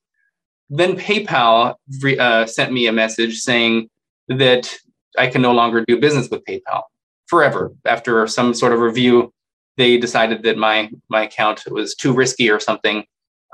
Then 0.69 0.97
PayPal 0.97 1.75
uh, 2.19 2.45
sent 2.45 2.73
me 2.73 2.87
a 2.87 2.91
message 2.91 3.39
saying 3.39 3.89
that 4.27 4.75
I 5.17 5.27
can 5.27 5.41
no 5.41 5.53
longer 5.53 5.85
do 5.85 5.99
business 5.99 6.29
with 6.29 6.43
PayPal 6.43 6.83
forever 7.27 7.71
after 7.85 8.27
some 8.27 8.53
sort 8.53 8.73
of 8.73 8.79
review 8.79 9.31
they 9.77 9.97
decided 9.97 10.43
that 10.43 10.57
my 10.57 10.89
my 11.09 11.23
account 11.23 11.63
was 11.69 11.95
too 11.95 12.13
risky 12.13 12.49
or 12.49 12.59
something. 12.59 13.03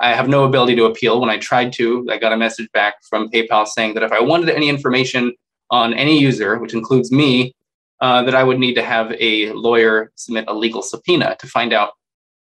I 0.00 0.14
have 0.14 0.28
no 0.28 0.44
ability 0.44 0.76
to 0.76 0.84
appeal. 0.84 1.20
When 1.20 1.30
I 1.30 1.38
tried 1.38 1.72
to, 1.74 2.06
I 2.10 2.18
got 2.18 2.32
a 2.32 2.36
message 2.36 2.68
back 2.72 2.94
from 3.08 3.28
PayPal 3.30 3.66
saying 3.66 3.94
that 3.94 4.02
if 4.02 4.12
I 4.12 4.20
wanted 4.20 4.50
any 4.50 4.68
information 4.68 5.32
on 5.70 5.94
any 5.94 6.18
user, 6.18 6.58
which 6.58 6.74
includes 6.74 7.12
me, 7.12 7.54
uh, 8.02 8.22
that 8.24 8.34
I 8.34 8.44
would 8.44 8.58
need 8.58 8.74
to 8.74 8.82
have 8.82 9.14
a 9.18 9.50
lawyer 9.52 10.12
submit 10.16 10.44
a 10.48 10.54
legal 10.54 10.82
subpoena 10.82 11.36
to 11.38 11.46
find 11.46 11.72
out 11.72 11.92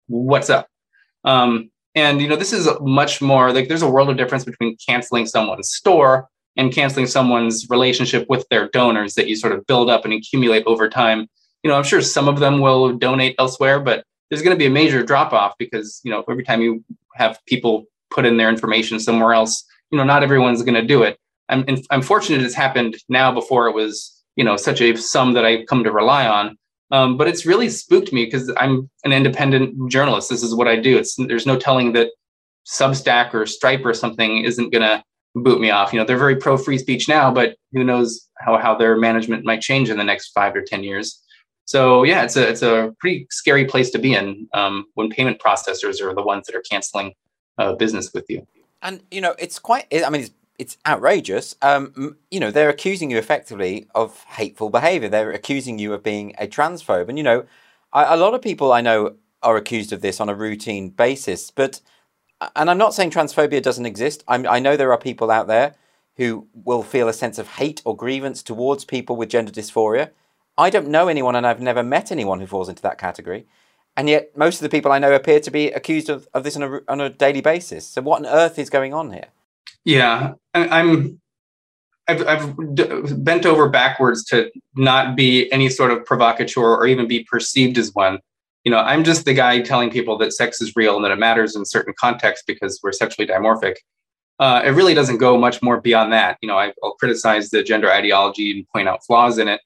what's 0.06 0.48
up. 0.48 0.68
Um, 1.24 1.70
and 1.94 2.22
you 2.22 2.28
know, 2.28 2.36
this 2.36 2.54
is 2.54 2.66
much 2.80 3.20
more 3.20 3.52
like 3.52 3.68
there's 3.68 3.82
a 3.82 3.90
world 3.90 4.08
of 4.08 4.16
difference 4.16 4.46
between 4.46 4.76
canceling 4.88 5.26
someone's 5.26 5.70
store 5.70 6.28
and 6.56 6.72
canceling 6.72 7.06
someone's 7.06 7.68
relationship 7.68 8.26
with 8.30 8.46
their 8.48 8.68
donors 8.70 9.14
that 9.14 9.28
you 9.28 9.36
sort 9.36 9.52
of 9.52 9.66
build 9.66 9.90
up 9.90 10.06
and 10.06 10.14
accumulate 10.14 10.64
over 10.66 10.88
time 10.88 11.28
you 11.62 11.70
know, 11.70 11.76
I'm 11.76 11.84
sure 11.84 12.00
some 12.00 12.28
of 12.28 12.40
them 12.40 12.60
will 12.60 12.96
donate 12.96 13.36
elsewhere, 13.38 13.80
but 13.80 14.04
there's 14.28 14.42
going 14.42 14.54
to 14.54 14.58
be 14.58 14.66
a 14.66 14.70
major 14.70 15.02
drop 15.02 15.32
off 15.32 15.54
because, 15.58 16.00
you 16.04 16.10
know, 16.10 16.24
every 16.28 16.44
time 16.44 16.60
you 16.60 16.84
have 17.14 17.38
people 17.46 17.84
put 18.10 18.24
in 18.24 18.36
their 18.36 18.48
information 18.48 18.98
somewhere 18.98 19.32
else, 19.32 19.64
you 19.90 19.98
know, 19.98 20.04
not 20.04 20.22
everyone's 20.22 20.62
going 20.62 20.74
to 20.74 20.86
do 20.86 21.02
it. 21.02 21.18
I'm, 21.48 21.64
I'm 21.90 22.02
fortunate 22.02 22.42
it's 22.42 22.54
happened 22.54 22.96
now 23.08 23.32
before 23.32 23.68
it 23.68 23.74
was, 23.74 24.21
you 24.36 24.44
know, 24.44 24.56
such 24.56 24.80
a 24.80 24.96
sum 24.96 25.34
that 25.34 25.44
I 25.44 25.64
come 25.64 25.84
to 25.84 25.92
rely 25.92 26.26
on. 26.26 26.56
Um, 26.90 27.16
but 27.16 27.26
it's 27.26 27.46
really 27.46 27.70
spooked 27.70 28.12
me 28.12 28.26
because 28.26 28.52
I'm 28.58 28.90
an 29.04 29.12
independent 29.12 29.90
journalist. 29.90 30.28
This 30.28 30.42
is 30.42 30.54
what 30.54 30.68
I 30.68 30.76
do. 30.76 30.98
It's 30.98 31.16
there's 31.16 31.46
no 31.46 31.58
telling 31.58 31.92
that 31.94 32.10
Substack 32.66 33.32
or 33.34 33.46
Stripe 33.46 33.84
or 33.84 33.94
something 33.94 34.44
isn't 34.44 34.70
to 34.72 35.02
boot 35.34 35.60
me 35.60 35.70
off. 35.70 35.92
You 35.92 35.98
know, 35.98 36.04
they're 36.04 36.18
very 36.18 36.36
pro 36.36 36.58
free 36.58 36.78
speech 36.78 37.08
now, 37.08 37.32
but 37.32 37.56
who 37.72 37.82
knows 37.82 38.28
how 38.38 38.58
how 38.58 38.74
their 38.74 38.96
management 38.96 39.44
might 39.44 39.62
change 39.62 39.88
in 39.88 39.96
the 39.96 40.04
next 40.04 40.32
five 40.32 40.54
or 40.54 40.62
ten 40.62 40.84
years. 40.84 41.22
So 41.64 42.02
yeah, 42.02 42.24
it's 42.24 42.36
a 42.36 42.48
it's 42.48 42.62
a 42.62 42.94
pretty 43.00 43.26
scary 43.30 43.64
place 43.64 43.90
to 43.90 43.98
be 43.98 44.14
in 44.14 44.48
um, 44.52 44.84
when 44.94 45.08
payment 45.08 45.40
processors 45.40 46.02
are 46.02 46.14
the 46.14 46.22
ones 46.22 46.46
that 46.46 46.54
are 46.54 46.62
canceling 46.70 47.14
uh, 47.58 47.74
business 47.74 48.12
with 48.12 48.26
you. 48.28 48.46
And 48.82 49.02
you 49.10 49.20
know, 49.20 49.34
it's 49.38 49.58
quite. 49.58 49.86
I 49.92 50.10
mean, 50.10 50.22
it's, 50.22 50.30
it's 50.62 50.78
outrageous. 50.86 51.54
Um, 51.60 52.16
you 52.30 52.40
know, 52.40 52.50
they're 52.50 52.70
accusing 52.70 53.10
you 53.10 53.18
effectively 53.18 53.86
of 53.94 54.22
hateful 54.24 54.70
behaviour. 54.70 55.08
They're 55.08 55.32
accusing 55.32 55.78
you 55.78 55.92
of 55.92 56.02
being 56.02 56.34
a 56.38 56.46
transphobe. 56.46 57.08
And 57.08 57.18
you 57.18 57.24
know, 57.24 57.44
I, 57.92 58.14
a 58.14 58.16
lot 58.16 58.34
of 58.34 58.42
people 58.42 58.72
I 58.72 58.80
know 58.80 59.16
are 59.42 59.56
accused 59.56 59.92
of 59.92 60.00
this 60.00 60.20
on 60.20 60.28
a 60.28 60.34
routine 60.34 60.88
basis. 60.90 61.50
But 61.50 61.80
and 62.56 62.70
I'm 62.70 62.78
not 62.78 62.94
saying 62.94 63.10
transphobia 63.10 63.62
doesn't 63.62 63.86
exist. 63.86 64.24
I'm, 64.26 64.46
I 64.46 64.58
know 64.58 64.76
there 64.76 64.92
are 64.92 64.98
people 64.98 65.30
out 65.30 65.46
there 65.46 65.74
who 66.16 66.46
will 66.54 66.82
feel 66.82 67.08
a 67.08 67.12
sense 67.12 67.38
of 67.38 67.48
hate 67.48 67.82
or 67.84 67.96
grievance 67.96 68.42
towards 68.42 68.84
people 68.84 69.16
with 69.16 69.30
gender 69.30 69.52
dysphoria 69.52 70.10
I 70.56 70.70
don't 70.70 70.88
know 70.88 71.08
anyone 71.08 71.34
and 71.34 71.46
I've 71.46 71.60
never 71.60 71.82
met 71.82 72.12
anyone 72.12 72.40
who 72.40 72.46
falls 72.46 72.68
into 72.68 72.82
that 72.82 72.98
category. 72.98 73.46
And 73.96 74.08
yet, 74.08 74.36
most 74.36 74.56
of 74.56 74.62
the 74.62 74.68
people 74.68 74.92
I 74.92 74.98
know 74.98 75.12
appear 75.14 75.40
to 75.40 75.50
be 75.50 75.70
accused 75.70 76.08
of, 76.08 76.28
of 76.32 76.44
this 76.44 76.56
on 76.56 76.62
a, 76.62 76.80
on 76.88 77.00
a 77.00 77.10
daily 77.10 77.42
basis. 77.42 77.86
So, 77.86 78.00
what 78.00 78.24
on 78.24 78.26
earth 78.26 78.58
is 78.58 78.70
going 78.70 78.94
on 78.94 79.12
here? 79.12 79.26
Yeah, 79.84 80.34
I'm. 80.54 81.18
I've, 82.08 82.26
I've 82.26 83.24
bent 83.24 83.46
over 83.46 83.68
backwards 83.68 84.24
to 84.24 84.50
not 84.74 85.14
be 85.14 85.50
any 85.52 85.68
sort 85.68 85.92
of 85.92 86.04
provocateur 86.04 86.60
or 86.60 86.84
even 86.86 87.06
be 87.06 87.24
perceived 87.30 87.78
as 87.78 87.94
one. 87.94 88.18
You 88.64 88.72
know, 88.72 88.78
I'm 88.78 89.04
just 89.04 89.24
the 89.24 89.34
guy 89.34 89.60
telling 89.60 89.88
people 89.88 90.18
that 90.18 90.32
sex 90.32 90.60
is 90.60 90.74
real 90.74 90.96
and 90.96 91.04
that 91.04 91.12
it 91.12 91.18
matters 91.18 91.54
in 91.54 91.64
certain 91.64 91.94
contexts 91.98 92.44
because 92.44 92.80
we're 92.82 92.90
sexually 92.92 93.26
dimorphic. 93.26 93.76
Uh, 94.40 94.62
it 94.64 94.70
really 94.70 94.94
doesn't 94.94 95.18
go 95.18 95.38
much 95.38 95.62
more 95.62 95.80
beyond 95.80 96.12
that. 96.12 96.38
You 96.42 96.48
know, 96.48 96.58
I'll 96.58 96.94
criticize 96.94 97.50
the 97.50 97.62
gender 97.62 97.90
ideology 97.90 98.50
and 98.50 98.68
point 98.68 98.88
out 98.88 99.04
flaws 99.06 99.38
in 99.38 99.46
it, 99.46 99.60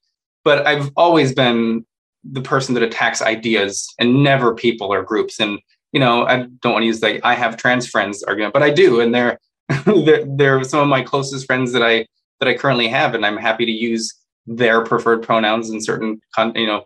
but 0.45 0.67
I've 0.67 0.91
always 0.97 1.35
been 1.35 1.87
the 2.23 2.43
person 2.43 2.75
that 2.75 2.83
attacks 2.83 3.23
ideas 3.23 3.93
and 3.99 4.23
never 4.23 4.55
people 4.55 4.93
or 4.93 5.03
groups. 5.03 5.41
And 5.41 5.59
you 5.93 6.01
know, 6.01 6.27
I 6.27 6.47
don't 6.61 6.73
want 6.73 6.83
to 6.83 6.87
use 6.87 7.01
like 7.01 7.21
I 7.25 7.35
have 7.35 7.57
trans 7.57 7.89
friends 7.89 8.23
argument, 8.23 8.53
but 8.53 8.63
I 8.63 8.71
do, 8.71 9.01
and 9.01 9.15
they're 9.15 9.39
they're, 10.05 10.25
they're 10.27 10.65
some 10.65 10.81
of 10.81 10.89
my 10.89 11.03
closest 11.03 11.47
friends 11.47 11.73
that 11.73 11.83
I 11.83 12.07
that 12.41 12.49
I 12.49 12.55
currently 12.55 12.89
have, 12.89 13.15
and 13.15 13.25
I'm 13.25 13.37
happy 13.37 13.65
to 13.65 13.73
use 13.73 14.15
their 14.47 14.85
preferred 14.85 15.23
pronouns 15.23 15.71
in 15.71 15.81
certain 15.81 16.21
you 16.55 16.67
know 16.67 16.85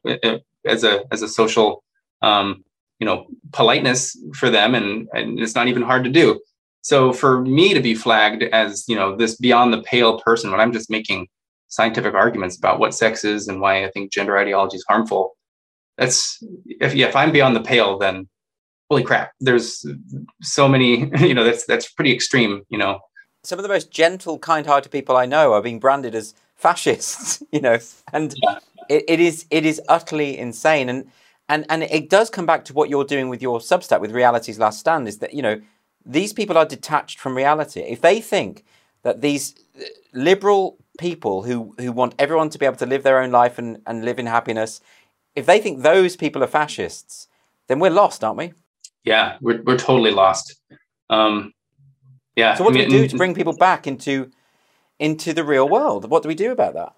as 0.67 0.85
a 0.85 1.05
as 1.13 1.23
a 1.23 1.29
social 1.29 1.83
um, 2.23 2.65
you 2.99 3.07
know 3.07 3.27
politeness 3.53 4.17
for 4.35 4.51
them, 4.51 4.75
and 4.75 5.09
and 5.13 5.41
it's 5.41 5.55
not 5.55 5.69
even 5.69 5.83
hard 5.83 6.05
to 6.05 6.11
do. 6.11 6.41
So 6.83 7.13
for 7.13 7.43
me 7.43 7.75
to 7.75 7.81
be 7.81 7.95
flagged 7.95 8.43
as 8.45 8.85
you 8.89 8.97
know 8.97 9.17
this 9.17 9.37
beyond 9.37 9.73
the 9.73 9.83
pale 9.83 10.21
person 10.21 10.51
when 10.51 10.61
I'm 10.61 10.73
just 10.73 10.91
making 10.91 11.29
scientific 11.69 12.15
arguments 12.15 12.57
about 12.57 12.79
what 12.81 12.95
sex 12.95 13.25
is 13.25 13.47
and 13.47 13.61
why 13.61 13.85
I 13.85 13.91
think 13.91 14.13
gender 14.13 14.37
ideology 14.37 14.77
is 14.77 14.85
harmful. 14.89 15.37
That's 15.99 16.43
if 16.67 16.95
yeah, 16.95 17.09
if 17.09 17.17
I'm 17.17 17.33
beyond 17.33 17.57
the 17.57 17.63
pale, 17.63 17.99
then 17.99 18.29
holy 18.91 19.03
crap, 19.05 19.33
there's 19.41 19.87
so 20.43 20.69
many, 20.69 21.11
you 21.21 21.35
know, 21.35 21.45
that's 21.45 21.65
that's 21.67 21.91
pretty 21.91 22.13
extreme, 22.13 22.63
you 22.69 22.79
know. 22.79 23.01
Some 23.43 23.59
of 23.59 23.63
the 23.63 23.69
most 23.69 23.91
gentle, 23.91 24.39
kind-hearted 24.39 24.93
people 24.93 25.17
I 25.17 25.25
know 25.25 25.55
are 25.55 25.63
being 25.63 25.79
branded 25.79 26.15
as 26.15 26.35
fascists, 26.57 27.43
you 27.53 27.61
know, 27.61 27.79
and 28.13 28.35
yeah. 28.43 28.59
it, 28.89 29.05
it 29.09 29.21
is 29.21 29.47
it 29.51 29.65
is 29.65 29.81
utterly 29.89 30.37
insane. 30.39 30.89
And 30.89 31.11
and 31.49 31.65
and 31.69 31.83
it 31.85 32.11
does 32.11 32.31
come 32.31 32.47
back 32.47 32.65
to 32.67 32.75
what 32.75 32.91
you're 32.91 33.05
doing 33.05 33.29
with 33.29 33.41
your 33.41 33.61
Substack 33.61 34.01
with 34.01 34.13
Reality's 34.13 34.59
Last 34.59 34.81
Stand 34.81 35.09
is 35.09 35.19
that 35.19 35.35
you 35.35 35.43
know 35.43 35.61
these 36.05 36.33
people 36.33 36.59
are 36.59 36.67
detached 36.67 37.19
from 37.19 37.37
reality. 37.37 37.81
If 37.81 38.01
they 38.01 38.21
think 38.21 38.65
that 39.03 39.21
these 39.21 39.55
uh, 39.79 39.85
liberal 40.13 40.77
people 40.99 41.43
who, 41.43 41.75
who 41.79 41.93
want 41.93 42.15
everyone 42.19 42.51
to 42.51 42.59
be 42.59 42.67
able 42.67 42.77
to 42.77 42.87
live 42.87 43.03
their 43.03 43.21
own 43.21 43.31
life 43.31 43.59
and, 43.59 43.81
and 43.87 44.05
live 44.05 44.19
in 44.19 44.27
happiness, 44.27 44.81
if 45.35 45.47
they 45.47 45.59
think 45.59 45.83
those 45.83 46.17
people 46.17 46.43
are 46.43 46.49
fascists, 46.49 47.29
then 47.69 47.79
we're 47.79 47.91
lost, 47.91 48.25
aren't 48.25 48.39
we? 48.39 48.53
Yeah, 49.05 49.39
we're, 49.41 49.63
we're 49.63 49.79
totally 49.79 50.11
lost. 50.11 50.57
Um, 51.09 51.53
yeah. 52.37 52.55
So 52.55 52.65
what 52.65 52.75
I 52.75 52.79
mean, 52.79 52.89
do 52.91 52.97
we 52.97 53.03
do 53.03 53.09
to 53.09 53.17
bring 53.17 53.35
people 53.35 53.57
back 53.57 53.87
into 53.87 54.31
into 54.99 55.33
the 55.33 55.45
real 55.45 55.69
world? 55.69 56.11
What 56.11 56.23
do 56.23 56.29
we 56.29 56.35
do 56.35 56.53
about 56.53 56.75
that? 56.75 56.93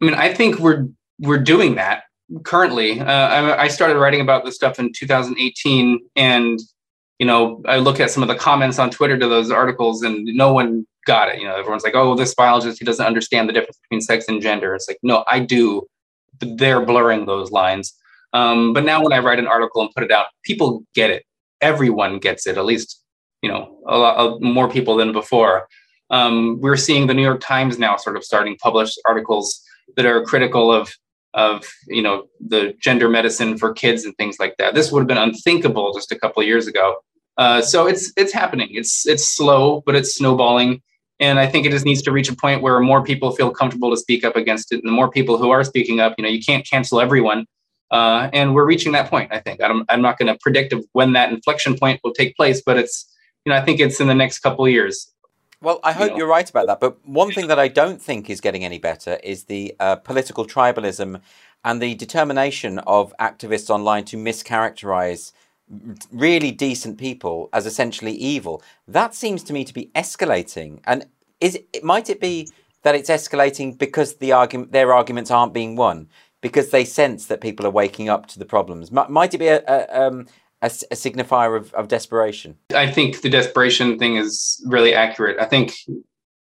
I 0.00 0.04
mean, 0.04 0.14
I 0.14 0.32
think 0.34 0.58
we're 0.58 0.88
we're 1.18 1.38
doing 1.38 1.76
that 1.76 2.04
currently. 2.42 3.00
Uh, 3.00 3.04
I, 3.04 3.62
I 3.62 3.68
started 3.68 3.98
writing 3.98 4.20
about 4.20 4.44
this 4.44 4.54
stuff 4.54 4.78
in 4.78 4.92
2018, 4.92 6.00
and 6.16 6.58
you 7.18 7.26
know, 7.26 7.62
I 7.66 7.78
look 7.78 8.00
at 8.00 8.10
some 8.10 8.22
of 8.22 8.28
the 8.28 8.34
comments 8.34 8.78
on 8.78 8.90
Twitter 8.90 9.18
to 9.18 9.28
those 9.28 9.50
articles, 9.50 10.02
and 10.02 10.24
no 10.24 10.52
one 10.52 10.86
got 11.06 11.28
it. 11.28 11.38
You 11.38 11.46
know, 11.46 11.56
everyone's 11.56 11.84
like, 11.84 11.94
"Oh, 11.94 12.14
this 12.14 12.34
biologist 12.34 12.78
he 12.78 12.84
doesn't 12.84 13.06
understand 13.06 13.48
the 13.48 13.52
difference 13.52 13.78
between 13.82 14.00
sex 14.00 14.26
and 14.28 14.42
gender." 14.42 14.74
It's 14.74 14.88
like, 14.88 14.98
no, 15.02 15.24
I 15.28 15.40
do. 15.40 15.86
They're 16.40 16.84
blurring 16.84 17.26
those 17.26 17.52
lines. 17.52 17.94
Um, 18.34 18.72
but 18.72 18.84
now, 18.84 19.02
when 19.02 19.12
I 19.12 19.20
write 19.20 19.38
an 19.38 19.46
article 19.46 19.80
and 19.80 19.90
put 19.94 20.04
it 20.04 20.10
out, 20.10 20.26
people 20.42 20.84
get 20.94 21.10
it. 21.10 21.24
Everyone 21.60 22.18
gets 22.18 22.46
it. 22.46 22.58
At 22.58 22.64
least, 22.66 23.00
you 23.40 23.48
know, 23.48 23.78
a 23.88 23.96
lot 23.96 24.42
more 24.42 24.68
people 24.68 24.96
than 24.96 25.12
before. 25.12 25.68
Um, 26.10 26.60
we're 26.60 26.76
seeing 26.76 27.06
the 27.06 27.14
New 27.14 27.22
York 27.22 27.40
Times 27.40 27.78
now 27.78 27.96
sort 27.96 28.16
of 28.16 28.24
starting 28.24 28.56
published 28.56 29.00
articles 29.06 29.62
that 29.96 30.04
are 30.04 30.22
critical 30.24 30.70
of 30.72 30.92
of 31.34 31.66
you 31.88 32.02
know 32.02 32.26
the 32.46 32.74
gender 32.80 33.08
medicine 33.08 33.58
for 33.58 33.72
kids 33.72 34.04
and 34.04 34.16
things 34.16 34.36
like 34.38 34.56
that. 34.58 34.74
This 34.74 34.92
would 34.92 35.00
have 35.00 35.08
been 35.08 35.18
unthinkable 35.18 35.92
just 35.94 36.12
a 36.12 36.18
couple 36.18 36.42
of 36.42 36.46
years 36.46 36.66
ago. 36.66 36.96
Uh, 37.36 37.60
so 37.62 37.86
it's 37.86 38.12
it's 38.16 38.32
happening. 38.32 38.68
It's 38.72 39.06
it's 39.06 39.24
slow, 39.24 39.82
but 39.86 39.94
it's 39.94 40.16
snowballing. 40.16 40.82
And 41.20 41.38
I 41.38 41.46
think 41.46 41.64
it 41.64 41.70
just 41.70 41.84
needs 41.84 42.02
to 42.02 42.12
reach 42.12 42.28
a 42.28 42.34
point 42.34 42.62
where 42.62 42.80
more 42.80 43.02
people 43.02 43.30
feel 43.30 43.50
comfortable 43.50 43.90
to 43.90 43.96
speak 43.96 44.24
up 44.24 44.34
against 44.34 44.72
it. 44.72 44.76
And 44.76 44.88
the 44.88 44.92
more 44.92 45.08
people 45.08 45.38
who 45.38 45.50
are 45.50 45.62
speaking 45.62 46.00
up, 46.00 46.14
you 46.18 46.24
know, 46.24 46.28
you 46.28 46.42
can't 46.42 46.68
cancel 46.68 47.00
everyone. 47.00 47.46
Uh, 47.94 48.28
and 48.32 48.56
we're 48.56 48.66
reaching 48.66 48.90
that 48.90 49.08
point. 49.08 49.32
I 49.32 49.38
think 49.38 49.62
I'm, 49.62 49.84
I'm 49.88 50.02
not 50.02 50.18
going 50.18 50.26
to 50.26 50.36
predict 50.40 50.74
when 50.92 51.12
that 51.12 51.30
inflection 51.30 51.76
point 51.78 52.00
will 52.02 52.12
take 52.12 52.36
place, 52.36 52.60
but 52.60 52.76
it's, 52.76 53.08
you 53.44 53.50
know, 53.50 53.56
I 53.56 53.64
think 53.64 53.78
it's 53.78 54.00
in 54.00 54.08
the 54.08 54.16
next 54.16 54.40
couple 54.40 54.66
of 54.66 54.72
years. 54.72 55.12
Well, 55.62 55.78
I 55.84 55.92
hope 55.92 56.16
you 56.16 56.24
are 56.24 56.28
right 56.28 56.50
about 56.50 56.66
that. 56.66 56.80
But 56.80 56.92
one 57.06 57.30
thing 57.30 57.46
that 57.46 57.60
I 57.60 57.68
don't 57.68 58.02
think 58.02 58.28
is 58.28 58.40
getting 58.40 58.64
any 58.64 58.78
better 58.78 59.20
is 59.22 59.44
the 59.44 59.76
uh, 59.78 59.94
political 59.96 60.44
tribalism 60.44 61.20
and 61.64 61.80
the 61.80 61.94
determination 61.94 62.80
of 62.80 63.14
activists 63.20 63.70
online 63.70 64.04
to 64.06 64.16
mischaracterize 64.16 65.32
really 66.10 66.50
decent 66.50 66.98
people 66.98 67.48
as 67.52 67.64
essentially 67.64 68.12
evil. 68.12 68.60
That 68.88 69.14
seems 69.14 69.44
to 69.44 69.52
me 69.52 69.64
to 69.64 69.72
be 69.72 69.90
escalating. 69.94 70.80
And 70.84 71.06
is 71.40 71.60
it, 71.72 71.84
might 71.84 72.10
it 72.10 72.20
be 72.20 72.48
that 72.82 72.96
it's 72.96 73.08
escalating 73.08 73.78
because 73.78 74.16
the 74.16 74.32
argument 74.32 74.72
their 74.72 74.92
arguments 74.92 75.30
aren't 75.30 75.54
being 75.54 75.76
won 75.76 76.08
because 76.44 76.68
they 76.68 76.84
sense 76.84 77.24
that 77.28 77.40
people 77.40 77.66
are 77.66 77.70
waking 77.70 78.10
up 78.10 78.26
to 78.26 78.38
the 78.38 78.44
problems? 78.44 78.92
Might 78.92 79.32
it 79.32 79.38
be 79.38 79.48
a, 79.48 79.62
a, 79.66 79.98
um, 79.98 80.26
a, 80.60 80.66
a 80.66 80.94
signifier 80.94 81.56
of, 81.56 81.72
of 81.72 81.88
desperation? 81.88 82.58
I 82.74 82.90
think 82.90 83.22
the 83.22 83.30
desperation 83.30 83.98
thing 83.98 84.16
is 84.18 84.62
really 84.66 84.92
accurate. 84.92 85.40
I 85.40 85.46
think 85.46 85.72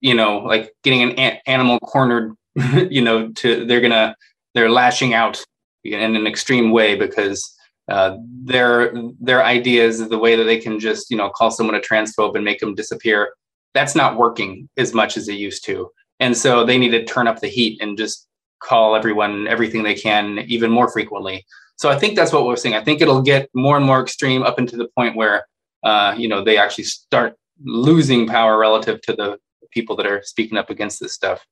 you 0.00 0.14
know, 0.14 0.38
like 0.38 0.72
getting 0.84 1.02
an, 1.02 1.10
an 1.18 1.38
animal 1.48 1.80
cornered, 1.80 2.32
you 2.90 3.02
know, 3.02 3.32
to 3.32 3.66
they're 3.66 3.80
gonna 3.80 4.14
they're 4.54 4.70
lashing 4.70 5.14
out 5.14 5.44
in 5.82 6.14
an 6.14 6.28
extreme 6.28 6.70
way 6.70 6.94
because 6.94 7.52
uh, 7.88 8.16
their 8.44 8.94
their 9.20 9.44
ideas, 9.44 10.08
the 10.08 10.16
way 10.16 10.36
that 10.36 10.44
they 10.44 10.58
can 10.58 10.78
just 10.78 11.10
you 11.10 11.16
know 11.16 11.28
call 11.28 11.50
someone 11.50 11.74
a 11.74 11.80
transphobe 11.80 12.36
and 12.36 12.44
make 12.44 12.60
them 12.60 12.76
disappear, 12.76 13.34
that's 13.74 13.96
not 13.96 14.16
working 14.16 14.68
as 14.76 14.94
much 14.94 15.16
as 15.16 15.26
it 15.26 15.34
used 15.34 15.64
to. 15.64 15.90
And 16.20 16.36
so 16.36 16.64
they 16.64 16.78
need 16.78 16.90
to 16.90 17.04
turn 17.04 17.26
up 17.26 17.40
the 17.40 17.48
heat 17.48 17.82
and 17.82 17.98
just 17.98 18.28
call 18.60 18.96
everyone 18.96 19.46
everything 19.46 19.82
they 19.82 19.94
can 19.94 20.38
even 20.48 20.70
more 20.70 20.90
frequently. 20.90 21.44
So 21.76 21.88
I 21.88 21.98
think 21.98 22.16
that's 22.16 22.32
what 22.32 22.44
we're 22.44 22.56
seeing. 22.56 22.74
I 22.74 22.82
think 22.82 23.00
it'll 23.00 23.22
get 23.22 23.48
more 23.54 23.76
and 23.76 23.86
more 23.86 24.00
extreme 24.02 24.42
up 24.42 24.58
into 24.58 24.76
the 24.76 24.88
point 24.96 25.16
where 25.16 25.46
uh, 25.84 26.14
you 26.16 26.28
know 26.28 26.42
they 26.42 26.58
actually 26.58 26.84
start 26.84 27.36
losing 27.64 28.26
power 28.26 28.58
relative 28.58 29.00
to 29.02 29.12
the 29.12 29.38
people 29.70 29.96
that 29.96 30.06
are 30.06 30.22
speaking 30.24 30.58
up 30.58 30.70
against 30.70 31.00
this 31.00 31.14
stuff. 31.14 31.44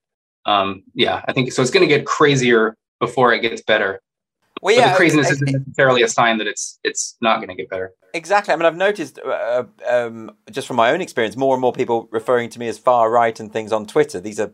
Um, 0.44 0.82
yeah, 0.94 1.22
I 1.26 1.32
think 1.32 1.52
so. 1.52 1.62
It's 1.62 1.70
going 1.70 1.88
to 1.88 1.94
get 1.94 2.06
crazier 2.06 2.76
before 3.00 3.32
it 3.32 3.40
gets 3.40 3.62
better. 3.62 4.00
Well, 4.62 4.74
yeah, 4.74 4.86
but 4.86 4.90
the 4.92 4.96
craziness 4.96 5.30
isn't 5.30 5.52
necessarily 5.52 6.02
a 6.02 6.08
sign 6.08 6.38
that 6.38 6.46
it's 6.46 6.78
it's 6.82 7.16
not 7.20 7.36
going 7.36 7.48
to 7.48 7.54
get 7.54 7.68
better. 7.68 7.92
Exactly. 8.14 8.54
I 8.54 8.56
mean, 8.56 8.64
I've 8.64 8.76
noticed 8.76 9.18
uh, 9.18 9.64
um, 9.88 10.32
just 10.50 10.66
from 10.66 10.76
my 10.76 10.90
own 10.90 11.00
experience, 11.00 11.36
more 11.36 11.54
and 11.54 11.60
more 11.60 11.72
people 11.72 12.08
referring 12.10 12.48
to 12.50 12.58
me 12.58 12.66
as 12.66 12.78
far 12.78 13.10
right 13.10 13.38
and 13.38 13.52
things 13.52 13.70
on 13.70 13.86
Twitter. 13.86 14.18
These 14.18 14.40
are 14.40 14.50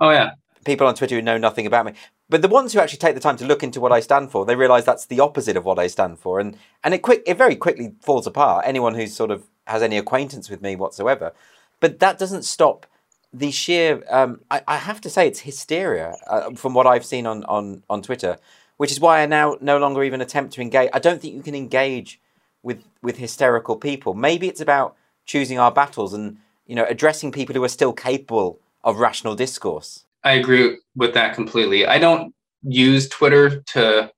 oh 0.00 0.10
yeah 0.10 0.32
people 0.64 0.86
on 0.86 0.94
Twitter 0.94 1.14
who 1.14 1.22
know 1.22 1.38
nothing 1.38 1.66
about 1.66 1.86
me. 1.86 1.92
But 2.28 2.42
the 2.42 2.48
ones 2.48 2.72
who 2.72 2.80
actually 2.80 2.98
take 2.98 3.14
the 3.14 3.20
time 3.20 3.36
to 3.38 3.46
look 3.46 3.62
into 3.62 3.80
what 3.80 3.92
I 3.92 4.00
stand 4.00 4.30
for, 4.30 4.44
they 4.44 4.56
realise 4.56 4.84
that's 4.84 5.06
the 5.06 5.20
opposite 5.20 5.56
of 5.56 5.64
what 5.64 5.78
I 5.78 5.86
stand 5.86 6.18
for, 6.18 6.40
and 6.40 6.56
and 6.84 6.94
it 6.94 6.98
quick 6.98 7.22
it 7.26 7.36
very 7.36 7.56
quickly 7.56 7.94
falls 8.00 8.26
apart. 8.26 8.64
Anyone 8.66 8.94
who 8.94 9.06
sort 9.06 9.30
of 9.30 9.44
has 9.66 9.82
any 9.82 9.98
acquaintance 9.98 10.50
with 10.50 10.62
me 10.62 10.76
whatsoever, 10.76 11.32
but 11.80 11.98
that 12.00 12.18
doesn't 12.18 12.44
stop 12.44 12.86
the 13.32 13.50
sheer. 13.50 14.02
Um, 14.10 14.40
I, 14.50 14.62
I, 14.66 14.76
have 14.78 15.00
to 15.02 15.10
say, 15.10 15.28
it's 15.28 15.40
hysteria 15.40 16.16
uh, 16.26 16.50
from 16.52 16.74
what 16.74 16.86
I've 16.86 17.04
seen 17.04 17.26
on 17.26 17.44
on 17.44 17.82
on 17.88 18.02
Twitter 18.02 18.38
which 18.80 18.90
is 18.90 18.98
why 18.98 19.20
I 19.20 19.26
now 19.26 19.58
no 19.60 19.76
longer 19.76 20.02
even 20.02 20.22
attempt 20.22 20.54
to 20.54 20.62
engage. 20.62 20.88
I 20.94 21.00
don't 21.00 21.20
think 21.20 21.34
you 21.34 21.42
can 21.42 21.54
engage 21.54 22.18
with 22.62 22.82
with 23.02 23.18
hysterical 23.18 23.76
people. 23.76 24.14
Maybe 24.14 24.48
it's 24.48 24.62
about 24.62 24.96
choosing 25.26 25.58
our 25.58 25.70
battles 25.70 26.14
and 26.14 26.38
you 26.66 26.74
know 26.74 26.86
addressing 26.88 27.30
people 27.30 27.54
who 27.54 27.62
are 27.62 27.68
still 27.68 27.92
capable 27.92 28.58
of 28.82 28.96
rational 28.96 29.34
discourse. 29.34 30.06
I 30.24 30.32
agree 30.32 30.78
with 30.94 31.14
that 31.14 31.34
completely. 31.34 31.86
I 31.86 31.98
don't 31.98 32.34
use 32.62 33.08
Twitter 33.08 33.62
to 33.72 34.10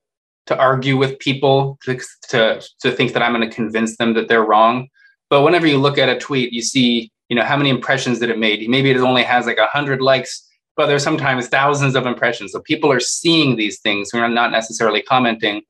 to 0.45 0.57
argue 0.57 0.97
with 0.97 1.19
people 1.19 1.77
to 1.83 1.99
to, 2.29 2.61
to 2.81 2.91
think 2.91 3.13
that 3.13 3.23
I'm 3.23 3.33
going 3.33 3.47
to 3.47 3.55
convince 3.55 3.97
them 3.97 4.13
that 4.15 4.27
they're 4.27 4.45
wrong. 4.45 4.89
But 5.29 5.41
whenever 5.43 5.67
you 5.67 5.77
look 5.77 5.97
at 5.97 6.09
a 6.09 6.19
tweet, 6.19 6.51
you 6.51 6.61
see 6.61 7.11
you 7.29 7.35
know 7.35 7.43
how 7.43 7.57
many 7.57 7.69
impressions 7.69 8.19
that 8.19 8.29
it 8.29 8.37
made. 8.37 8.67
Maybe 8.69 8.91
it 8.91 8.97
only 8.97 9.23
has 9.23 9.45
like 9.45 9.57
a 9.57 9.67
hundred 9.67 10.01
likes 10.01 10.47
but 10.75 10.87
there's 10.87 11.03
sometimes 11.03 11.47
thousands 11.47 11.95
of 11.95 12.05
impressions. 12.05 12.51
So 12.51 12.59
people 12.59 12.91
are 12.91 12.99
seeing 12.99 13.55
these 13.55 13.79
things 13.79 14.09
who 14.11 14.19
are 14.19 14.29
not 14.29 14.51
necessarily 14.51 15.01
commenting. 15.01 15.61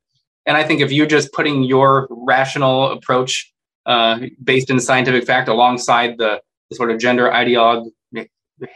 And 0.46 0.58
I 0.58 0.64
think 0.64 0.82
if 0.82 0.92
you're 0.92 1.06
just 1.08 1.34
putting 1.34 1.64
your 1.64 2.08
rational 2.10 2.92
approach 2.92 3.52
uh, 3.86 4.20
based 4.44 4.70
in 4.70 4.80
scientific 4.80 5.26
fact 5.26 5.50
alongside 5.50 6.18
the, 6.18 6.42
the 6.70 6.76
sort 6.76 6.92
of 6.92 7.00
gender 7.00 7.30
ideologue, 7.30 7.90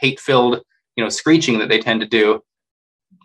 hate-filled, 0.01 0.61
you 0.97 1.03
know, 1.03 1.09
screeching 1.09 1.59
that 1.59 1.69
they 1.69 1.79
tend 1.79 2.01
to 2.01 2.07
do, 2.07 2.43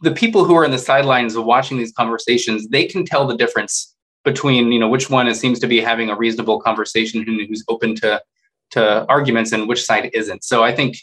the 0.02 0.12
people 0.12 0.44
who 0.44 0.54
are 0.54 0.64
in 0.64 0.70
the 0.70 0.78
sidelines 0.78 1.36
watching 1.36 1.78
these 1.78 1.92
conversations, 1.92 2.68
they 2.68 2.84
can 2.84 3.04
tell 3.04 3.26
the 3.26 3.36
difference 3.36 3.94
between, 4.24 4.70
you 4.70 4.78
know, 4.78 4.88
which 4.88 5.10
one 5.10 5.26
is, 5.26 5.40
seems 5.40 5.58
to 5.58 5.66
be 5.66 5.80
having 5.80 6.10
a 6.10 6.16
reasonable 6.16 6.60
conversation, 6.60 7.24
and 7.26 7.40
who's 7.48 7.64
open 7.68 7.96
to 7.96 8.22
to 8.70 9.04
arguments, 9.08 9.52
and 9.52 9.68
which 9.68 9.84
side 9.84 10.10
isn't. 10.14 10.44
So 10.44 10.62
I 10.62 10.74
think 10.74 10.96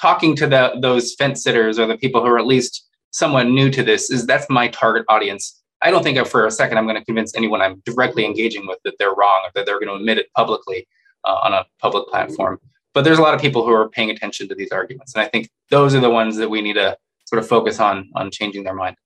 talking 0.00 0.36
to 0.36 0.46
the, 0.46 0.72
those 0.82 1.14
fence 1.14 1.42
sitters 1.42 1.78
or 1.78 1.86
the 1.86 1.96
people 1.96 2.20
who 2.20 2.26
are 2.26 2.38
at 2.38 2.46
least 2.46 2.86
somewhat 3.10 3.44
new 3.44 3.70
to 3.70 3.82
this 3.82 4.10
is 4.10 4.26
that's 4.26 4.48
my 4.50 4.68
target 4.68 5.06
audience. 5.08 5.62
I 5.80 5.90
don't 5.90 6.02
think 6.02 6.24
for 6.26 6.46
a 6.46 6.50
second 6.50 6.76
I'm 6.76 6.84
going 6.84 6.98
to 6.98 7.04
convince 7.04 7.34
anyone 7.34 7.62
I'm 7.62 7.80
directly 7.86 8.24
engaging 8.24 8.66
with 8.66 8.78
that 8.84 8.94
they're 8.98 9.14
wrong 9.14 9.42
or 9.44 9.50
that 9.54 9.64
they're 9.64 9.80
going 9.80 9.88
to 9.88 9.94
admit 9.94 10.18
it 10.18 10.26
publicly 10.36 10.86
uh, 11.24 11.38
on 11.42 11.54
a 11.54 11.64
public 11.80 12.08
platform. 12.08 12.60
But 12.98 13.04
there's 13.04 13.20
a 13.20 13.22
lot 13.22 13.32
of 13.32 13.40
people 13.40 13.64
who 13.64 13.70
are 13.70 13.88
paying 13.88 14.10
attention 14.10 14.48
to 14.48 14.56
these 14.56 14.72
arguments, 14.72 15.14
and 15.14 15.22
I 15.22 15.28
think 15.28 15.50
those 15.70 15.94
are 15.94 16.00
the 16.00 16.10
ones 16.10 16.36
that 16.36 16.50
we 16.50 16.60
need 16.60 16.72
to 16.72 16.98
sort 17.26 17.40
of 17.40 17.48
focus 17.48 17.78
on 17.78 18.10
on 18.16 18.32
changing 18.32 18.64
their 18.64 18.74
mind. 18.74 18.96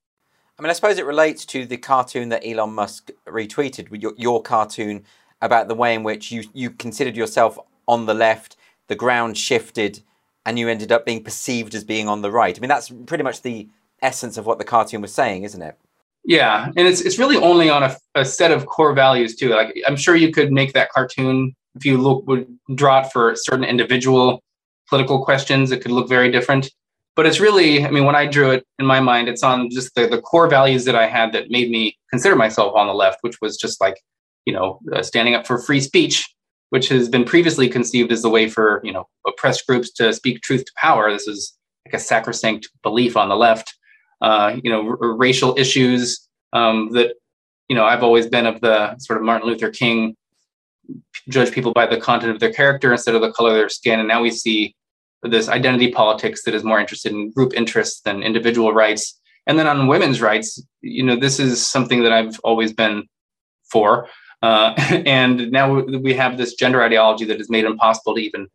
I 0.58 0.62
mean, 0.62 0.70
I 0.70 0.72
suppose 0.72 0.96
it 0.96 1.04
relates 1.04 1.44
to 1.44 1.66
the 1.66 1.76
cartoon 1.76 2.30
that 2.30 2.42
Elon 2.42 2.72
Musk 2.72 3.10
retweeted, 3.28 3.88
your, 4.00 4.14
your 4.16 4.40
cartoon 4.40 5.04
about 5.42 5.68
the 5.68 5.74
way 5.74 5.94
in 5.94 6.04
which 6.04 6.32
you 6.32 6.44
you 6.54 6.70
considered 6.70 7.18
yourself 7.18 7.58
on 7.86 8.06
the 8.06 8.14
left, 8.14 8.56
the 8.88 8.94
ground 8.94 9.36
shifted 9.36 10.00
and 10.46 10.58
you 10.58 10.70
ended 10.70 10.90
up 10.90 11.04
being 11.04 11.22
perceived 11.22 11.74
as 11.74 11.84
being 11.84 12.08
on 12.08 12.22
the 12.22 12.30
right. 12.30 12.56
I 12.56 12.60
mean, 12.62 12.70
that's 12.70 12.88
pretty 13.04 13.24
much 13.24 13.42
the 13.42 13.68
essence 14.00 14.38
of 14.38 14.46
what 14.46 14.56
the 14.56 14.64
cartoon 14.64 15.02
was 15.02 15.12
saying, 15.12 15.42
isn't 15.42 15.60
it? 15.60 15.76
Yeah, 16.24 16.72
and 16.78 16.88
it's 16.88 17.02
it's 17.02 17.18
really 17.18 17.36
only 17.36 17.68
on 17.68 17.82
a, 17.82 17.94
a 18.14 18.24
set 18.24 18.52
of 18.52 18.64
core 18.64 18.94
values 18.94 19.36
too. 19.36 19.50
Like 19.50 19.76
I'm 19.86 19.96
sure 19.96 20.16
you 20.16 20.32
could 20.32 20.50
make 20.50 20.72
that 20.72 20.90
cartoon 20.92 21.54
if 21.74 21.84
you 21.84 21.98
look 21.98 22.26
would 22.26 22.46
draw 22.74 23.00
it 23.00 23.12
for 23.12 23.34
certain 23.36 23.64
individual 23.64 24.42
political 24.88 25.24
questions. 25.24 25.70
It 25.70 25.80
could 25.80 25.90
look 25.90 26.08
very 26.08 26.30
different, 26.30 26.70
but 27.16 27.24
it's 27.24 27.40
really, 27.40 27.84
I 27.84 27.90
mean, 27.90 28.04
when 28.04 28.16
I 28.16 28.26
drew 28.26 28.50
it 28.50 28.64
in 28.78 28.84
my 28.84 29.00
mind, 29.00 29.28
it's 29.28 29.42
on 29.42 29.70
just 29.70 29.94
the 29.94 30.06
the 30.06 30.20
core 30.20 30.48
values 30.48 30.84
that 30.84 30.96
I 30.96 31.06
had 31.06 31.32
that 31.32 31.50
made 31.50 31.70
me 31.70 31.96
consider 32.10 32.36
myself 32.36 32.74
on 32.74 32.86
the 32.86 32.94
left, 32.94 33.18
which 33.22 33.40
was 33.40 33.56
just 33.56 33.80
like 33.80 33.96
you 34.46 34.52
know 34.52 34.80
uh, 34.94 35.02
standing 35.02 35.34
up 35.34 35.46
for 35.46 35.58
free 35.58 35.80
speech 35.80 36.28
which 36.72 36.88
has 36.88 37.06
been 37.06 37.24
previously 37.24 37.68
conceived 37.68 38.10
as 38.10 38.22
the 38.22 38.30
way 38.30 38.48
for 38.48 38.80
you 38.82 38.90
know 38.90 39.06
oppressed 39.26 39.66
groups 39.66 39.92
to 39.92 40.10
speak 40.10 40.40
truth 40.40 40.64
to 40.64 40.72
power. 40.78 41.12
This 41.12 41.28
is 41.28 41.54
like 41.84 41.92
a 41.92 41.98
sacrosanct 41.98 42.70
belief 42.82 43.14
on 43.14 43.28
the 43.28 43.36
left. 43.36 43.74
Uh, 44.22 44.56
you 44.64 44.70
know, 44.70 44.88
r- 44.88 45.14
racial 45.14 45.54
issues 45.58 46.26
um, 46.54 46.88
that 46.92 47.16
you 47.68 47.76
know 47.76 47.84
I've 47.84 48.02
always 48.02 48.26
been 48.26 48.46
of 48.46 48.62
the 48.62 48.96
sort 49.00 49.18
of 49.18 49.22
Martin 49.22 49.46
Luther 49.46 49.68
King 49.68 50.16
judge 51.28 51.52
people 51.52 51.72
by 51.72 51.86
the 51.86 52.00
content 52.00 52.32
of 52.32 52.40
their 52.40 52.52
character 52.52 52.92
instead 52.92 53.14
of 53.14 53.22
the 53.22 53.32
color 53.32 53.50
of 53.50 53.56
their 53.56 53.68
skin, 53.68 53.98
and 53.98 54.08
now 54.08 54.22
we 54.22 54.30
see 54.30 54.74
this 55.22 55.48
identity 55.48 55.92
politics 55.92 56.42
that 56.44 56.54
is 56.54 56.64
more 56.64 56.80
interested 56.80 57.12
in 57.12 57.30
group 57.30 57.54
interests 57.54 58.00
than 58.00 58.22
individual 58.22 58.72
rights. 58.72 59.18
And 59.46 59.58
then 59.58 59.66
on 59.66 59.86
women's 59.86 60.20
rights, 60.20 60.62
you 60.80 61.02
know, 61.02 61.16
this 61.16 61.38
is 61.38 61.64
something 61.66 62.02
that 62.02 62.12
I've 62.12 62.38
always 62.40 62.72
been 62.72 63.04
for. 63.70 64.08
Uh, 64.42 64.74
and 65.06 65.50
now 65.52 65.80
we 65.80 66.14
have 66.14 66.36
this 66.36 66.54
gender 66.54 66.82
ideology 66.82 67.24
that 67.26 67.38
has 67.38 67.50
made 67.50 67.64
it 67.64 67.70
impossible 67.70 68.14
to 68.16 68.20
even 68.20 68.48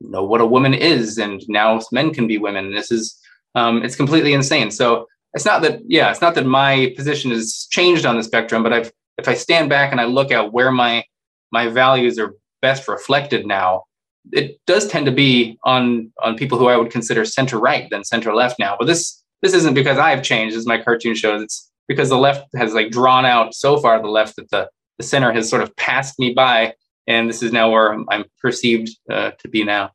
know 0.00 0.24
what 0.24 0.40
a 0.40 0.46
woman 0.46 0.74
is. 0.74 1.18
And 1.18 1.42
now 1.48 1.80
men 1.92 2.12
can 2.12 2.26
be 2.26 2.38
women. 2.38 2.74
This 2.74 2.90
is, 2.90 3.18
um, 3.54 3.82
it's 3.82 3.96
completely 3.96 4.32
insane. 4.32 4.70
So 4.70 5.06
it's 5.34 5.44
not 5.44 5.62
that, 5.62 5.80
yeah, 5.86 6.10
it's 6.10 6.20
not 6.20 6.34
that 6.34 6.46
my 6.46 6.92
position 6.96 7.30
has 7.30 7.66
changed 7.70 8.06
on 8.06 8.16
the 8.16 8.22
spectrum, 8.22 8.62
but 8.62 8.72
I've, 8.72 8.92
if 9.18 9.28
I 9.28 9.34
stand 9.34 9.68
back 9.68 9.92
and 9.92 10.00
I 10.00 10.04
look 10.04 10.30
at 10.30 10.52
where 10.52 10.70
my, 10.70 11.04
my 11.50 11.68
values 11.68 12.18
are 12.18 12.34
best 12.60 12.88
reflected 12.88 13.46
now, 13.46 13.84
it 14.32 14.58
does 14.66 14.88
tend 14.88 15.06
to 15.06 15.12
be 15.12 15.58
on, 15.64 16.12
on 16.22 16.36
people 16.36 16.58
who 16.58 16.68
I 16.68 16.76
would 16.76 16.90
consider 16.90 17.24
center 17.24 17.58
right 17.58 17.88
than 17.90 18.04
center 18.04 18.34
left 18.34 18.58
now. 18.58 18.76
But 18.78 18.86
this, 18.86 19.22
this 19.42 19.54
isn't 19.54 19.74
because 19.74 19.98
I've 19.98 20.22
changed, 20.22 20.56
as 20.56 20.66
my 20.66 20.78
cartoon 20.78 21.14
shows. 21.14 21.42
It's 21.42 21.70
because 21.86 22.08
the 22.10 22.18
left 22.18 22.46
has 22.54 22.74
like 22.74 22.90
drawn 22.90 23.24
out 23.24 23.54
so 23.54 23.78
far 23.78 24.00
the 24.00 24.08
left 24.08 24.36
that 24.36 24.50
the 24.50 24.68
the 24.98 25.04
center 25.04 25.32
has 25.32 25.48
sort 25.48 25.62
of 25.62 25.74
passed 25.76 26.18
me 26.18 26.34
by, 26.34 26.74
and 27.06 27.28
this 27.28 27.42
is 27.42 27.52
now 27.52 27.70
where 27.70 27.92
I'm 28.10 28.24
perceived 28.40 28.90
uh, 29.08 29.30
to 29.38 29.48
be 29.48 29.64
now. 29.64 29.92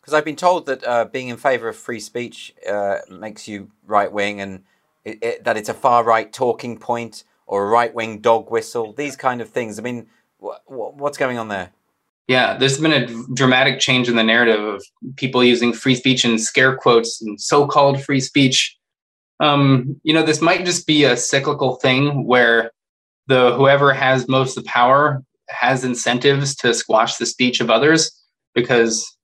Because 0.00 0.12
I've 0.12 0.24
been 0.24 0.36
told 0.36 0.66
that 0.66 0.84
uh, 0.84 1.06
being 1.06 1.28
in 1.28 1.38
favour 1.38 1.68
of 1.68 1.76
free 1.76 1.98
speech 1.98 2.54
uh, 2.68 2.98
makes 3.10 3.48
you 3.48 3.70
right 3.86 4.12
wing, 4.12 4.40
and 4.40 4.62
it, 5.04 5.22
it, 5.22 5.44
that 5.44 5.56
it's 5.56 5.70
a 5.70 5.74
far 5.74 6.04
right 6.04 6.30
talking 6.30 6.78
point 6.78 7.24
or 7.46 7.64
a 7.64 7.70
right 7.70 7.94
wing 7.94 8.20
dog 8.20 8.50
whistle. 8.50 8.92
These 8.92 9.16
kind 9.16 9.40
of 9.40 9.48
things. 9.48 9.78
I 9.78 9.82
mean, 9.82 10.08
what's 10.66 11.18
going 11.18 11.38
on 11.38 11.48
there? 11.48 11.70
Yeah, 12.26 12.56
there's 12.56 12.80
been 12.80 12.92
a 12.92 13.34
dramatic 13.34 13.80
change 13.80 14.08
in 14.08 14.16
the 14.16 14.22
narrative 14.22 14.64
of 14.64 14.84
people 15.16 15.44
using 15.44 15.72
free 15.72 15.94
speech 15.94 16.24
and 16.24 16.40
scare 16.40 16.76
quotes 16.76 17.20
and 17.20 17.38
so-called 17.38 18.02
free 18.02 18.20
speech. 18.20 18.76
Um, 19.40 20.00
you 20.04 20.14
know, 20.14 20.22
this 20.22 20.40
might 20.40 20.64
just 20.64 20.86
be 20.86 21.04
a 21.04 21.16
cyclical 21.16 21.76
thing 21.76 22.24
where 22.24 22.70
the 23.26 23.54
whoever 23.54 23.92
has 23.92 24.26
most 24.28 24.56
of 24.56 24.64
the 24.64 24.68
power 24.68 25.22
has 25.50 25.84
incentives 25.84 26.54
to 26.56 26.72
squash 26.72 27.16
the 27.16 27.26
speech 27.26 27.60
of 27.60 27.70
others 27.70 28.10
because 28.54 29.16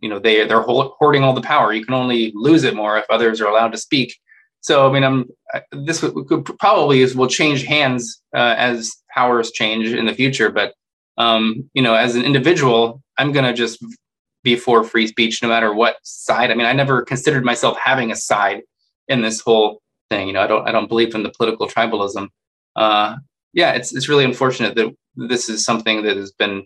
you 0.00 0.08
know 0.08 0.18
they 0.18 0.46
they're 0.46 0.62
hoarding 0.62 1.22
all 1.22 1.34
the 1.34 1.40
power. 1.40 1.72
You 1.72 1.84
can 1.84 1.94
only 1.94 2.32
lose 2.34 2.64
it 2.64 2.74
more 2.74 2.98
if 2.98 3.04
others 3.10 3.40
are 3.40 3.46
allowed 3.46 3.72
to 3.72 3.78
speak. 3.78 4.18
So 4.60 4.88
I 4.88 4.92
mean, 4.92 5.04
I'm 5.04 5.26
this 5.72 6.00
could 6.00 6.58
probably 6.58 7.00
is, 7.00 7.14
will 7.16 7.28
change 7.28 7.64
hands 7.64 8.20
uh, 8.34 8.54
as 8.58 8.92
powers 9.14 9.50
change 9.50 9.88
in 9.88 10.06
the 10.06 10.14
future. 10.14 10.50
But 10.50 10.74
um, 11.16 11.68
you 11.74 11.82
know, 11.82 11.94
as 11.94 12.14
an 12.16 12.24
individual, 12.24 13.02
I'm 13.18 13.32
gonna 13.32 13.54
just 13.54 13.84
be 14.42 14.56
for 14.56 14.84
free 14.84 15.06
speech 15.06 15.42
no 15.42 15.48
matter 15.48 15.72
what 15.74 15.96
side. 16.02 16.50
I 16.50 16.54
mean, 16.54 16.66
I 16.66 16.72
never 16.72 17.02
considered 17.02 17.44
myself 17.44 17.76
having 17.78 18.10
a 18.10 18.16
side 18.16 18.62
in 19.08 19.22
this 19.22 19.40
whole 19.40 19.80
thing. 20.10 20.28
You 20.28 20.32
know, 20.34 20.42
I 20.42 20.46
don't 20.46 20.68
I 20.68 20.72
don't 20.72 20.88
believe 20.88 21.14
in 21.14 21.22
the 21.22 21.30
political 21.30 21.66
tribalism. 21.68 22.28
Uh, 22.76 23.16
yeah, 23.52 23.72
it's 23.72 23.94
it's 23.94 24.08
really 24.08 24.24
unfortunate 24.24 24.74
that 24.76 24.94
this 25.16 25.48
is 25.48 25.64
something 25.64 26.02
that 26.02 26.16
has 26.16 26.32
been 26.32 26.64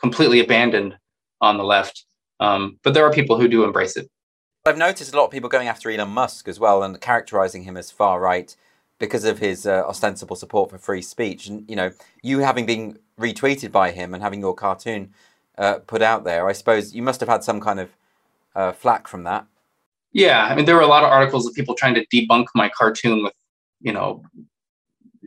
completely 0.00 0.40
abandoned 0.40 0.96
on 1.40 1.56
the 1.56 1.64
left. 1.64 2.04
Um, 2.40 2.78
but 2.84 2.94
there 2.94 3.04
are 3.04 3.12
people 3.12 3.38
who 3.38 3.48
do 3.48 3.64
embrace 3.64 3.96
it. 3.96 4.08
I've 4.68 4.76
noticed 4.76 5.12
a 5.12 5.16
lot 5.16 5.24
of 5.24 5.30
people 5.30 5.48
going 5.48 5.68
after 5.68 5.90
Elon 5.90 6.10
Musk 6.10 6.46
as 6.48 6.60
well 6.60 6.82
and 6.82 7.00
characterizing 7.00 7.64
him 7.64 7.76
as 7.76 7.90
far 7.90 8.20
right 8.20 8.54
because 8.98 9.24
of 9.24 9.38
his 9.38 9.66
uh, 9.66 9.84
ostensible 9.86 10.36
support 10.36 10.70
for 10.70 10.78
free 10.78 11.02
speech. 11.02 11.46
And 11.46 11.68
you 11.68 11.76
know, 11.76 11.90
you 12.22 12.40
having 12.40 12.66
been 12.66 12.98
retweeted 13.18 13.72
by 13.72 13.90
him 13.90 14.14
and 14.14 14.22
having 14.22 14.40
your 14.40 14.54
cartoon 14.54 15.12
uh, 15.56 15.78
put 15.86 16.02
out 16.02 16.24
there, 16.24 16.48
I 16.48 16.52
suppose 16.52 16.94
you 16.94 17.02
must 17.02 17.20
have 17.20 17.28
had 17.28 17.44
some 17.44 17.60
kind 17.60 17.80
of 17.80 17.90
uh, 18.54 18.72
flack 18.72 19.08
from 19.08 19.24
that. 19.24 19.46
Yeah, 20.12 20.44
I 20.44 20.54
mean, 20.54 20.64
there 20.64 20.74
were 20.74 20.82
a 20.82 20.86
lot 20.86 21.04
of 21.04 21.10
articles 21.10 21.46
of 21.46 21.54
people 21.54 21.74
trying 21.74 21.94
to 21.94 22.06
debunk 22.06 22.46
my 22.54 22.68
cartoon 22.68 23.22
with, 23.22 23.34
you 23.80 23.92
know, 23.92 24.22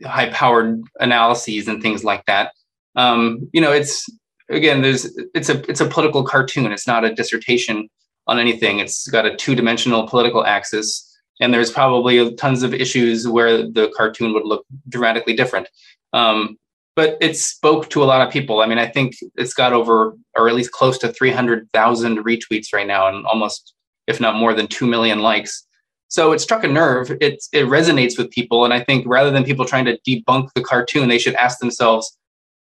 high-powered 0.04 0.82
analyses 1.00 1.68
and 1.68 1.80
things 1.80 2.02
like 2.04 2.24
that. 2.26 2.52
Um, 2.96 3.48
you 3.52 3.60
know, 3.60 3.72
it's 3.72 4.08
again, 4.48 4.82
there's 4.82 5.16
it's 5.34 5.48
a 5.48 5.58
it's 5.70 5.80
a 5.80 5.86
political 5.86 6.24
cartoon. 6.24 6.72
It's 6.72 6.86
not 6.86 7.04
a 7.04 7.14
dissertation 7.14 7.88
on 8.26 8.38
anything. 8.38 8.78
It's 8.78 9.08
got 9.08 9.26
a 9.26 9.36
two-dimensional 9.36 10.08
political 10.08 10.44
axis, 10.44 11.08
and 11.40 11.52
there's 11.52 11.70
probably 11.70 12.34
tons 12.34 12.62
of 12.62 12.74
issues 12.74 13.26
where 13.26 13.58
the 13.58 13.92
cartoon 13.96 14.32
would 14.34 14.44
look 14.44 14.64
dramatically 14.88 15.34
different. 15.34 15.68
Um, 16.12 16.56
but 16.94 17.16
it 17.20 17.36
spoke 17.36 17.88
to 17.90 18.02
a 18.02 18.04
lot 18.04 18.26
of 18.26 18.32
people. 18.32 18.60
I 18.60 18.66
mean, 18.66 18.78
I 18.78 18.86
think 18.86 19.16
it's 19.36 19.54
got 19.54 19.72
over, 19.72 20.14
or 20.36 20.48
at 20.48 20.54
least 20.54 20.72
close 20.72 20.98
to 20.98 21.12
300,000 21.12 22.18
retweets 22.18 22.72
right 22.72 22.86
now, 22.86 23.08
and 23.08 23.26
almost, 23.26 23.74
if 24.06 24.20
not 24.20 24.36
more 24.36 24.52
than 24.52 24.66
2 24.66 24.86
million 24.86 25.20
likes. 25.20 25.66
So 26.08 26.32
it 26.32 26.40
struck 26.40 26.62
a 26.64 26.68
nerve. 26.68 27.10
It, 27.22 27.42
it 27.52 27.66
resonates 27.66 28.18
with 28.18 28.30
people. 28.30 28.66
And 28.66 28.74
I 28.74 28.80
think 28.80 29.06
rather 29.06 29.30
than 29.30 29.44
people 29.44 29.64
trying 29.64 29.86
to 29.86 29.98
debunk 30.06 30.48
the 30.54 30.60
cartoon, 30.60 31.08
they 31.08 31.18
should 31.18 31.34
ask 31.36 31.58
themselves, 31.58 32.18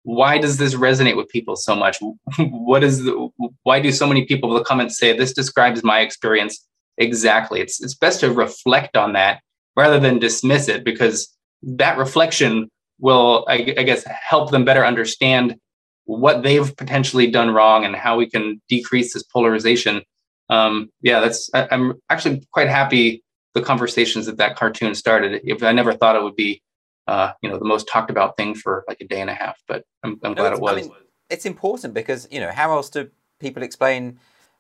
why 0.08 0.38
does 0.38 0.56
this 0.56 0.74
resonate 0.74 1.18
with 1.18 1.28
people 1.28 1.58
so 1.58 1.76
much? 1.76 1.98
what 2.40 2.82
is 2.82 3.04
the, 3.04 3.30
why 3.64 3.82
do 3.82 3.92
so 3.92 4.08
many 4.08 4.24
people 4.26 4.50
in 4.50 4.58
the 4.58 4.64
comments 4.64 4.98
say 4.98 5.12
this 5.12 5.34
describes 5.34 5.84
my 5.84 6.00
experience 6.00 6.66
exactly? 6.98 7.60
It's 7.60 7.84
it's 7.84 7.94
best 7.94 8.22
to 8.22 8.32
reflect 8.32 8.96
on 8.96 9.12
that 9.14 9.42
rather 9.76 10.00
than 10.00 10.18
dismiss 10.18 10.70
it 10.70 10.86
because 10.86 11.36
that 11.62 11.98
reflection 11.98 12.70
will, 13.00 13.44
I, 13.50 13.76
I 13.78 13.84
guess, 13.84 14.06
help 14.06 14.52
them 14.52 14.64
better 14.64 14.86
understand 14.86 15.58
what 16.06 16.42
they've 16.42 16.74
potentially 16.78 17.30
done 17.30 17.54
wrong 17.54 17.84
and 17.84 17.94
how 17.94 18.16
we 18.16 18.30
can 18.30 18.62
decrease 18.70 19.14
this 19.14 19.24
polarization. 19.24 20.04
Um, 20.50 20.90
yeah, 21.02 21.20
that's 21.20 21.50
I, 21.54 21.68
I'm 21.70 21.96
actually 22.10 22.48
quite 22.54 22.70
happy 22.70 23.26
the 23.56 23.62
conversations 23.62 24.26
that 24.28 24.38
that 24.38 24.56
cartoon 24.56 24.96
started. 24.96 25.42
If 25.44 25.62
I 25.64 25.74
never 25.74 25.92
thought 25.92 26.16
it 26.16 26.24
would 26.24 26.38
be 26.38 26.62
uh, 27.08 27.32
you 27.42 27.50
know, 27.50 27.58
the 27.58 27.66
most 27.66 27.88
talked 27.88 28.10
about 28.10 28.36
thing 28.38 28.54
for 28.54 28.84
like 28.88 29.00
a 29.02 29.08
day 29.08 29.22
and 29.22 29.30
a 29.30 29.34
half. 29.34 29.62
But 29.68 29.86
I'm, 30.04 30.20
I'm 30.24 30.34
glad 30.34 30.54
it 30.54 30.60
was. 30.60 30.78
I 30.78 30.82
mean, 30.82 30.92
it's 31.30 31.46
important 31.46 31.94
because 31.94 32.28
you 32.32 32.40
know 32.40 32.52
how 32.52 32.72
else 32.74 32.90
do 32.90 33.10
people 33.40 33.64
explain 33.64 34.20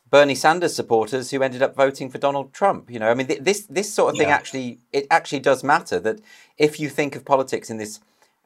Bernie 0.10 0.36
Sanders 0.36 0.76
supporters 0.76 1.32
who 1.32 1.42
ended 1.42 1.62
up 1.62 1.76
voting 1.76 2.10
for 2.10 2.18
Donald 2.18 2.54
Trump? 2.54 2.90
You 2.90 3.00
know, 3.00 3.10
I 3.10 3.14
mean, 3.14 3.28
th- 3.28 3.42
this 3.42 3.66
this 3.66 3.94
sort 3.94 4.14
of 4.14 4.18
thing 4.18 4.30
yeah. 4.30 4.36
actually 4.36 4.80
it 4.94 5.08
actually 5.12 5.40
does 5.40 5.64
matter. 5.64 6.00
That 6.00 6.22
if 6.58 6.80
you 6.80 6.90
think 6.90 7.16
of 7.16 7.26
politics 7.26 7.70
in 7.70 7.78
this 7.78 8.00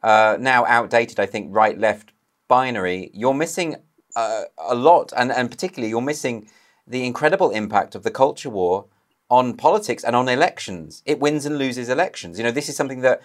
uh, 0.03 0.37
now 0.39 0.65
outdated, 0.65 1.19
I 1.19 1.27
think 1.27 1.55
right 1.55 1.77
left 1.77 2.11
binary, 2.47 3.11
you're 3.13 3.33
missing 3.33 3.77
uh, 4.15 4.43
a 4.57 4.75
lot, 4.75 5.13
and 5.15 5.31
and 5.31 5.51
particularly 5.51 5.89
you're 5.89 6.01
missing 6.01 6.49
the 6.87 7.05
incredible 7.05 7.51
impact 7.51 7.93
of 7.93 8.03
the 8.03 8.11
culture 8.11 8.49
war 8.49 8.87
on 9.29 9.55
politics 9.55 10.03
and 10.03 10.15
on 10.15 10.27
elections. 10.27 11.01
It 11.05 11.19
wins 11.19 11.45
and 11.45 11.57
loses 11.57 11.87
elections. 11.87 12.37
You 12.37 12.43
know, 12.43 12.51
this 12.51 12.67
is 12.67 12.75
something 12.75 12.99
that 13.01 13.21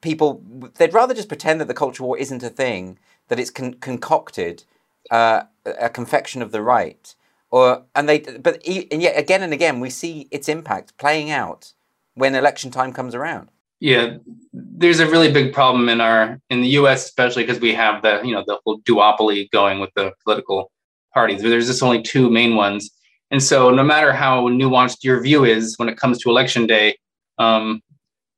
people 0.00 0.42
they'd 0.76 0.94
rather 0.94 1.14
just 1.14 1.28
pretend 1.28 1.60
that 1.60 1.68
the 1.68 1.74
culture 1.74 2.02
war 2.02 2.18
isn't 2.18 2.42
a 2.42 2.50
thing, 2.50 2.98
that 3.28 3.38
it's 3.38 3.50
con- 3.50 3.74
concocted, 3.74 4.64
uh, 5.10 5.42
a 5.64 5.88
confection 5.88 6.42
of 6.42 6.52
the 6.52 6.62
right, 6.62 7.14
or 7.50 7.84
and 7.94 8.08
they 8.08 8.20
but 8.20 8.64
and 8.66 9.02
yet 9.02 9.18
again 9.18 9.42
and 9.42 9.52
again 9.52 9.80
we 9.80 9.90
see 9.90 10.28
its 10.30 10.48
impact 10.48 10.96
playing 10.98 11.30
out 11.30 11.72
when 12.14 12.34
election 12.34 12.70
time 12.70 12.92
comes 12.92 13.14
around. 13.14 13.50
Yeah, 13.78 14.16
there's 14.52 15.00
a 15.00 15.06
really 15.06 15.30
big 15.30 15.52
problem 15.52 15.88
in 15.88 16.00
our 16.00 16.40
in 16.50 16.62
the 16.62 16.68
U.S. 16.80 17.04
especially 17.04 17.42
because 17.42 17.60
we 17.60 17.74
have 17.74 18.02
the 18.02 18.20
you 18.24 18.32
know 18.32 18.42
the 18.46 18.58
whole 18.64 18.80
duopoly 18.80 19.50
going 19.50 19.80
with 19.80 19.90
the 19.94 20.12
political 20.24 20.70
parties. 21.12 21.42
There's 21.42 21.66
just 21.66 21.82
only 21.82 22.02
two 22.02 22.30
main 22.30 22.56
ones, 22.56 22.90
and 23.30 23.42
so 23.42 23.70
no 23.70 23.82
matter 23.82 24.12
how 24.12 24.48
nuanced 24.48 25.04
your 25.04 25.20
view 25.20 25.44
is 25.44 25.74
when 25.78 25.88
it 25.88 25.98
comes 25.98 26.18
to 26.22 26.30
election 26.30 26.66
day, 26.66 26.96
um, 27.38 27.82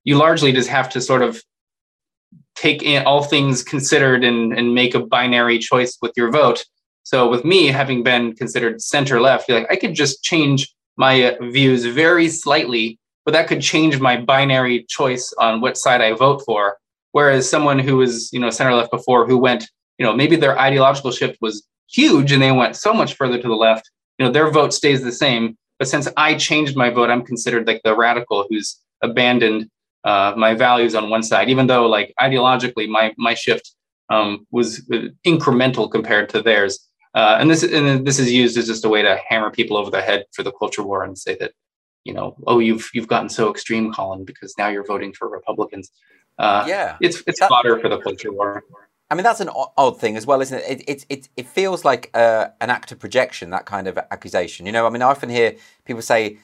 you 0.08 0.16
largely 0.16 0.52
just 0.52 0.70
have 0.70 0.88
to 0.88 1.02
sort 1.02 1.20
of 1.20 1.42
take 2.56 2.82
in 2.82 3.04
all 3.04 3.22
things 3.22 3.62
considered 3.62 4.24
and, 4.24 4.54
and 4.54 4.74
make 4.74 4.94
a 4.94 5.00
binary 5.00 5.58
choice 5.58 5.98
with 6.00 6.12
your 6.16 6.30
vote. 6.30 6.64
So 7.02 7.28
with 7.28 7.44
me 7.44 7.66
having 7.66 8.02
been 8.02 8.34
considered 8.34 8.80
center 8.80 9.20
left, 9.20 9.46
you're 9.46 9.58
like 9.58 9.70
I 9.70 9.76
could 9.76 9.92
just 9.92 10.24
change 10.24 10.66
my 10.96 11.24
uh, 11.24 11.50
views 11.50 11.84
very 11.84 12.30
slightly, 12.30 12.98
but 13.26 13.32
that 13.32 13.48
could 13.48 13.60
change 13.60 14.00
my 14.00 14.16
binary 14.16 14.86
choice 14.88 15.30
on 15.38 15.60
what 15.60 15.76
side 15.76 16.00
I 16.00 16.14
vote 16.14 16.42
for. 16.46 16.78
Whereas 17.12 17.46
someone 17.46 17.78
who 17.78 17.96
was, 17.98 18.32
you 18.32 18.40
know, 18.40 18.48
center 18.48 18.74
left 18.74 18.90
before 18.90 19.26
who 19.26 19.36
went, 19.36 19.70
you 19.98 20.06
know, 20.06 20.14
maybe 20.14 20.36
their 20.36 20.58
ideological 20.58 21.10
shift 21.10 21.36
was 21.42 21.66
huge 21.90 22.32
and 22.32 22.40
they 22.40 22.52
went 22.52 22.76
so 22.76 22.94
much 22.94 23.12
further 23.12 23.36
to 23.36 23.48
the 23.48 23.62
left, 23.68 23.90
you 24.18 24.24
know, 24.24 24.32
their 24.32 24.50
vote 24.50 24.72
stays 24.72 25.02
the 25.02 25.12
same. 25.12 25.58
But 25.78 25.88
since 25.88 26.08
I 26.16 26.34
changed 26.34 26.76
my 26.76 26.88
vote, 26.88 27.10
I'm 27.10 27.26
considered 27.26 27.66
like 27.66 27.82
the 27.84 27.94
radical 27.94 28.46
who's 28.48 28.78
abandoned 29.02 29.68
uh, 30.04 30.34
my 30.36 30.54
values 30.54 30.94
on 30.94 31.10
one 31.10 31.22
side, 31.22 31.48
even 31.48 31.66
though 31.66 31.86
like 31.86 32.14
ideologically 32.20 32.88
my 32.88 33.14
my 33.18 33.34
shift 33.34 33.74
um, 34.10 34.46
was 34.50 34.80
incremental 35.26 35.90
compared 35.90 36.28
to 36.30 36.42
theirs. 36.42 36.80
Uh, 37.14 37.36
and 37.40 37.50
this 37.50 37.62
and 37.62 38.06
this 38.06 38.18
is 38.18 38.30
used 38.30 38.56
as 38.56 38.66
just 38.66 38.84
a 38.84 38.88
way 38.88 39.02
to 39.02 39.18
hammer 39.28 39.50
people 39.50 39.76
over 39.76 39.90
the 39.90 40.00
head 40.00 40.24
for 40.32 40.42
the 40.42 40.52
culture 40.52 40.82
war 40.82 41.02
and 41.02 41.18
say 41.18 41.36
that 41.36 41.52
you 42.04 42.12
know 42.12 42.36
oh 42.46 42.58
you've 42.58 42.88
you've 42.94 43.08
gotten 43.08 43.28
so 43.28 43.50
extreme, 43.50 43.92
Colin, 43.92 44.24
because 44.24 44.54
now 44.58 44.68
you're 44.68 44.84
voting 44.84 45.12
for 45.12 45.28
Republicans. 45.28 45.90
Uh, 46.38 46.64
yeah, 46.68 46.96
it's 47.00 47.22
it's 47.26 47.40
that, 47.40 47.48
fodder 47.48 47.78
for 47.80 47.88
the 47.88 47.98
culture 47.98 48.32
war. 48.32 48.62
I 49.10 49.14
mean, 49.14 49.24
that's 49.24 49.40
an 49.40 49.48
odd 49.48 49.98
thing 49.98 50.16
as 50.16 50.26
well, 50.26 50.42
isn't 50.42 50.58
it? 50.58 50.64
It 50.68 50.84
it 50.86 51.06
it, 51.08 51.28
it 51.36 51.46
feels 51.46 51.84
like 51.84 52.10
uh, 52.14 52.48
an 52.60 52.70
act 52.70 52.92
of 52.92 52.98
projection, 52.98 53.50
that 53.50 53.64
kind 53.64 53.88
of 53.88 53.98
accusation. 54.10 54.66
You 54.66 54.72
know, 54.72 54.86
I 54.86 54.90
mean, 54.90 55.02
I 55.02 55.06
often 55.06 55.30
hear 55.30 55.54
people 55.86 56.02
say, 56.02 56.38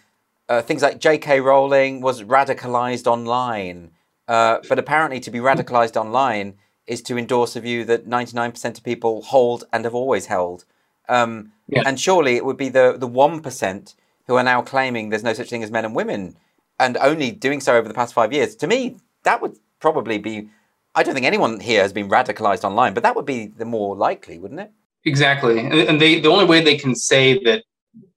uh, 0.49 0.63
things 0.63 0.83
like 0.83 0.99
J.K. 0.99 1.41
Rowling 1.41 2.01
was 2.01 2.23
radicalized 2.23 3.07
online, 3.07 3.93
uh, 4.29 4.59
but 4.69 4.79
apparently 4.79 5.21
to 5.21 5.31
be 5.31 5.39
radicalized 5.39 5.97
online 5.97 6.55
is 6.87 7.01
to 7.03 7.17
endorse 7.17 7.57
a 7.57 7.61
view 7.61 7.85
that 7.85 8.07
99% 8.07 8.79
of 8.79 8.85
people 8.85 9.23
hold 9.23 9.65
and 9.73 9.85
have 9.85 9.95
always 9.95 10.27
held. 10.27 10.65
Um, 11.09 11.53
And 11.87 11.99
surely 11.99 12.37
it 12.37 12.45
would 12.45 12.59
be 12.59 12.69
the, 12.69 12.97
the 12.99 13.09
1% 13.09 13.95
who 14.27 14.37
are 14.37 14.43
now 14.43 14.63
claiming 14.63 15.09
there's 15.09 15.23
no 15.23 15.33
such 15.33 15.49
thing 15.49 15.63
as 15.63 15.71
men 15.71 15.85
and 15.85 15.95
women 15.95 16.37
and 16.79 16.97
only 16.99 17.31
doing 17.31 17.61
so 17.61 17.77
over 17.77 17.89
the 17.89 17.95
past 17.95 18.15
five 18.15 18.33
years. 18.33 18.55
To 18.57 18.67
me, 18.67 18.97
that 19.23 19.41
would 19.41 19.57
probably 19.81 20.19
be. 20.19 20.49
I 20.95 21.03
don't 21.03 21.15
think 21.15 21.27
anyone 21.27 21.61
here 21.61 21.83
has 21.83 21.93
been 21.93 22.09
radicalized 22.09 22.65
online, 22.65 22.95
but 22.95 23.03
that 23.03 23.17
would 23.17 23.27
be 23.27 23.47
the 23.47 23.65
more 23.65 23.97
likely, 23.97 24.39
wouldn't 24.39 24.61
it? 24.61 24.71
Exactly. 25.05 25.59
And 25.59 26.01
they, 26.01 26.21
the 26.21 26.29
only 26.29 26.45
way 26.45 26.63
they 26.63 26.77
can 26.79 26.95
say 26.95 27.43
that 27.45 27.65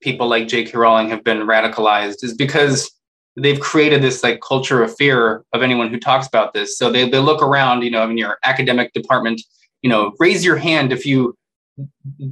people 0.01 0.27
like 0.27 0.47
J.K. 0.47 0.77
Rowling 0.77 1.09
have 1.09 1.23
been 1.23 1.39
radicalized 1.39 2.23
is 2.23 2.33
because 2.35 2.91
they've 3.35 3.59
created 3.59 4.01
this 4.01 4.23
like 4.23 4.41
culture 4.41 4.83
of 4.83 4.95
fear 4.95 5.43
of 5.53 5.61
anyone 5.61 5.89
who 5.89 5.99
talks 5.99 6.27
about 6.27 6.53
this. 6.53 6.77
So 6.77 6.91
they, 6.91 7.07
they 7.09 7.19
look 7.19 7.41
around, 7.41 7.83
you 7.83 7.91
know, 7.91 8.03
in 8.09 8.17
your 8.17 8.37
academic 8.43 8.93
department, 8.93 9.41
you 9.81 9.89
know, 9.89 10.13
raise 10.19 10.43
your 10.43 10.57
hand 10.57 10.91
if 10.91 11.05
you 11.05 11.35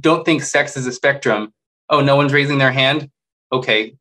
don't 0.00 0.24
think 0.24 0.42
sex 0.42 0.76
is 0.76 0.86
a 0.86 0.92
spectrum. 0.92 1.52
Oh, 1.88 2.00
no 2.00 2.16
one's 2.16 2.32
raising 2.32 2.58
their 2.58 2.72
hand. 2.72 3.08
Okay. 3.52 3.94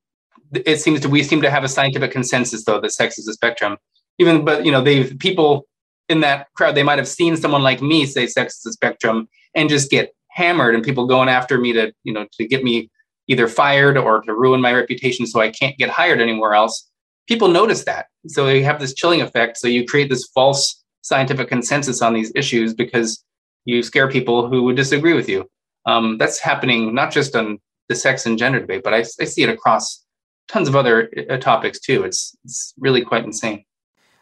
It 0.54 0.80
seems 0.80 1.02
to 1.02 1.10
we 1.10 1.22
seem 1.22 1.42
to 1.42 1.52
have 1.52 1.64
a 1.64 1.68
scientific 1.68 2.12
consensus 2.12 2.66
though 2.66 2.80
that 2.82 2.92
sex 2.92 3.18
is 3.18 3.28
a 3.28 3.34
spectrum. 3.34 3.78
Even 4.18 4.46
but 4.46 4.66
you 4.66 4.72
know, 4.72 4.82
they've 4.82 5.18
people 5.20 5.68
in 6.10 6.22
that 6.22 6.48
crowd, 6.56 6.76
they 6.76 6.84
might 6.84 6.98
have 6.98 7.08
seen 7.08 7.36
someone 7.36 7.64
like 7.64 7.82
me 7.82 8.06
say 8.06 8.28
sex 8.28 8.58
is 8.58 8.66
a 8.68 8.74
spectrum 8.74 9.28
and 9.54 9.70
just 9.70 9.92
get 9.92 10.14
hammered 10.30 10.76
and 10.76 10.84
people 10.84 11.08
going 11.08 11.30
after 11.30 11.58
me 11.58 11.74
to, 11.74 11.92
you 12.04 12.14
know, 12.14 12.26
to 12.34 12.48
get 12.48 12.64
me 12.64 12.90
either 13.28 13.48
fired 13.48 13.98
or 13.98 14.22
to 14.22 14.34
ruin 14.34 14.62
my 14.62 14.74
reputation 14.74 15.26
so 15.26 15.40
I 15.42 15.50
can't 15.50 15.78
get 15.78 15.90
hired 15.90 16.22
anywhere 16.22 16.54
else, 16.54 16.90
people 17.28 17.48
notice 17.48 17.84
that. 17.86 18.08
So 18.28 18.48
you 18.48 18.64
have 18.64 18.80
this 18.80 18.94
chilling 18.94 19.22
effect. 19.22 19.58
So 19.58 19.68
you 19.68 19.86
create 19.86 20.10
this 20.10 20.30
false 20.34 20.84
scientific 21.02 21.48
consensus 21.48 22.02
on 22.02 22.14
these 22.14 22.32
issues 22.36 22.74
because 22.74 23.24
you 23.66 23.82
scare 23.84 24.10
people 24.10 24.48
who 24.48 24.64
would 24.64 24.76
disagree 24.76 25.14
with 25.14 25.30
you. 25.30 25.50
Um, 25.86 26.18
that's 26.18 26.40
happening 26.40 26.96
not 26.96 27.12
just 27.12 27.36
on 27.36 27.60
the 27.90 27.96
sex 27.96 28.26
and 28.26 28.38
gender 28.38 28.60
debate, 28.60 28.84
but 28.84 28.94
I, 28.94 29.00
I 29.00 29.26
see 29.26 29.44
it 29.44 29.50
across 29.50 30.04
tons 30.48 30.68
of 30.68 30.76
other 30.76 31.12
uh, 31.30 31.38
topics 31.38 31.80
too. 31.80 32.04
It's 32.04 32.36
it's 32.44 32.74
really 32.80 33.02
quite 33.02 33.24
insane. 33.24 33.66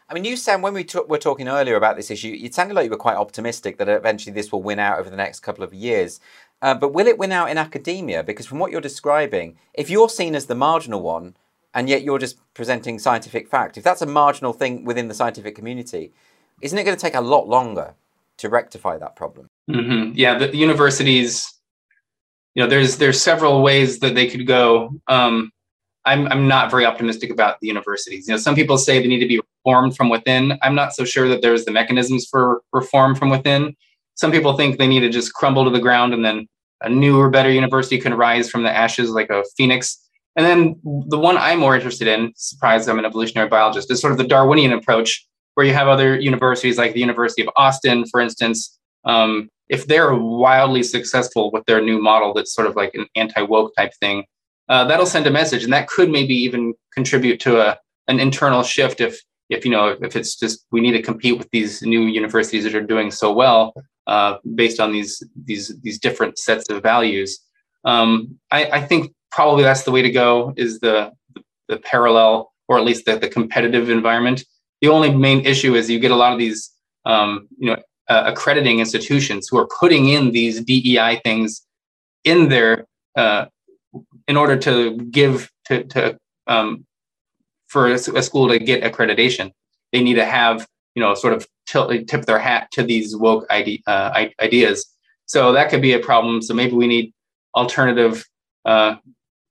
I 0.08 0.12
mean, 0.12 0.24
you 0.24 0.36
sound 0.36 0.62
when 0.62 0.74
we 0.74 0.84
t- 0.84 0.98
were 1.08 1.18
talking 1.18 1.48
earlier 1.48 1.76
about 1.76 1.96
this 1.96 2.10
issue, 2.10 2.36
it 2.38 2.54
sounded 2.54 2.74
like 2.74 2.84
you 2.84 2.90
were 2.90 2.96
quite 2.96 3.16
optimistic 3.16 3.78
that 3.78 3.88
eventually 3.88 4.34
this 4.34 4.52
will 4.52 4.62
win 4.62 4.78
out 4.78 4.98
over 4.98 5.08
the 5.08 5.16
next 5.16 5.40
couple 5.40 5.64
of 5.64 5.72
years. 5.72 6.20
Uh, 6.64 6.72
but 6.72 6.94
will 6.94 7.06
it 7.06 7.18
win 7.18 7.30
out 7.30 7.50
in 7.50 7.58
academia? 7.58 8.22
Because 8.22 8.46
from 8.46 8.58
what 8.58 8.72
you're 8.72 8.80
describing, 8.80 9.58
if 9.74 9.90
you're 9.90 10.08
seen 10.08 10.34
as 10.34 10.46
the 10.46 10.54
marginal 10.54 11.02
one, 11.02 11.36
and 11.74 11.90
yet 11.90 12.02
you're 12.02 12.18
just 12.18 12.38
presenting 12.54 12.98
scientific 12.98 13.46
fact, 13.46 13.76
if 13.76 13.84
that's 13.84 14.00
a 14.00 14.06
marginal 14.06 14.54
thing 14.54 14.82
within 14.82 15.08
the 15.08 15.12
scientific 15.12 15.54
community, 15.54 16.14
isn't 16.62 16.78
it 16.78 16.84
going 16.84 16.96
to 16.96 17.00
take 17.00 17.14
a 17.14 17.20
lot 17.20 17.46
longer 17.46 17.92
to 18.38 18.48
rectify 18.48 18.96
that 18.96 19.14
problem? 19.14 19.46
Mm-hmm. 19.70 20.12
Yeah, 20.14 20.38
the 20.38 20.56
universities, 20.56 21.52
you 22.54 22.62
know, 22.62 22.68
there's 22.68 22.96
there's 22.96 23.20
several 23.20 23.60
ways 23.60 23.98
that 23.98 24.14
they 24.14 24.26
could 24.26 24.46
go. 24.46 24.98
Um, 25.06 25.50
I'm 26.06 26.26
I'm 26.28 26.48
not 26.48 26.70
very 26.70 26.86
optimistic 26.86 27.28
about 27.28 27.60
the 27.60 27.66
universities. 27.66 28.26
You 28.26 28.32
know, 28.32 28.38
some 28.38 28.54
people 28.54 28.78
say 28.78 29.00
they 29.00 29.08
need 29.08 29.20
to 29.20 29.28
be 29.28 29.42
reformed 29.64 29.98
from 29.98 30.08
within. 30.08 30.58
I'm 30.62 30.74
not 30.74 30.94
so 30.94 31.04
sure 31.04 31.28
that 31.28 31.42
there's 31.42 31.66
the 31.66 31.72
mechanisms 31.72 32.26
for 32.30 32.62
reform 32.72 33.14
from 33.16 33.28
within. 33.28 33.76
Some 34.14 34.32
people 34.32 34.56
think 34.56 34.78
they 34.78 34.86
need 34.86 35.00
to 35.00 35.10
just 35.10 35.34
crumble 35.34 35.64
to 35.64 35.70
the 35.70 35.80
ground 35.80 36.14
and 36.14 36.24
then 36.24 36.48
a 36.84 36.88
newer, 36.88 37.30
better 37.30 37.50
university 37.50 37.98
can 37.98 38.14
rise 38.14 38.50
from 38.50 38.62
the 38.62 38.70
ashes 38.70 39.10
like 39.10 39.30
a 39.30 39.42
phoenix. 39.56 39.98
And 40.36 40.44
then 40.44 40.80
the 41.08 41.18
one 41.18 41.36
I'm 41.36 41.60
more 41.60 41.74
interested 41.74 42.08
in, 42.08 42.32
surprised 42.36 42.88
I'm 42.88 42.98
an 42.98 43.04
evolutionary 43.04 43.48
biologist, 43.48 43.90
is 43.90 44.00
sort 44.00 44.12
of 44.12 44.18
the 44.18 44.26
Darwinian 44.26 44.72
approach, 44.72 45.26
where 45.54 45.64
you 45.64 45.72
have 45.72 45.88
other 45.88 46.18
universities 46.18 46.78
like 46.78 46.94
the 46.94 47.00
University 47.00 47.42
of 47.42 47.48
Austin, 47.56 48.04
for 48.06 48.20
instance. 48.20 48.78
Um, 49.04 49.48
if 49.68 49.86
they're 49.86 50.14
wildly 50.14 50.82
successful 50.82 51.50
with 51.52 51.64
their 51.66 51.80
new 51.80 52.00
model 52.00 52.34
that's 52.34 52.54
sort 52.54 52.66
of 52.66 52.76
like 52.76 52.94
an 52.94 53.06
anti-woke 53.16 53.72
type 53.76 53.92
thing, 54.00 54.24
uh, 54.68 54.84
that'll 54.84 55.06
send 55.06 55.26
a 55.26 55.30
message, 55.30 55.62
and 55.62 55.72
that 55.72 55.88
could 55.88 56.10
maybe 56.10 56.34
even 56.34 56.74
contribute 56.92 57.40
to 57.40 57.60
a 57.60 57.78
an 58.06 58.20
internal 58.20 58.62
shift 58.62 59.00
if 59.00 59.18
if 59.54 59.64
you 59.64 59.70
know 59.70 59.96
if 60.00 60.16
it's 60.16 60.36
just 60.36 60.66
we 60.70 60.80
need 60.80 60.92
to 60.92 61.02
compete 61.02 61.38
with 61.38 61.48
these 61.50 61.82
new 61.82 62.02
universities 62.02 62.64
that 62.64 62.74
are 62.74 62.82
doing 62.94 63.10
so 63.10 63.32
well 63.32 63.72
uh, 64.06 64.36
based 64.54 64.80
on 64.80 64.92
these 64.92 65.22
these 65.44 65.72
these 65.82 65.98
different 65.98 66.38
sets 66.38 66.68
of 66.70 66.82
values. 66.82 67.38
Um, 67.84 68.38
I, 68.50 68.64
I, 68.78 68.80
think 68.80 69.12
probably 69.30 69.62
that's 69.62 69.82
the 69.82 69.90
way 69.90 70.00
to 70.00 70.10
go 70.10 70.54
is 70.56 70.80
the 70.80 71.12
the, 71.68 71.76
parallel 71.78 72.50
or 72.66 72.78
at 72.78 72.84
least 72.84 73.04
the, 73.04 73.16
the 73.18 73.28
competitive 73.28 73.90
environment. 73.90 74.42
The 74.80 74.88
only 74.88 75.14
main 75.14 75.44
issue 75.44 75.74
is 75.74 75.90
you 75.90 75.98
get 75.98 76.10
a 76.10 76.16
lot 76.16 76.32
of 76.32 76.38
these 76.38 76.70
um, 77.04 77.48
you 77.58 77.70
know 77.70 77.76
uh, 78.08 78.24
accrediting 78.26 78.80
institutions 78.80 79.48
who 79.50 79.58
are 79.58 79.68
putting 79.80 80.08
in 80.08 80.30
these 80.30 80.62
DEI 80.62 81.20
things 81.24 81.66
in 82.24 82.48
there 82.48 82.86
uh, 83.16 83.46
in 84.28 84.36
order 84.36 84.56
to 84.56 84.96
give 85.10 85.50
to, 85.66 85.84
to 85.84 86.18
um, 86.46 86.86
for 87.74 87.88
a, 87.88 87.94
a, 87.94 88.22
school 88.22 88.48
to 88.48 88.58
get 88.60 88.84
accreditation, 88.84 89.50
they 89.92 90.00
need 90.00 90.14
to 90.14 90.24
have 90.24 90.66
you 90.94 91.02
know 91.02 91.12
sort 91.14 91.34
of 91.34 91.46
tilt, 91.66 91.90
tip 92.06 92.24
their 92.24 92.38
hat 92.38 92.68
to 92.70 92.84
these 92.84 93.16
woke 93.16 93.44
ide- 93.50 93.82
uh, 93.88 94.26
ideas. 94.40 94.86
So 95.26 95.52
that 95.52 95.70
could 95.70 95.82
be 95.82 95.92
a 95.92 95.98
problem. 95.98 96.40
So 96.40 96.54
maybe 96.54 96.74
we 96.74 96.86
need 96.86 97.12
alternative 97.56 98.24
uh, 98.64 98.94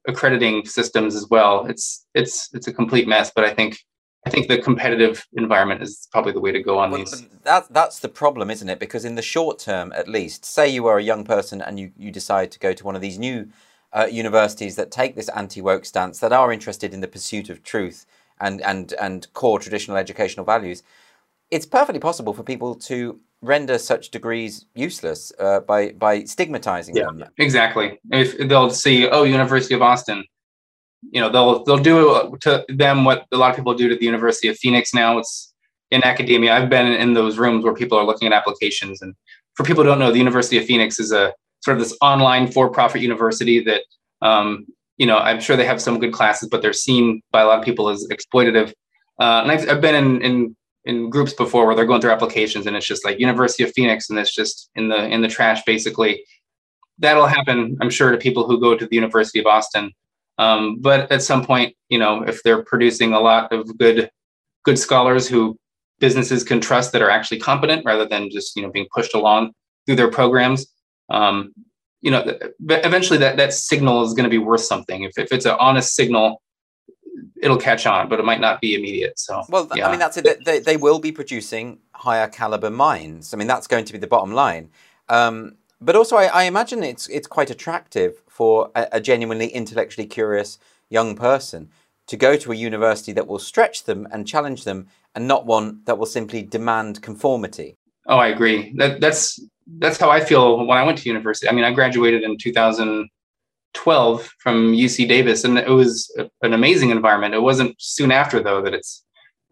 accrediting 0.07 0.65
systems 0.65 1.15
as 1.15 1.27
well. 1.29 1.65
It's 1.65 2.05
it's 2.15 2.49
it's 2.53 2.67
a 2.67 2.73
complete 2.73 3.09
mess, 3.09 3.29
but 3.35 3.43
I 3.43 3.53
think 3.53 3.77
I 4.25 4.29
think 4.29 4.47
the 4.47 4.57
competitive 4.57 5.25
environment 5.33 5.81
is 5.81 6.07
probably 6.13 6.31
the 6.31 6.39
way 6.39 6.53
to 6.53 6.63
go 6.63 6.79
on 6.79 6.91
well, 6.91 6.99
these. 7.01 7.27
That 7.43 7.73
that's 7.73 7.99
the 7.99 8.09
problem, 8.09 8.49
isn't 8.49 8.69
it? 8.69 8.79
Because 8.79 9.03
in 9.03 9.15
the 9.15 9.21
short 9.21 9.59
term, 9.59 9.91
at 9.93 10.07
least, 10.07 10.45
say 10.45 10.69
you 10.69 10.87
are 10.87 10.97
a 10.97 11.03
young 11.03 11.25
person 11.25 11.61
and 11.61 11.77
you 11.77 11.91
you 11.97 12.09
decide 12.09 12.51
to 12.51 12.59
go 12.59 12.71
to 12.71 12.85
one 12.85 12.95
of 12.95 13.01
these 13.01 13.19
new 13.19 13.49
uh, 13.93 14.05
universities 14.05 14.75
that 14.75 14.91
take 14.91 15.15
this 15.15 15.29
anti 15.29 15.61
woke 15.61 15.85
stance, 15.85 16.19
that 16.19 16.33
are 16.33 16.51
interested 16.51 16.93
in 16.93 17.01
the 17.01 17.07
pursuit 17.07 17.49
of 17.49 17.63
truth 17.63 18.05
and, 18.41 18.61
and, 18.61 18.93
and 19.01 19.31
core 19.33 19.59
traditional 19.59 19.97
educational 19.97 20.45
values, 20.45 20.83
it's 21.51 21.65
perfectly 21.65 21.99
possible 21.99 22.33
for 22.33 22.43
people 22.43 22.75
to 22.75 23.19
render 23.41 23.77
such 23.77 24.09
degrees 24.09 24.65
useless 24.73 25.31
uh, 25.39 25.59
by, 25.59 25.91
by 25.91 26.23
stigmatizing 26.23 26.95
yeah, 26.95 27.03
them. 27.03 27.25
Exactly. 27.37 27.99
If 28.11 28.37
they'll 28.47 28.69
see, 28.69 29.07
oh, 29.07 29.23
University 29.23 29.75
of 29.75 29.81
Austin, 29.81 30.23
you 31.11 31.21
know, 31.21 31.29
they'll 31.29 31.63
they'll 31.63 31.77
do 31.77 32.37
to 32.41 32.65
them 32.69 33.03
what 33.03 33.25
a 33.31 33.37
lot 33.37 33.51
of 33.51 33.55
people 33.55 33.73
do 33.73 33.89
to 33.89 33.95
the 33.95 34.05
University 34.05 34.47
of 34.47 34.57
Phoenix 34.57 34.93
now. 34.93 35.17
It's 35.17 35.53
in 35.91 36.03
academia. 36.03 36.55
I've 36.55 36.69
been 36.69 36.87
in 36.87 37.13
those 37.13 37.37
rooms 37.37 37.63
where 37.63 37.73
people 37.73 37.97
are 37.97 38.05
looking 38.05 38.27
at 38.27 38.33
applications, 38.33 39.01
and 39.01 39.13
for 39.55 39.63
people 39.63 39.83
who 39.83 39.89
don't 39.89 39.99
know, 39.99 40.11
the 40.11 40.17
University 40.17 40.57
of 40.57 40.65
Phoenix 40.65 40.99
is 40.99 41.11
a 41.11 41.33
sort 41.63 41.77
of 41.77 41.83
this 41.83 41.97
online 42.01 42.51
for-profit 42.51 43.01
university 43.01 43.63
that 43.63 43.81
um, 44.21 44.65
you 44.97 45.05
know 45.05 45.17
i'm 45.17 45.39
sure 45.39 45.55
they 45.55 45.65
have 45.65 45.81
some 45.81 45.99
good 45.99 46.13
classes 46.13 46.49
but 46.49 46.61
they're 46.61 46.73
seen 46.73 47.21
by 47.31 47.41
a 47.41 47.45
lot 47.45 47.59
of 47.59 47.65
people 47.65 47.89
as 47.89 48.07
exploitative. 48.11 48.73
Uh, 49.19 49.41
and 49.43 49.51
I've, 49.51 49.69
I've 49.69 49.81
been 49.81 49.95
in, 49.95 50.21
in 50.21 50.55
in 50.85 51.09
groups 51.09 51.33
before 51.33 51.65
where 51.65 51.75
they're 51.75 51.85
going 51.85 52.01
through 52.01 52.11
applications 52.11 52.67
and 52.67 52.75
it's 52.75 52.85
just 52.85 53.05
like 53.05 53.19
university 53.19 53.63
of 53.63 53.71
phoenix 53.73 54.09
and 54.09 54.19
it's 54.19 54.33
just 54.33 54.69
in 54.75 54.89
the 54.89 55.07
in 55.07 55.21
the 55.21 55.27
trash 55.27 55.63
basically. 55.65 56.23
That'll 56.99 57.25
happen 57.25 57.77
i'm 57.81 57.89
sure 57.89 58.11
to 58.11 58.17
people 58.17 58.45
who 58.47 58.59
go 58.59 58.75
to 58.77 58.85
the 58.85 58.95
university 58.95 59.39
of 59.39 59.45
austin. 59.45 59.91
Um, 60.37 60.79
but 60.81 61.11
at 61.11 61.21
some 61.23 61.45
point 61.45 61.75
you 61.89 61.99
know 61.99 62.23
if 62.23 62.43
they're 62.43 62.63
producing 62.63 63.13
a 63.13 63.19
lot 63.19 63.51
of 63.53 63.77
good 63.77 64.09
good 64.63 64.79
scholars 64.79 65.27
who 65.27 65.57
businesses 65.99 66.43
can 66.43 66.59
trust 66.59 66.91
that 66.91 67.01
are 67.01 67.09
actually 67.09 67.39
competent 67.39 67.85
rather 67.85 68.05
than 68.05 68.29
just 68.29 68.55
you 68.55 68.61
know 68.61 68.71
being 68.71 68.87
pushed 68.93 69.13
along 69.13 69.53
through 69.85 69.95
their 69.95 70.11
programs 70.11 70.65
um, 71.13 71.53
you 72.01 72.11
know, 72.11 72.37
eventually 72.67 73.17
that 73.19 73.37
that 73.37 73.53
signal 73.53 74.03
is 74.03 74.13
going 74.13 74.25
to 74.25 74.29
be 74.29 74.37
worth 74.37 74.61
something. 74.61 75.03
If 75.03 75.17
if 75.17 75.31
it's 75.31 75.45
an 75.45 75.55
honest 75.59 75.95
signal, 75.95 76.41
it'll 77.41 77.57
catch 77.57 77.85
on, 77.85 78.09
but 78.09 78.19
it 78.19 78.25
might 78.25 78.41
not 78.41 78.59
be 78.59 78.75
immediate. 78.75 79.17
So, 79.17 79.43
well, 79.47 79.69
yeah. 79.73 79.87
I 79.87 79.91
mean, 79.91 79.99
that's 79.99 80.17
it. 80.17 80.43
They, 80.43 80.59
they 80.59 80.75
will 80.75 80.99
be 80.99 81.11
producing 81.11 81.79
higher 81.93 82.27
caliber 82.27 82.69
minds. 82.69 83.33
I 83.33 83.37
mean, 83.37 83.47
that's 83.47 83.67
going 83.67 83.85
to 83.85 83.93
be 83.93 83.99
the 83.99 84.07
bottom 84.07 84.33
line. 84.33 84.69
Um, 85.07 85.55
but 85.79 85.95
also, 85.95 86.17
I, 86.17 86.25
I, 86.25 86.43
imagine 86.43 86.83
it's 86.83 87.07
it's 87.07 87.27
quite 87.27 87.49
attractive 87.49 88.21
for 88.27 88.71
a, 88.75 88.87
a, 88.93 89.01
genuinely 89.01 89.47
intellectually 89.47 90.07
curious 90.07 90.57
young 90.89 91.15
person 91.15 91.69
to 92.07 92.17
go 92.17 92.35
to 92.37 92.51
a 92.51 92.55
university 92.55 93.11
that 93.13 93.27
will 93.27 93.39
stretch 93.39 93.83
them 93.83 94.07
and 94.11 94.27
challenge 94.27 94.63
them, 94.63 94.87
and 95.13 95.27
not 95.27 95.45
one 95.45 95.81
that 95.85 95.97
will 95.97 96.05
simply 96.05 96.41
demand 96.41 97.01
conformity. 97.01 97.77
Oh, 98.07 98.17
I 98.17 98.27
agree. 98.27 98.73
That 98.77 99.01
that's 99.01 99.39
that's 99.67 99.97
how 99.97 100.09
I 100.09 100.19
feel 100.19 100.65
when 100.65 100.77
I 100.77 100.83
went 100.83 100.97
to 100.99 101.09
university. 101.09 101.49
I 101.49 101.53
mean, 101.53 101.63
I 101.63 101.71
graduated 101.71 102.23
in 102.23 102.37
2012 102.37 104.31
from 104.39 104.73
UC 104.73 105.07
Davis, 105.07 105.43
and 105.43 105.57
it 105.57 105.69
was 105.69 106.15
an 106.41 106.53
amazing 106.53 106.89
environment. 106.89 107.33
It 107.33 107.41
wasn't 107.41 107.75
soon 107.79 108.11
after 108.11 108.41
though 108.41 108.61
that 108.61 108.73
it's 108.73 109.03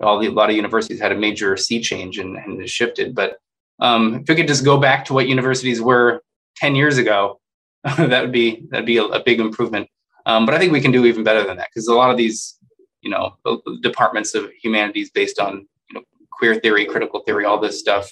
all 0.02 0.20
the, 0.20 0.28
a 0.28 0.32
lot 0.32 0.50
of 0.50 0.56
universities 0.56 1.00
had 1.00 1.12
a 1.12 1.16
major 1.16 1.56
sea 1.58 1.82
change 1.82 2.18
and, 2.18 2.36
and 2.38 2.68
shifted. 2.70 3.14
But 3.14 3.38
um, 3.80 4.16
if 4.16 4.30
we 4.30 4.36
could 4.36 4.48
just 4.48 4.66
go 4.66 4.78
back 4.78 5.06
to 5.06 5.14
what 5.14 5.28
universities 5.28 5.82
were 5.82 6.24
10 6.58 6.76
years 6.76 6.98
ago, 6.98 7.40
that 7.84 8.22
would 8.22 8.32
be 8.32 8.68
that'd 8.70 8.86
be 8.86 8.98
a, 8.98 9.04
a 9.04 9.24
big 9.24 9.40
improvement. 9.40 9.88
Um, 10.26 10.46
but 10.46 10.54
I 10.54 10.60
think 10.60 10.72
we 10.72 10.82
can 10.82 10.92
do 10.92 11.06
even 11.06 11.24
better 11.24 11.44
than 11.44 11.58
that 11.58 11.70
because 11.74 11.88
a 11.88 11.96
lot 11.96 12.12
of 12.12 12.18
these, 12.18 12.58
you 13.02 13.10
know, 13.10 13.38
departments 13.82 14.36
of 14.36 14.52
humanities 14.62 15.10
based 15.10 15.40
on 15.40 15.68
you 15.90 15.96
know 15.96 16.02
queer 16.32 16.56
theory, 16.56 16.86
critical 16.86 17.22
theory, 17.22 17.46
all 17.46 17.60
this 17.60 17.80
stuff 17.80 18.12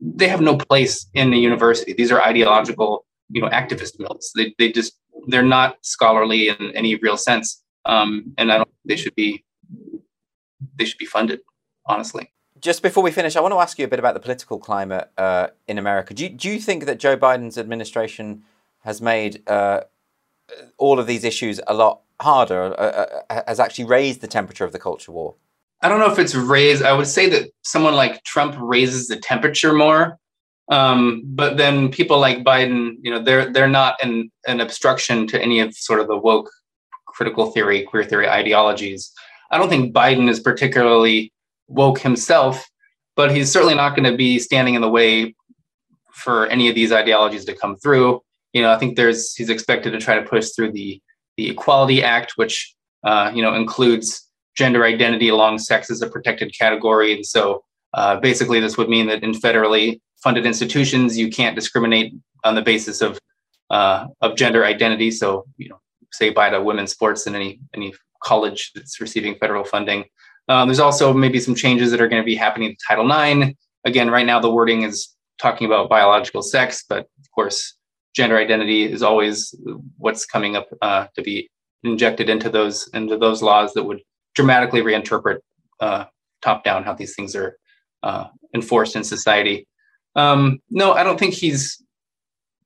they 0.00 0.28
have 0.28 0.40
no 0.40 0.56
place 0.56 1.06
in 1.14 1.30
the 1.30 1.38
university. 1.38 1.92
These 1.92 2.12
are 2.12 2.20
ideological, 2.20 3.06
you 3.30 3.40
know, 3.40 3.48
activist 3.48 3.98
mills. 3.98 4.30
They, 4.34 4.54
they 4.58 4.72
just 4.72 4.98
they're 5.28 5.42
not 5.42 5.78
scholarly 5.82 6.48
in 6.48 6.72
any 6.74 6.96
real 6.96 7.16
sense, 7.16 7.62
um, 7.84 8.34
and 8.38 8.52
I 8.52 8.58
don't. 8.58 8.68
They 8.84 8.96
should 8.96 9.14
be 9.14 9.44
they 10.78 10.84
should 10.84 10.98
be 10.98 11.06
funded, 11.06 11.40
honestly. 11.86 12.32
Just 12.60 12.82
before 12.82 13.02
we 13.02 13.10
finish, 13.10 13.36
I 13.36 13.40
want 13.40 13.52
to 13.52 13.58
ask 13.58 13.78
you 13.78 13.84
a 13.84 13.88
bit 13.88 13.98
about 13.98 14.14
the 14.14 14.20
political 14.20 14.58
climate 14.58 15.10
uh, 15.18 15.48
in 15.68 15.78
America. 15.78 16.14
Do 16.14 16.24
you, 16.24 16.30
do 16.30 16.48
you 16.48 16.58
think 16.58 16.86
that 16.86 16.98
Joe 16.98 17.16
Biden's 17.16 17.58
administration 17.58 18.44
has 18.80 19.02
made 19.02 19.46
uh, 19.48 19.82
all 20.78 20.98
of 20.98 21.06
these 21.06 21.22
issues 21.22 21.60
a 21.66 21.74
lot 21.74 22.00
harder, 22.20 22.74
uh, 22.80 23.22
uh 23.28 23.42
has 23.46 23.60
actually 23.60 23.84
raised 23.84 24.20
the 24.20 24.26
temperature 24.26 24.64
of 24.64 24.72
the 24.72 24.78
culture 24.78 25.12
war? 25.12 25.34
I 25.82 25.88
don't 25.88 26.00
know 26.00 26.10
if 26.10 26.18
it's 26.18 26.34
raised. 26.34 26.82
I 26.82 26.92
would 26.92 27.06
say 27.06 27.28
that 27.30 27.50
someone 27.62 27.94
like 27.94 28.22
Trump 28.24 28.56
raises 28.58 29.08
the 29.08 29.16
temperature 29.16 29.72
more. 29.72 30.18
Um, 30.68 31.22
but 31.26 31.56
then 31.56 31.90
people 31.90 32.18
like 32.18 32.38
Biden, 32.38 32.96
you 33.00 33.10
know, 33.10 33.22
they're 33.22 33.52
they're 33.52 33.68
not 33.68 34.02
an 34.02 34.30
an 34.46 34.60
obstruction 34.60 35.26
to 35.28 35.40
any 35.40 35.60
of 35.60 35.74
sort 35.74 36.00
of 36.00 36.08
the 36.08 36.16
woke 36.16 36.50
critical 37.06 37.50
theory, 37.52 37.82
queer 37.84 38.04
theory 38.04 38.28
ideologies. 38.28 39.12
I 39.50 39.58
don't 39.58 39.68
think 39.68 39.94
Biden 39.94 40.28
is 40.28 40.40
particularly 40.40 41.32
woke 41.68 42.00
himself, 42.00 42.68
but 43.14 43.34
he's 43.34 43.50
certainly 43.50 43.74
not 43.74 43.96
going 43.96 44.10
to 44.10 44.16
be 44.16 44.38
standing 44.38 44.74
in 44.74 44.82
the 44.82 44.90
way 44.90 45.34
for 46.12 46.46
any 46.46 46.68
of 46.68 46.74
these 46.74 46.92
ideologies 46.92 47.44
to 47.44 47.54
come 47.54 47.76
through. 47.76 48.22
You 48.52 48.62
know, 48.62 48.72
I 48.72 48.78
think 48.78 48.96
there's 48.96 49.34
he's 49.34 49.50
expected 49.50 49.92
to 49.92 49.98
try 49.98 50.16
to 50.16 50.28
push 50.28 50.50
through 50.50 50.72
the 50.72 51.00
the 51.36 51.50
Equality 51.50 52.02
Act, 52.02 52.32
which 52.36 52.74
uh, 53.04 53.30
you 53.34 53.42
know 53.42 53.54
includes 53.54 54.25
gender 54.56 54.84
identity 54.84 55.28
along 55.28 55.58
sex 55.58 55.90
as 55.90 56.02
a 56.02 56.08
protected 56.08 56.54
category. 56.58 57.14
And 57.14 57.24
so 57.24 57.62
uh, 57.94 58.16
basically, 58.20 58.60
this 58.60 58.76
would 58.76 58.88
mean 58.88 59.06
that 59.06 59.22
in 59.22 59.32
federally 59.32 60.00
funded 60.22 60.46
institutions, 60.46 61.16
you 61.16 61.30
can't 61.30 61.54
discriminate 61.54 62.14
on 62.44 62.54
the 62.54 62.62
basis 62.62 63.00
of 63.00 63.18
uh, 63.70 64.06
of 64.20 64.36
gender 64.36 64.64
identity. 64.64 65.10
So, 65.10 65.44
you 65.56 65.68
know, 65.68 65.80
say 66.12 66.30
by 66.30 66.50
to 66.50 66.62
women's 66.62 66.92
sports 66.92 67.26
in 67.26 67.34
any 67.34 67.60
any 67.74 67.94
college 68.22 68.72
that's 68.74 69.00
receiving 69.00 69.36
federal 69.36 69.64
funding. 69.64 70.04
Um, 70.48 70.68
there's 70.68 70.80
also 70.80 71.12
maybe 71.12 71.40
some 71.40 71.54
changes 71.54 71.90
that 71.90 72.00
are 72.00 72.08
going 72.08 72.22
to 72.22 72.26
be 72.26 72.36
happening 72.36 72.70
to 72.70 72.76
Title 72.86 73.10
IX. 73.10 73.52
Again, 73.84 74.10
right 74.10 74.26
now 74.26 74.40
the 74.40 74.50
wording 74.50 74.82
is 74.82 75.14
talking 75.40 75.66
about 75.66 75.88
biological 75.88 76.42
sex, 76.42 76.84
but 76.88 77.00
of 77.20 77.30
course, 77.34 77.74
gender 78.14 78.36
identity 78.38 78.90
is 78.90 79.02
always 79.02 79.54
what's 79.98 80.24
coming 80.24 80.56
up 80.56 80.68
uh, 80.82 81.06
to 81.14 81.22
be 81.22 81.48
injected 81.84 82.28
into 82.28 82.48
those 82.48 82.88
into 82.94 83.16
those 83.16 83.42
laws 83.42 83.74
that 83.74 83.84
would 83.84 84.00
dramatically 84.36 84.82
reinterpret 84.82 85.38
uh, 85.80 86.04
top 86.42 86.62
down 86.62 86.84
how 86.84 86.94
these 86.94 87.14
things 87.16 87.34
are 87.34 87.58
uh, 88.02 88.26
enforced 88.54 88.94
in 88.94 89.02
society. 89.02 89.66
Um, 90.14 90.60
no, 90.70 90.92
I 90.92 91.02
don't 91.02 91.18
think 91.18 91.34
he's 91.34 91.82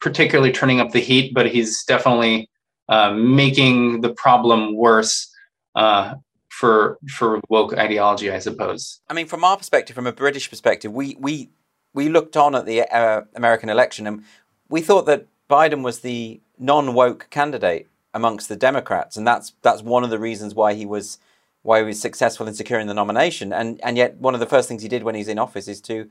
particularly 0.00 0.52
turning 0.52 0.80
up 0.80 0.90
the 0.92 1.00
heat, 1.00 1.32
but 1.34 1.50
he's 1.50 1.84
definitely 1.84 2.50
uh, 2.88 3.12
making 3.12 4.02
the 4.02 4.12
problem 4.12 4.76
worse 4.76 5.30
uh, 5.74 6.14
for 6.48 6.98
for 7.08 7.40
woke 7.48 7.76
ideology, 7.76 8.30
I 8.30 8.38
suppose. 8.38 9.00
I 9.08 9.14
mean, 9.14 9.26
from 9.26 9.44
our 9.44 9.56
perspective, 9.56 9.94
from 9.94 10.06
a 10.06 10.12
British 10.12 10.50
perspective, 10.50 10.92
we 10.92 11.16
we 11.18 11.48
we 11.94 12.08
looked 12.08 12.36
on 12.36 12.54
at 12.54 12.66
the 12.66 12.82
uh, 12.82 13.22
American 13.34 13.68
election 13.68 14.06
and 14.06 14.24
we 14.68 14.80
thought 14.80 15.06
that 15.06 15.26
Biden 15.48 15.82
was 15.82 16.00
the 16.00 16.40
non 16.58 16.94
woke 16.94 17.28
candidate 17.30 17.88
amongst 18.12 18.48
the 18.48 18.56
Democrats, 18.56 19.16
and 19.16 19.26
that's 19.26 19.54
that's 19.62 19.82
one 19.82 20.04
of 20.04 20.10
the 20.10 20.18
reasons 20.18 20.54
why 20.54 20.74
he 20.74 20.86
was 20.86 21.18
why 21.62 21.78
he 21.78 21.84
was 21.84 22.00
successful 22.00 22.46
in 22.46 22.54
securing 22.54 22.86
the 22.86 22.94
nomination. 22.94 23.52
And 23.52 23.80
and 23.82 23.96
yet 23.96 24.16
one 24.16 24.34
of 24.34 24.40
the 24.40 24.46
first 24.46 24.68
things 24.68 24.82
he 24.82 24.88
did 24.88 25.02
when 25.02 25.14
he's 25.14 25.28
in 25.28 25.38
office 25.38 25.68
is 25.68 25.80
to 25.82 26.08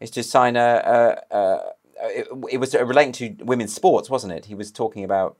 is 0.00 0.10
to 0.10 0.22
sign 0.22 0.56
a, 0.56 1.20
a, 1.30 1.36
a 1.36 1.60
it, 2.02 2.28
it, 2.50 2.58
was 2.58 2.74
relating 2.74 3.12
to 3.12 3.44
women's 3.44 3.72
sports, 3.72 4.10
wasn't 4.10 4.32
it? 4.32 4.46
He 4.46 4.54
was 4.54 4.72
talking 4.72 5.04
about 5.04 5.36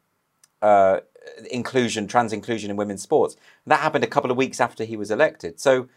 uh, 0.62 1.00
inclusion, 1.50 2.06
trans 2.06 2.32
inclusion 2.32 2.70
in 2.70 2.76
women's 2.76 3.02
sports. 3.02 3.36
That 3.66 3.80
happened 3.80 4.04
a 4.04 4.08
couple 4.08 4.30
of 4.30 4.36
weeks 4.36 4.60
after 4.60 4.84
he 4.84 4.96
was 4.96 5.10
elected. 5.10 5.60
So 5.60 5.88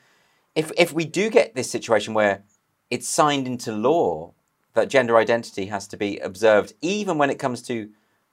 if 0.56 0.72
if 0.78 0.94
we 0.94 1.06
do 1.06 1.30
get 1.30 1.56
this 1.56 1.70
situation 1.70 2.14
where 2.14 2.44
it's 2.90 3.08
signed 3.08 3.48
into 3.48 3.72
law 3.72 4.34
that 4.74 4.90
gender 4.90 5.18
identity 5.18 5.66
has 5.66 5.88
to 5.88 5.98
be 5.98 6.20
observed, 6.20 6.74
even 6.82 7.18
when 7.18 7.30
it 7.30 7.40
comes 7.40 7.62
to 7.64 7.90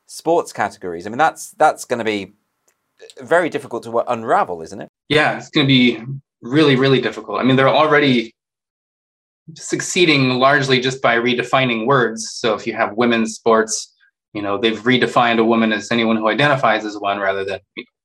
sports 0.06 0.52
categories. 0.52 1.06
I 1.06 1.10
mean, 1.10 1.18
that's 1.18 1.50
that's 1.52 1.84
going 1.84 1.98
to 1.98 2.04
be 2.04 2.34
very 3.20 3.48
difficult 3.48 3.82
to 3.84 3.98
unravel, 4.12 4.62
isn't 4.62 4.80
it? 4.80 4.88
Yeah, 5.08 5.36
it's 5.36 5.50
going 5.50 5.66
to 5.66 5.68
be 5.68 6.02
really, 6.40 6.76
really 6.76 7.00
difficult. 7.00 7.40
I 7.40 7.42
mean, 7.42 7.56
they're 7.56 7.68
already 7.68 8.34
succeeding 9.54 10.30
largely 10.30 10.80
just 10.80 11.02
by 11.02 11.16
redefining 11.16 11.86
words. 11.86 12.30
So 12.32 12.54
if 12.54 12.66
you 12.66 12.74
have 12.74 12.94
women's 12.96 13.34
sports, 13.34 13.92
you 14.32 14.42
know, 14.42 14.58
they've 14.58 14.78
redefined 14.78 15.38
a 15.38 15.44
woman 15.44 15.72
as 15.72 15.90
anyone 15.92 16.16
who 16.16 16.28
identifies 16.28 16.84
as 16.84 16.98
one 16.98 17.18
rather 17.18 17.44
than 17.44 17.60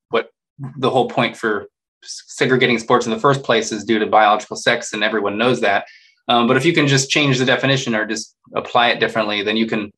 what 0.09 0.29
the 0.77 0.89
whole 0.89 1.09
point 1.09 1.37
for 1.37 1.67
segregating 2.03 2.79
sports 2.79 3.05
in 3.05 3.11
the 3.11 3.19
first 3.19 3.43
place 3.43 3.71
is 3.71 3.83
due 3.83 3.99
to 3.99 4.05
biological 4.05 4.55
sex, 4.55 4.93
and 4.93 5.03
everyone 5.03 5.37
knows 5.37 5.61
that. 5.61 5.85
Um, 6.27 6.47
but 6.47 6.57
if 6.57 6.65
you 6.65 6.73
can 6.73 6.87
just 6.87 7.09
change 7.09 7.39
the 7.39 7.45
definition 7.45 7.95
or 7.95 8.05
just 8.05 8.35
apply 8.55 8.89
it 8.89 8.99
differently, 8.99 9.41
then 9.41 9.57
you 9.57 9.65
can 9.65 9.91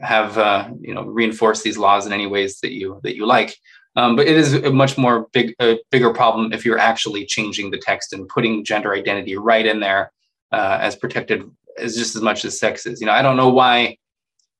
have 0.00 0.38
uh, 0.38 0.68
you 0.80 0.94
know 0.94 1.02
reinforce 1.02 1.62
these 1.62 1.78
laws 1.78 2.06
in 2.06 2.12
any 2.12 2.26
ways 2.26 2.58
that 2.60 2.72
you 2.72 3.00
that 3.02 3.16
you 3.16 3.26
like. 3.26 3.56
Um, 3.96 4.14
but 4.14 4.26
it 4.26 4.36
is 4.36 4.52
a 4.52 4.70
much 4.70 4.98
more 4.98 5.26
big 5.32 5.54
a 5.60 5.78
bigger 5.90 6.12
problem 6.12 6.52
if 6.52 6.64
you're 6.64 6.78
actually 6.78 7.24
changing 7.24 7.70
the 7.70 7.78
text 7.78 8.12
and 8.12 8.28
putting 8.28 8.64
gender 8.64 8.94
identity 8.94 9.36
right 9.36 9.66
in 9.66 9.80
there 9.80 10.12
uh, 10.52 10.78
as 10.80 10.94
protected 10.96 11.50
as 11.78 11.96
just 11.96 12.14
as 12.14 12.22
much 12.22 12.44
as 12.44 12.58
sex 12.58 12.86
is. 12.86 13.00
You 13.00 13.06
know, 13.06 13.12
I 13.12 13.22
don't 13.22 13.36
know 13.36 13.48
why 13.48 13.96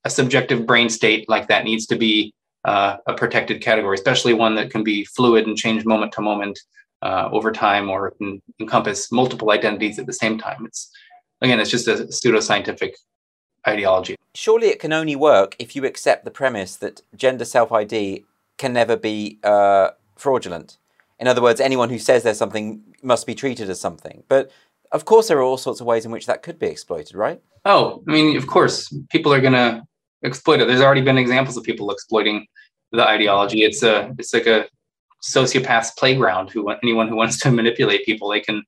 a 0.04 0.10
subjective 0.10 0.66
brain 0.66 0.88
state 0.88 1.28
like 1.28 1.48
that 1.48 1.64
needs 1.64 1.86
to 1.86 1.96
be 1.96 2.32
uh, 2.64 2.96
a 3.06 3.14
protected 3.14 3.60
category, 3.60 3.94
especially 3.94 4.32
one 4.32 4.54
that 4.54 4.70
can 4.70 4.82
be 4.82 5.04
fluid 5.04 5.46
and 5.46 5.56
change 5.56 5.84
moment 5.84 6.12
to 6.12 6.20
moment 6.22 6.58
uh, 7.02 7.28
over 7.30 7.52
time 7.52 7.90
or 7.90 8.14
encompass 8.60 9.12
multiple 9.12 9.50
identities 9.50 9.98
at 9.98 10.06
the 10.06 10.12
same 10.12 10.38
time. 10.38 10.64
It's 10.64 10.90
again, 11.42 11.60
it's 11.60 11.70
just 11.70 11.88
a 11.88 11.94
pseudoscientific 12.06 12.92
ideology. 13.68 14.16
Surely 14.34 14.68
it 14.68 14.78
can 14.78 14.92
only 14.92 15.16
work 15.16 15.56
if 15.58 15.76
you 15.76 15.84
accept 15.84 16.24
the 16.24 16.30
premise 16.30 16.76
that 16.76 17.02
gender 17.14 17.44
self 17.44 17.70
ID 17.70 18.24
can 18.58 18.72
never 18.72 18.96
be 18.96 19.38
uh, 19.42 19.90
fraudulent. 20.16 20.78
In 21.18 21.28
other 21.28 21.42
words, 21.42 21.60
anyone 21.60 21.90
who 21.90 21.98
says 21.98 22.22
there's 22.22 22.38
something 22.38 22.82
must 23.02 23.26
be 23.26 23.34
treated 23.34 23.70
as 23.70 23.80
something. 23.80 24.22
But 24.28 24.50
of 24.92 25.04
course, 25.04 25.28
there 25.28 25.38
are 25.38 25.42
all 25.42 25.56
sorts 25.56 25.80
of 25.80 25.86
ways 25.86 26.04
in 26.04 26.10
which 26.10 26.26
that 26.26 26.42
could 26.42 26.58
be 26.58 26.66
exploited, 26.66 27.16
right? 27.16 27.40
Oh, 27.64 28.02
I 28.08 28.12
mean, 28.12 28.36
of 28.36 28.46
course, 28.46 28.94
people 29.10 29.32
are 29.32 29.40
going 29.40 29.52
to 29.54 29.82
exploit 30.24 30.60
it. 30.60 30.68
There's 30.68 30.80
already 30.80 31.00
been 31.00 31.18
examples 31.18 31.56
of 31.56 31.64
people 31.64 31.90
exploiting 31.90 32.46
the 32.92 33.06
ideology. 33.06 33.62
It's 33.62 33.82
a, 33.82 34.14
it's 34.18 34.32
like 34.32 34.46
a 34.46 34.66
sociopath's 35.22 35.92
playground. 35.92 36.50
Who 36.50 36.70
anyone 36.70 37.08
who 37.08 37.16
wants 37.16 37.38
to 37.40 37.50
manipulate 37.50 38.04
people, 38.04 38.28
they 38.28 38.40
can 38.40 38.62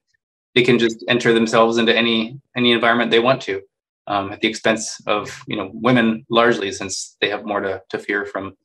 they 0.55 0.63
can 0.63 0.79
just 0.79 1.05
enter 1.09 1.33
themselves 1.33 1.79
into 1.79 1.97
any 1.97 2.41
any 2.57 2.73
environment 2.73 3.11
they 3.11 3.21
want 3.21 3.41
to 3.43 3.63
um, 4.07 4.33
at 4.33 4.41
the 4.41 4.49
expense 4.49 5.01
of 5.07 5.43
you 5.47 5.57
know 5.57 5.71
women 5.73 6.25
largely 6.31 6.73
since 6.73 7.17
they 7.21 7.29
have 7.29 7.45
more 7.45 7.61
to, 7.61 7.83
to 7.91 7.99
fear 7.99 8.27
from 8.27 8.57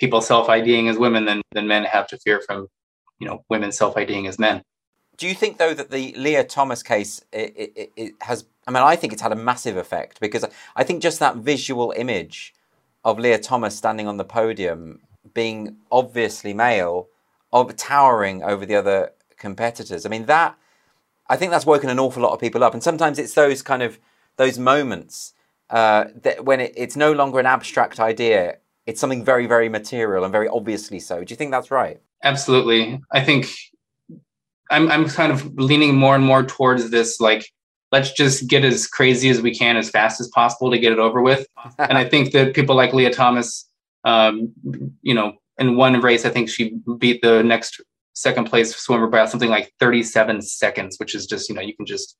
people 0.00 0.20
self-iding 0.20 0.88
as 0.88 0.98
women 0.98 1.24
than, 1.24 1.42
than 1.52 1.66
men 1.66 1.84
have 1.84 2.06
to 2.08 2.18
fear 2.18 2.40
from 2.40 2.66
you 3.18 3.28
know 3.28 3.44
women 3.48 3.70
self-iding 3.70 4.26
as 4.26 4.38
men 4.38 4.62
do 5.16 5.28
you 5.28 5.34
think 5.34 5.58
though 5.58 5.74
that 5.74 5.90
the 5.90 6.14
Lia 6.16 6.42
Thomas 6.42 6.82
case 6.82 7.22
it, 7.32 7.72
it, 7.76 7.92
it 7.96 8.12
has 8.22 8.46
I 8.66 8.70
mean 8.70 8.82
I 8.82 8.96
think 8.96 9.12
it's 9.12 9.22
had 9.22 9.32
a 9.32 9.36
massive 9.36 9.76
effect 9.76 10.20
because 10.20 10.44
I 10.74 10.84
think 10.84 11.02
just 11.02 11.18
that 11.20 11.36
visual 11.36 11.92
image 11.96 12.54
of 13.04 13.18
Lia 13.18 13.38
Thomas 13.38 13.76
standing 13.76 14.08
on 14.08 14.16
the 14.16 14.24
podium 14.24 15.00
being 15.34 15.76
obviously 15.92 16.54
male 16.54 17.08
of 17.52 17.76
towering 17.76 18.42
over 18.42 18.64
the 18.64 18.76
other 18.76 19.12
competitors 19.36 20.06
I 20.06 20.08
mean 20.08 20.26
that 20.26 20.56
I 21.30 21.36
think 21.36 21.52
that's 21.52 21.64
woken 21.64 21.88
an 21.88 22.00
awful 22.00 22.24
lot 22.24 22.32
of 22.32 22.40
people 22.40 22.64
up. 22.64 22.74
And 22.74 22.82
sometimes 22.82 23.18
it's 23.18 23.34
those 23.34 23.62
kind 23.62 23.82
of 23.82 24.00
those 24.36 24.58
moments 24.58 25.32
uh, 25.70 26.06
that 26.22 26.44
when 26.44 26.58
it, 26.58 26.74
it's 26.76 26.96
no 26.96 27.12
longer 27.12 27.38
an 27.38 27.46
abstract 27.46 28.00
idea, 28.00 28.58
it's 28.90 29.00
something 29.00 29.24
very, 29.24 29.46
very 29.46 29.68
material 29.68 30.24
and 30.24 30.32
very 30.32 30.48
obviously 30.48 30.98
so. 30.98 31.22
Do 31.22 31.32
you 31.32 31.36
think 31.36 31.52
that's 31.52 31.70
right? 31.70 32.00
Absolutely. 32.24 33.00
I 33.12 33.20
think 33.22 33.46
I'm 34.70 34.90
I'm 34.90 35.08
kind 35.08 35.32
of 35.32 35.54
leaning 35.54 35.96
more 35.96 36.16
and 36.16 36.24
more 36.24 36.42
towards 36.42 36.90
this 36.90 37.20
like 37.20 37.48
let's 37.92 38.12
just 38.12 38.48
get 38.48 38.64
as 38.64 38.88
crazy 38.88 39.30
as 39.30 39.40
we 39.40 39.54
can 39.54 39.76
as 39.76 39.90
fast 39.90 40.20
as 40.20 40.28
possible 40.28 40.70
to 40.70 40.78
get 40.78 40.92
it 40.92 40.98
over 40.98 41.22
with. 41.22 41.46
and 41.78 41.96
I 41.96 42.08
think 42.08 42.32
that 42.32 42.54
people 42.54 42.74
like 42.74 42.92
Lia 42.92 43.12
Thomas, 43.12 43.68
um, 44.04 44.52
you 45.02 45.14
know, 45.14 45.34
in 45.58 45.76
one 45.76 46.00
race, 46.00 46.24
I 46.24 46.30
think 46.30 46.48
she 46.48 46.76
beat 46.98 47.22
the 47.22 47.42
next 47.42 47.80
second 48.14 48.44
place 48.44 48.74
swimmer 48.74 49.06
by 49.06 49.24
something 49.26 49.50
like 49.50 49.72
37 49.78 50.42
seconds, 50.42 50.96
which 50.98 51.14
is 51.14 51.26
just, 51.26 51.48
you 51.48 51.54
know, 51.54 51.62
you 51.62 51.76
can 51.76 51.86
just, 51.86 52.16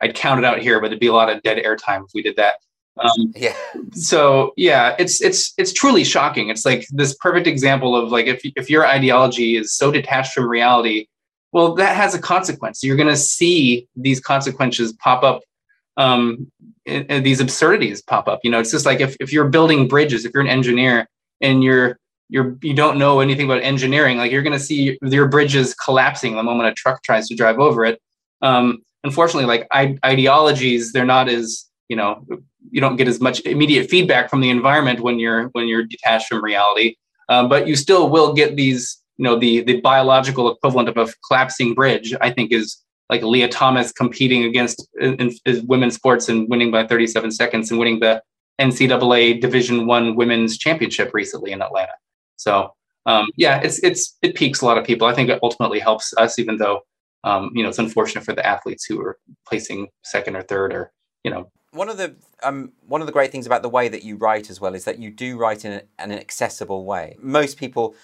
I'd 0.00 0.14
count 0.14 0.40
it 0.40 0.44
out 0.44 0.58
here, 0.58 0.80
but 0.80 0.86
it'd 0.86 1.00
be 1.00 1.06
a 1.06 1.12
lot 1.12 1.30
of 1.30 1.42
dead 1.42 1.58
air 1.58 1.76
time 1.76 2.04
if 2.04 2.10
we 2.14 2.22
did 2.22 2.36
that. 2.36 2.56
Um, 3.00 3.32
yeah. 3.34 3.56
So 3.92 4.52
yeah, 4.56 4.94
it's 4.98 5.20
it's 5.20 5.52
it's 5.58 5.72
truly 5.72 6.04
shocking. 6.04 6.48
It's 6.48 6.64
like 6.64 6.86
this 6.90 7.14
perfect 7.16 7.46
example 7.46 7.96
of 7.96 8.12
like 8.12 8.26
if 8.26 8.40
if 8.44 8.70
your 8.70 8.86
ideology 8.86 9.56
is 9.56 9.74
so 9.74 9.90
detached 9.90 10.32
from 10.34 10.48
reality, 10.48 11.06
well, 11.52 11.74
that 11.74 11.96
has 11.96 12.14
a 12.14 12.20
consequence. 12.20 12.84
You're 12.84 12.96
going 12.96 13.08
to 13.08 13.16
see 13.16 13.88
these 13.96 14.20
consequences 14.20 14.92
pop 14.94 15.22
up. 15.22 15.42
Um, 15.96 16.50
and, 16.86 17.06
and 17.08 17.24
these 17.24 17.40
absurdities 17.40 18.02
pop 18.02 18.26
up. 18.26 18.40
You 18.42 18.50
know, 18.50 18.58
it's 18.58 18.70
just 18.70 18.84
like 18.84 19.00
if 19.00 19.16
if 19.20 19.32
you're 19.32 19.48
building 19.48 19.88
bridges, 19.88 20.24
if 20.24 20.32
you're 20.34 20.42
an 20.42 20.48
engineer 20.48 21.08
and 21.40 21.62
you're 21.62 21.98
you're 22.28 22.56
you 22.62 22.74
don't 22.74 22.98
know 22.98 23.20
anything 23.20 23.46
about 23.46 23.62
engineering 23.62 24.18
like 24.18 24.32
you're 24.32 24.42
going 24.42 24.58
to 24.58 24.64
see 24.64 24.98
your 25.02 25.28
bridges 25.28 25.74
collapsing 25.74 26.34
the 26.34 26.42
moment 26.42 26.68
a 26.68 26.72
truck 26.72 27.02
tries 27.02 27.28
to 27.28 27.34
drive 27.34 27.58
over 27.58 27.84
it 27.84 28.00
um, 28.42 28.82
unfortunately 29.04 29.46
like 29.46 29.66
I- 29.70 29.98
ideologies 30.04 30.92
they're 30.92 31.04
not 31.04 31.28
as 31.28 31.66
you 31.88 31.96
know 31.96 32.24
you 32.70 32.80
don't 32.80 32.96
get 32.96 33.08
as 33.08 33.20
much 33.20 33.40
immediate 33.40 33.88
feedback 33.90 34.30
from 34.30 34.40
the 34.40 34.50
environment 34.50 35.00
when 35.00 35.18
you're 35.18 35.44
when 35.48 35.68
you're 35.68 35.84
detached 35.84 36.28
from 36.28 36.42
reality 36.42 36.96
um, 37.28 37.48
but 37.48 37.66
you 37.66 37.76
still 37.76 38.10
will 38.10 38.32
get 38.32 38.56
these 38.56 39.02
you 39.16 39.24
know 39.24 39.38
the 39.38 39.62
the 39.62 39.80
biological 39.80 40.50
equivalent 40.50 40.88
of 40.88 40.96
a 40.96 41.12
collapsing 41.28 41.74
bridge 41.74 42.14
i 42.20 42.30
think 42.30 42.52
is 42.52 42.80
like 43.10 43.22
Lia 43.22 43.48
Thomas 43.48 43.92
competing 43.92 44.44
against 44.44 44.88
in, 44.98 45.30
in 45.44 45.66
women's 45.66 45.94
sports 45.94 46.30
and 46.30 46.48
winning 46.48 46.70
by 46.70 46.86
37 46.86 47.32
seconds 47.32 47.70
and 47.70 47.78
winning 47.78 48.00
the 48.00 48.22
ncaa 48.60 49.40
division 49.40 49.86
one 49.86 50.16
women's 50.16 50.56
championship 50.56 51.10
recently 51.12 51.52
in 51.52 51.60
atlanta 51.60 51.92
so 52.36 52.72
um, 53.06 53.28
yeah, 53.36 53.60
it's 53.62 53.78
it's 53.82 54.16
it 54.22 54.34
peaks 54.34 54.60
a 54.60 54.66
lot 54.66 54.78
of 54.78 54.84
people. 54.84 55.06
I 55.06 55.14
think 55.14 55.28
it 55.28 55.38
ultimately 55.42 55.78
helps 55.78 56.14
us, 56.16 56.38
even 56.38 56.56
though 56.56 56.80
um, 57.22 57.50
you 57.54 57.62
know 57.62 57.68
it's 57.68 57.78
unfortunate 57.78 58.24
for 58.24 58.32
the 58.32 58.46
athletes 58.46 58.84
who 58.84 59.00
are 59.00 59.18
placing 59.46 59.88
second 60.02 60.36
or 60.36 60.42
third, 60.42 60.72
or 60.72 60.92
you 61.22 61.30
know. 61.30 61.50
One 61.74 61.88
of 61.88 61.96
the 61.96 62.14
um, 62.42 62.72
one 62.86 63.00
of 63.02 63.06
the 63.06 63.12
great 63.12 63.32
things 63.32 63.46
about 63.46 63.62
the 63.62 63.68
way 63.68 63.88
that 63.88 64.02
you 64.02 64.16
write 64.16 64.48
as 64.50 64.60
well 64.60 64.74
is 64.74 64.84
that 64.84 64.98
you 64.98 65.10
do 65.10 65.36
write 65.36 65.64
in 65.64 65.72
an, 65.72 65.82
an 65.98 66.12
accessible 66.12 66.84
way. 66.84 67.16
Most 67.20 67.56
people 67.58 67.94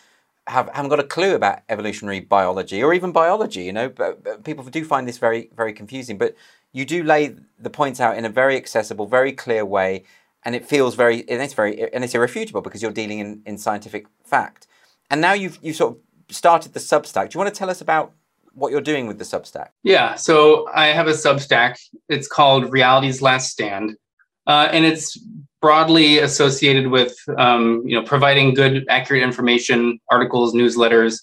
have 0.46 0.68
haven't 0.74 0.90
got 0.90 1.00
a 1.00 1.04
clue 1.04 1.34
about 1.34 1.60
evolutionary 1.68 2.20
biology 2.20 2.82
or 2.82 2.92
even 2.92 3.12
biology. 3.12 3.62
You 3.62 3.72
know, 3.72 3.88
but, 3.88 4.24
but 4.24 4.44
people 4.44 4.64
do 4.64 4.84
find 4.84 5.06
this 5.06 5.18
very 5.18 5.50
very 5.56 5.72
confusing. 5.72 6.18
But 6.18 6.34
you 6.72 6.84
do 6.84 7.02
lay 7.02 7.36
the 7.58 7.70
points 7.70 8.00
out 8.00 8.16
in 8.18 8.24
a 8.24 8.28
very 8.28 8.56
accessible, 8.56 9.06
very 9.06 9.32
clear 9.32 9.64
way 9.64 10.04
and 10.44 10.54
it 10.54 10.66
feels 10.66 10.94
very 10.94 11.28
and 11.28 11.42
it's 11.42 11.54
very 11.54 11.92
and 11.92 12.04
it's 12.04 12.14
irrefutable 12.14 12.62
because 12.62 12.82
you're 12.82 12.92
dealing 12.92 13.18
in, 13.18 13.42
in 13.46 13.58
scientific 13.58 14.06
fact 14.24 14.66
And 15.10 15.20
now 15.20 15.32
you've 15.32 15.58
you 15.62 15.72
sort 15.72 15.96
of 15.96 16.34
started 16.34 16.72
the 16.72 16.80
Substack. 16.80 17.30
Do 17.30 17.36
you 17.36 17.40
want 17.40 17.52
to 17.54 17.58
tell 17.58 17.70
us 17.70 17.80
about 17.80 18.12
what 18.52 18.72
you're 18.72 18.80
doing 18.80 19.06
with 19.06 19.18
the 19.18 19.24
Substack? 19.24 19.68
Yeah, 19.82 20.14
so 20.14 20.68
I 20.74 20.86
have 20.86 21.06
a 21.06 21.12
Substack. 21.12 21.78
It's 22.08 22.28
called 22.28 22.72
Reality's 22.72 23.22
Last 23.22 23.50
Stand, 23.50 23.96
uh, 24.46 24.68
and 24.72 24.84
it's 24.84 25.18
broadly 25.60 26.18
associated 26.18 26.88
with 26.88 27.16
um, 27.38 27.82
you 27.84 27.98
know 27.98 28.06
providing 28.06 28.54
good, 28.54 28.84
accurate 28.88 29.22
information, 29.22 29.98
articles, 30.10 30.54
newsletters, 30.54 31.18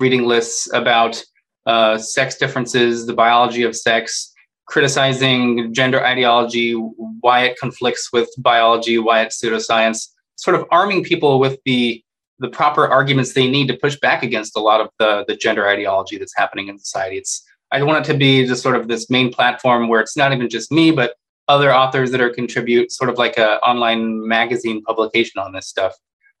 reading 0.00 0.24
lists 0.24 0.72
about 0.72 1.22
uh, 1.66 1.98
sex 1.98 2.36
differences, 2.36 3.06
the 3.06 3.14
biology 3.14 3.62
of 3.62 3.76
sex, 3.76 4.32
criticizing 4.66 5.72
gender 5.72 6.04
ideology, 6.04 6.72
why 6.72 7.44
it 7.44 7.58
conflicts 7.58 8.12
with 8.12 8.28
biology, 8.38 8.98
why 8.98 9.22
it's 9.22 9.40
pseudoscience, 9.40 10.08
sort 10.36 10.56
of 10.56 10.64
arming 10.70 11.04
people 11.04 11.38
with 11.38 11.58
the 11.64 12.02
the 12.42 12.48
proper 12.48 12.86
arguments 12.86 13.32
they 13.32 13.48
need 13.48 13.68
to 13.68 13.76
push 13.76 13.96
back 14.00 14.22
against 14.22 14.56
a 14.56 14.60
lot 14.60 14.80
of 14.80 14.90
the 14.98 15.24
the 15.26 15.36
gender 15.36 15.66
ideology 15.66 16.18
that's 16.18 16.36
happening 16.36 16.68
in 16.68 16.78
society. 16.78 17.16
It's 17.16 17.42
I 17.70 17.82
want 17.82 18.04
it 18.04 18.12
to 18.12 18.18
be 18.18 18.46
just 18.46 18.62
sort 18.62 18.76
of 18.76 18.88
this 18.88 19.08
main 19.08 19.32
platform 19.32 19.88
where 19.88 20.00
it's 20.00 20.16
not 20.16 20.32
even 20.32 20.50
just 20.50 20.70
me, 20.70 20.90
but 20.90 21.14
other 21.48 21.74
authors 21.74 22.10
that 22.10 22.20
are 22.20 22.30
contribute, 22.30 22.92
sort 22.92 23.08
of 23.08 23.16
like 23.16 23.38
a 23.38 23.58
online 23.60 24.26
magazine 24.26 24.82
publication 24.82 25.40
on 25.40 25.52
this 25.52 25.66
stuff. 25.66 25.94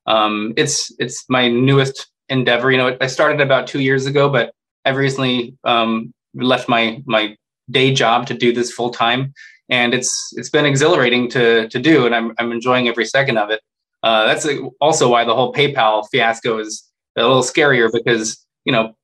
Um, 0.06 0.52
it's 0.56 0.92
it's 0.98 1.24
my 1.28 1.48
newest 1.48 2.10
endeavor. 2.28 2.70
You 2.70 2.78
know, 2.78 2.96
I 3.00 3.06
started 3.06 3.40
about 3.40 3.66
two 3.66 3.80
years 3.80 4.06
ago, 4.06 4.28
but 4.28 4.52
I've 4.84 4.96
recently 4.96 5.56
um, 5.64 6.12
left 6.34 6.68
my 6.68 7.02
my 7.06 7.36
day 7.70 7.92
job 7.92 8.26
to 8.26 8.34
do 8.34 8.52
this 8.52 8.72
full 8.72 8.90
time, 8.90 9.32
and 9.68 9.94
it's 9.94 10.32
it's 10.36 10.50
been 10.50 10.66
exhilarating 10.66 11.30
to 11.30 11.68
to 11.68 11.78
do, 11.78 12.06
and 12.06 12.14
I'm 12.14 12.34
I'm 12.38 12.52
enjoying 12.52 12.88
every 12.88 13.06
second 13.06 13.38
of 13.38 13.50
it. 13.50 13.60
Uh, 14.02 14.26
that's 14.26 14.46
also 14.80 15.08
why 15.08 15.24
the 15.24 15.34
whole 15.34 15.52
PayPal 15.52 16.04
fiasco 16.10 16.58
is 16.58 16.88
a 17.16 17.22
little 17.22 17.42
scarier 17.42 17.90
because 17.92 18.44
you 18.64 18.72
know 18.72 18.94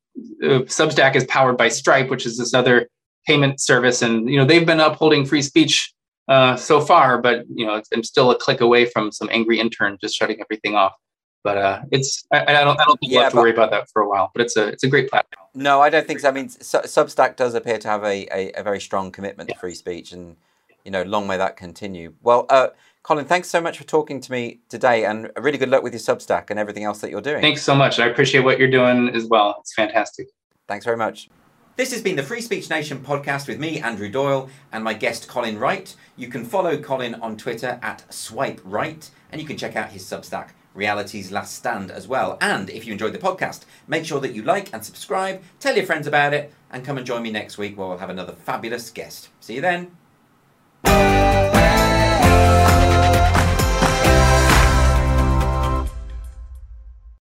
uh, 0.43 0.65
Substack 0.67 1.15
is 1.15 1.25
powered 1.25 1.57
by 1.57 1.69
Stripe, 1.69 2.11
which 2.11 2.27
is 2.27 2.39
this 2.39 2.55
other 2.55 2.89
payment 3.27 3.61
service, 3.61 4.03
and 4.03 4.29
you 4.29 4.37
know 4.37 4.45
they've 4.45 4.67
been 4.67 4.81
upholding 4.81 5.25
free 5.25 5.43
speech 5.43 5.93
uh, 6.29 6.57
so 6.57 6.81
far, 6.81 7.21
but 7.21 7.45
you 7.55 7.67
know 7.67 7.81
I'm 7.95 8.03
still 8.03 8.31
a 8.31 8.37
click 8.37 8.61
away 8.61 8.87
from 8.87 9.13
some 9.13 9.29
angry 9.31 9.61
intern 9.61 9.99
just 10.01 10.17
shutting 10.17 10.41
everything 10.41 10.75
off. 10.75 10.95
But 11.45 11.59
uh, 11.59 11.83
it's 11.93 12.27
I, 12.33 12.43
I, 12.43 12.65
don't 12.65 12.81
I 12.81 12.85
don't 12.85 12.99
think 12.99 13.13
yeah, 13.13 13.19
we'll 13.19 13.25
have 13.25 13.33
to 13.33 13.39
worry 13.39 13.53
about 13.53 13.71
that 13.71 13.89
for 13.93 14.03
a 14.03 14.09
while. 14.09 14.31
But 14.35 14.43
it's 14.43 14.57
a 14.57 14.69
it's 14.69 14.83
a 14.83 14.89
great 14.89 15.09
platform. 15.09 15.47
No, 15.55 15.81
I 15.81 15.89
don't 15.89 16.07
think 16.07 16.21
so. 16.21 16.29
I 16.29 16.33
mean, 16.33 16.49
Substack 16.49 17.37
does 17.37 17.55
appear 17.55 17.79
to 17.79 17.89
have 17.89 18.03
a, 18.03 18.27
a, 18.33 18.53
a 18.61 18.63
very 18.63 18.81
strong 18.81 19.13
commitment 19.13 19.49
yeah. 19.49 19.55
to 19.55 19.61
free 19.61 19.75
speech, 19.75 20.13
and 20.13 20.37
you 20.85 20.91
know, 20.91 21.03
long 21.03 21.27
may 21.27 21.37
that 21.37 21.57
continue. 21.57 22.15
Well, 22.23 22.47
uh, 22.51 22.69
Colin, 23.09 23.25
thanks 23.25 23.49
so 23.49 23.59
much 23.59 23.79
for 23.79 23.85
talking 23.85 24.21
to 24.21 24.31
me 24.31 24.61
today, 24.69 25.07
and 25.07 25.31
really 25.39 25.57
good 25.57 25.71
luck 25.71 25.83
with 25.83 25.95
your 25.95 26.01
Substack 26.01 26.51
and 26.51 26.59
everything 26.59 26.85
else 26.85 27.01
that 27.01 27.09
you're 27.09 27.23
doing. 27.23 27.41
Thanks 27.41 27.63
so 27.63 27.75
much. 27.75 27.99
I 27.99 28.07
appreciate 28.07 28.45
what 28.45 28.59
you're 28.59 28.71
doing 28.71 29.09
as 29.15 29.25
well. 29.25 29.57
It's 29.61 29.73
fantastic. 29.73 30.29
Thanks 30.67 30.85
very 30.85 30.99
much. 30.99 31.31
This 31.77 31.91
has 31.93 32.03
been 32.03 32.17
the 32.17 32.23
Free 32.23 32.43
Speech 32.43 32.69
Nation 32.69 32.99
podcast 32.99 33.49
with 33.49 33.59
me, 33.59 33.81
Andrew 33.81 34.11
Doyle, 34.11 34.51
and 34.73 34.85
my 34.85 34.93
guest, 34.93 35.27
Colin 35.27 35.59
Wright. 35.59 35.97
You 36.17 36.29
can 36.29 36.45
follow 36.45 36.77
Colin 36.77 37.15
on 37.15 37.39
Twitter 37.39 37.79
at 37.81 38.05
Swipe 38.13 38.61
Wright, 38.63 39.11
and 39.33 39.41
you 39.41 39.47
can 39.47 39.57
check 39.57 39.75
out 39.75 39.89
his 39.89 40.05
Substack, 40.05 40.51
Reality's 40.75 41.33
Last 41.33 41.55
Stand, 41.55 41.91
as 41.91 42.07
well. 42.07 42.37
And 42.43 42.69
if 42.69 42.85
you 42.85 42.93
enjoyed 42.93 43.15
the 43.15 43.19
podcast, 43.19 43.65
make 43.87 44.05
sure 44.05 44.21
that 44.21 44.35
you 44.35 44.43
like 44.43 44.71
and 44.75 44.85
subscribe, 44.85 45.43
tell 45.61 45.75
your 45.75 45.87
friends 45.87 46.07
about 46.07 46.35
it, 46.35 46.53
and 46.71 46.85
come 46.85 46.99
and 46.99 47.07
join 47.07 47.23
me 47.23 47.31
next 47.31 47.57
week 47.57 47.79
where 47.79 47.89
we'll 47.89 47.97
have 47.97 48.11
another 48.11 48.35
fabulous 48.35 48.91
guest. 48.91 49.31
See 49.41 49.55
you 49.55 49.63
then. 49.63 49.93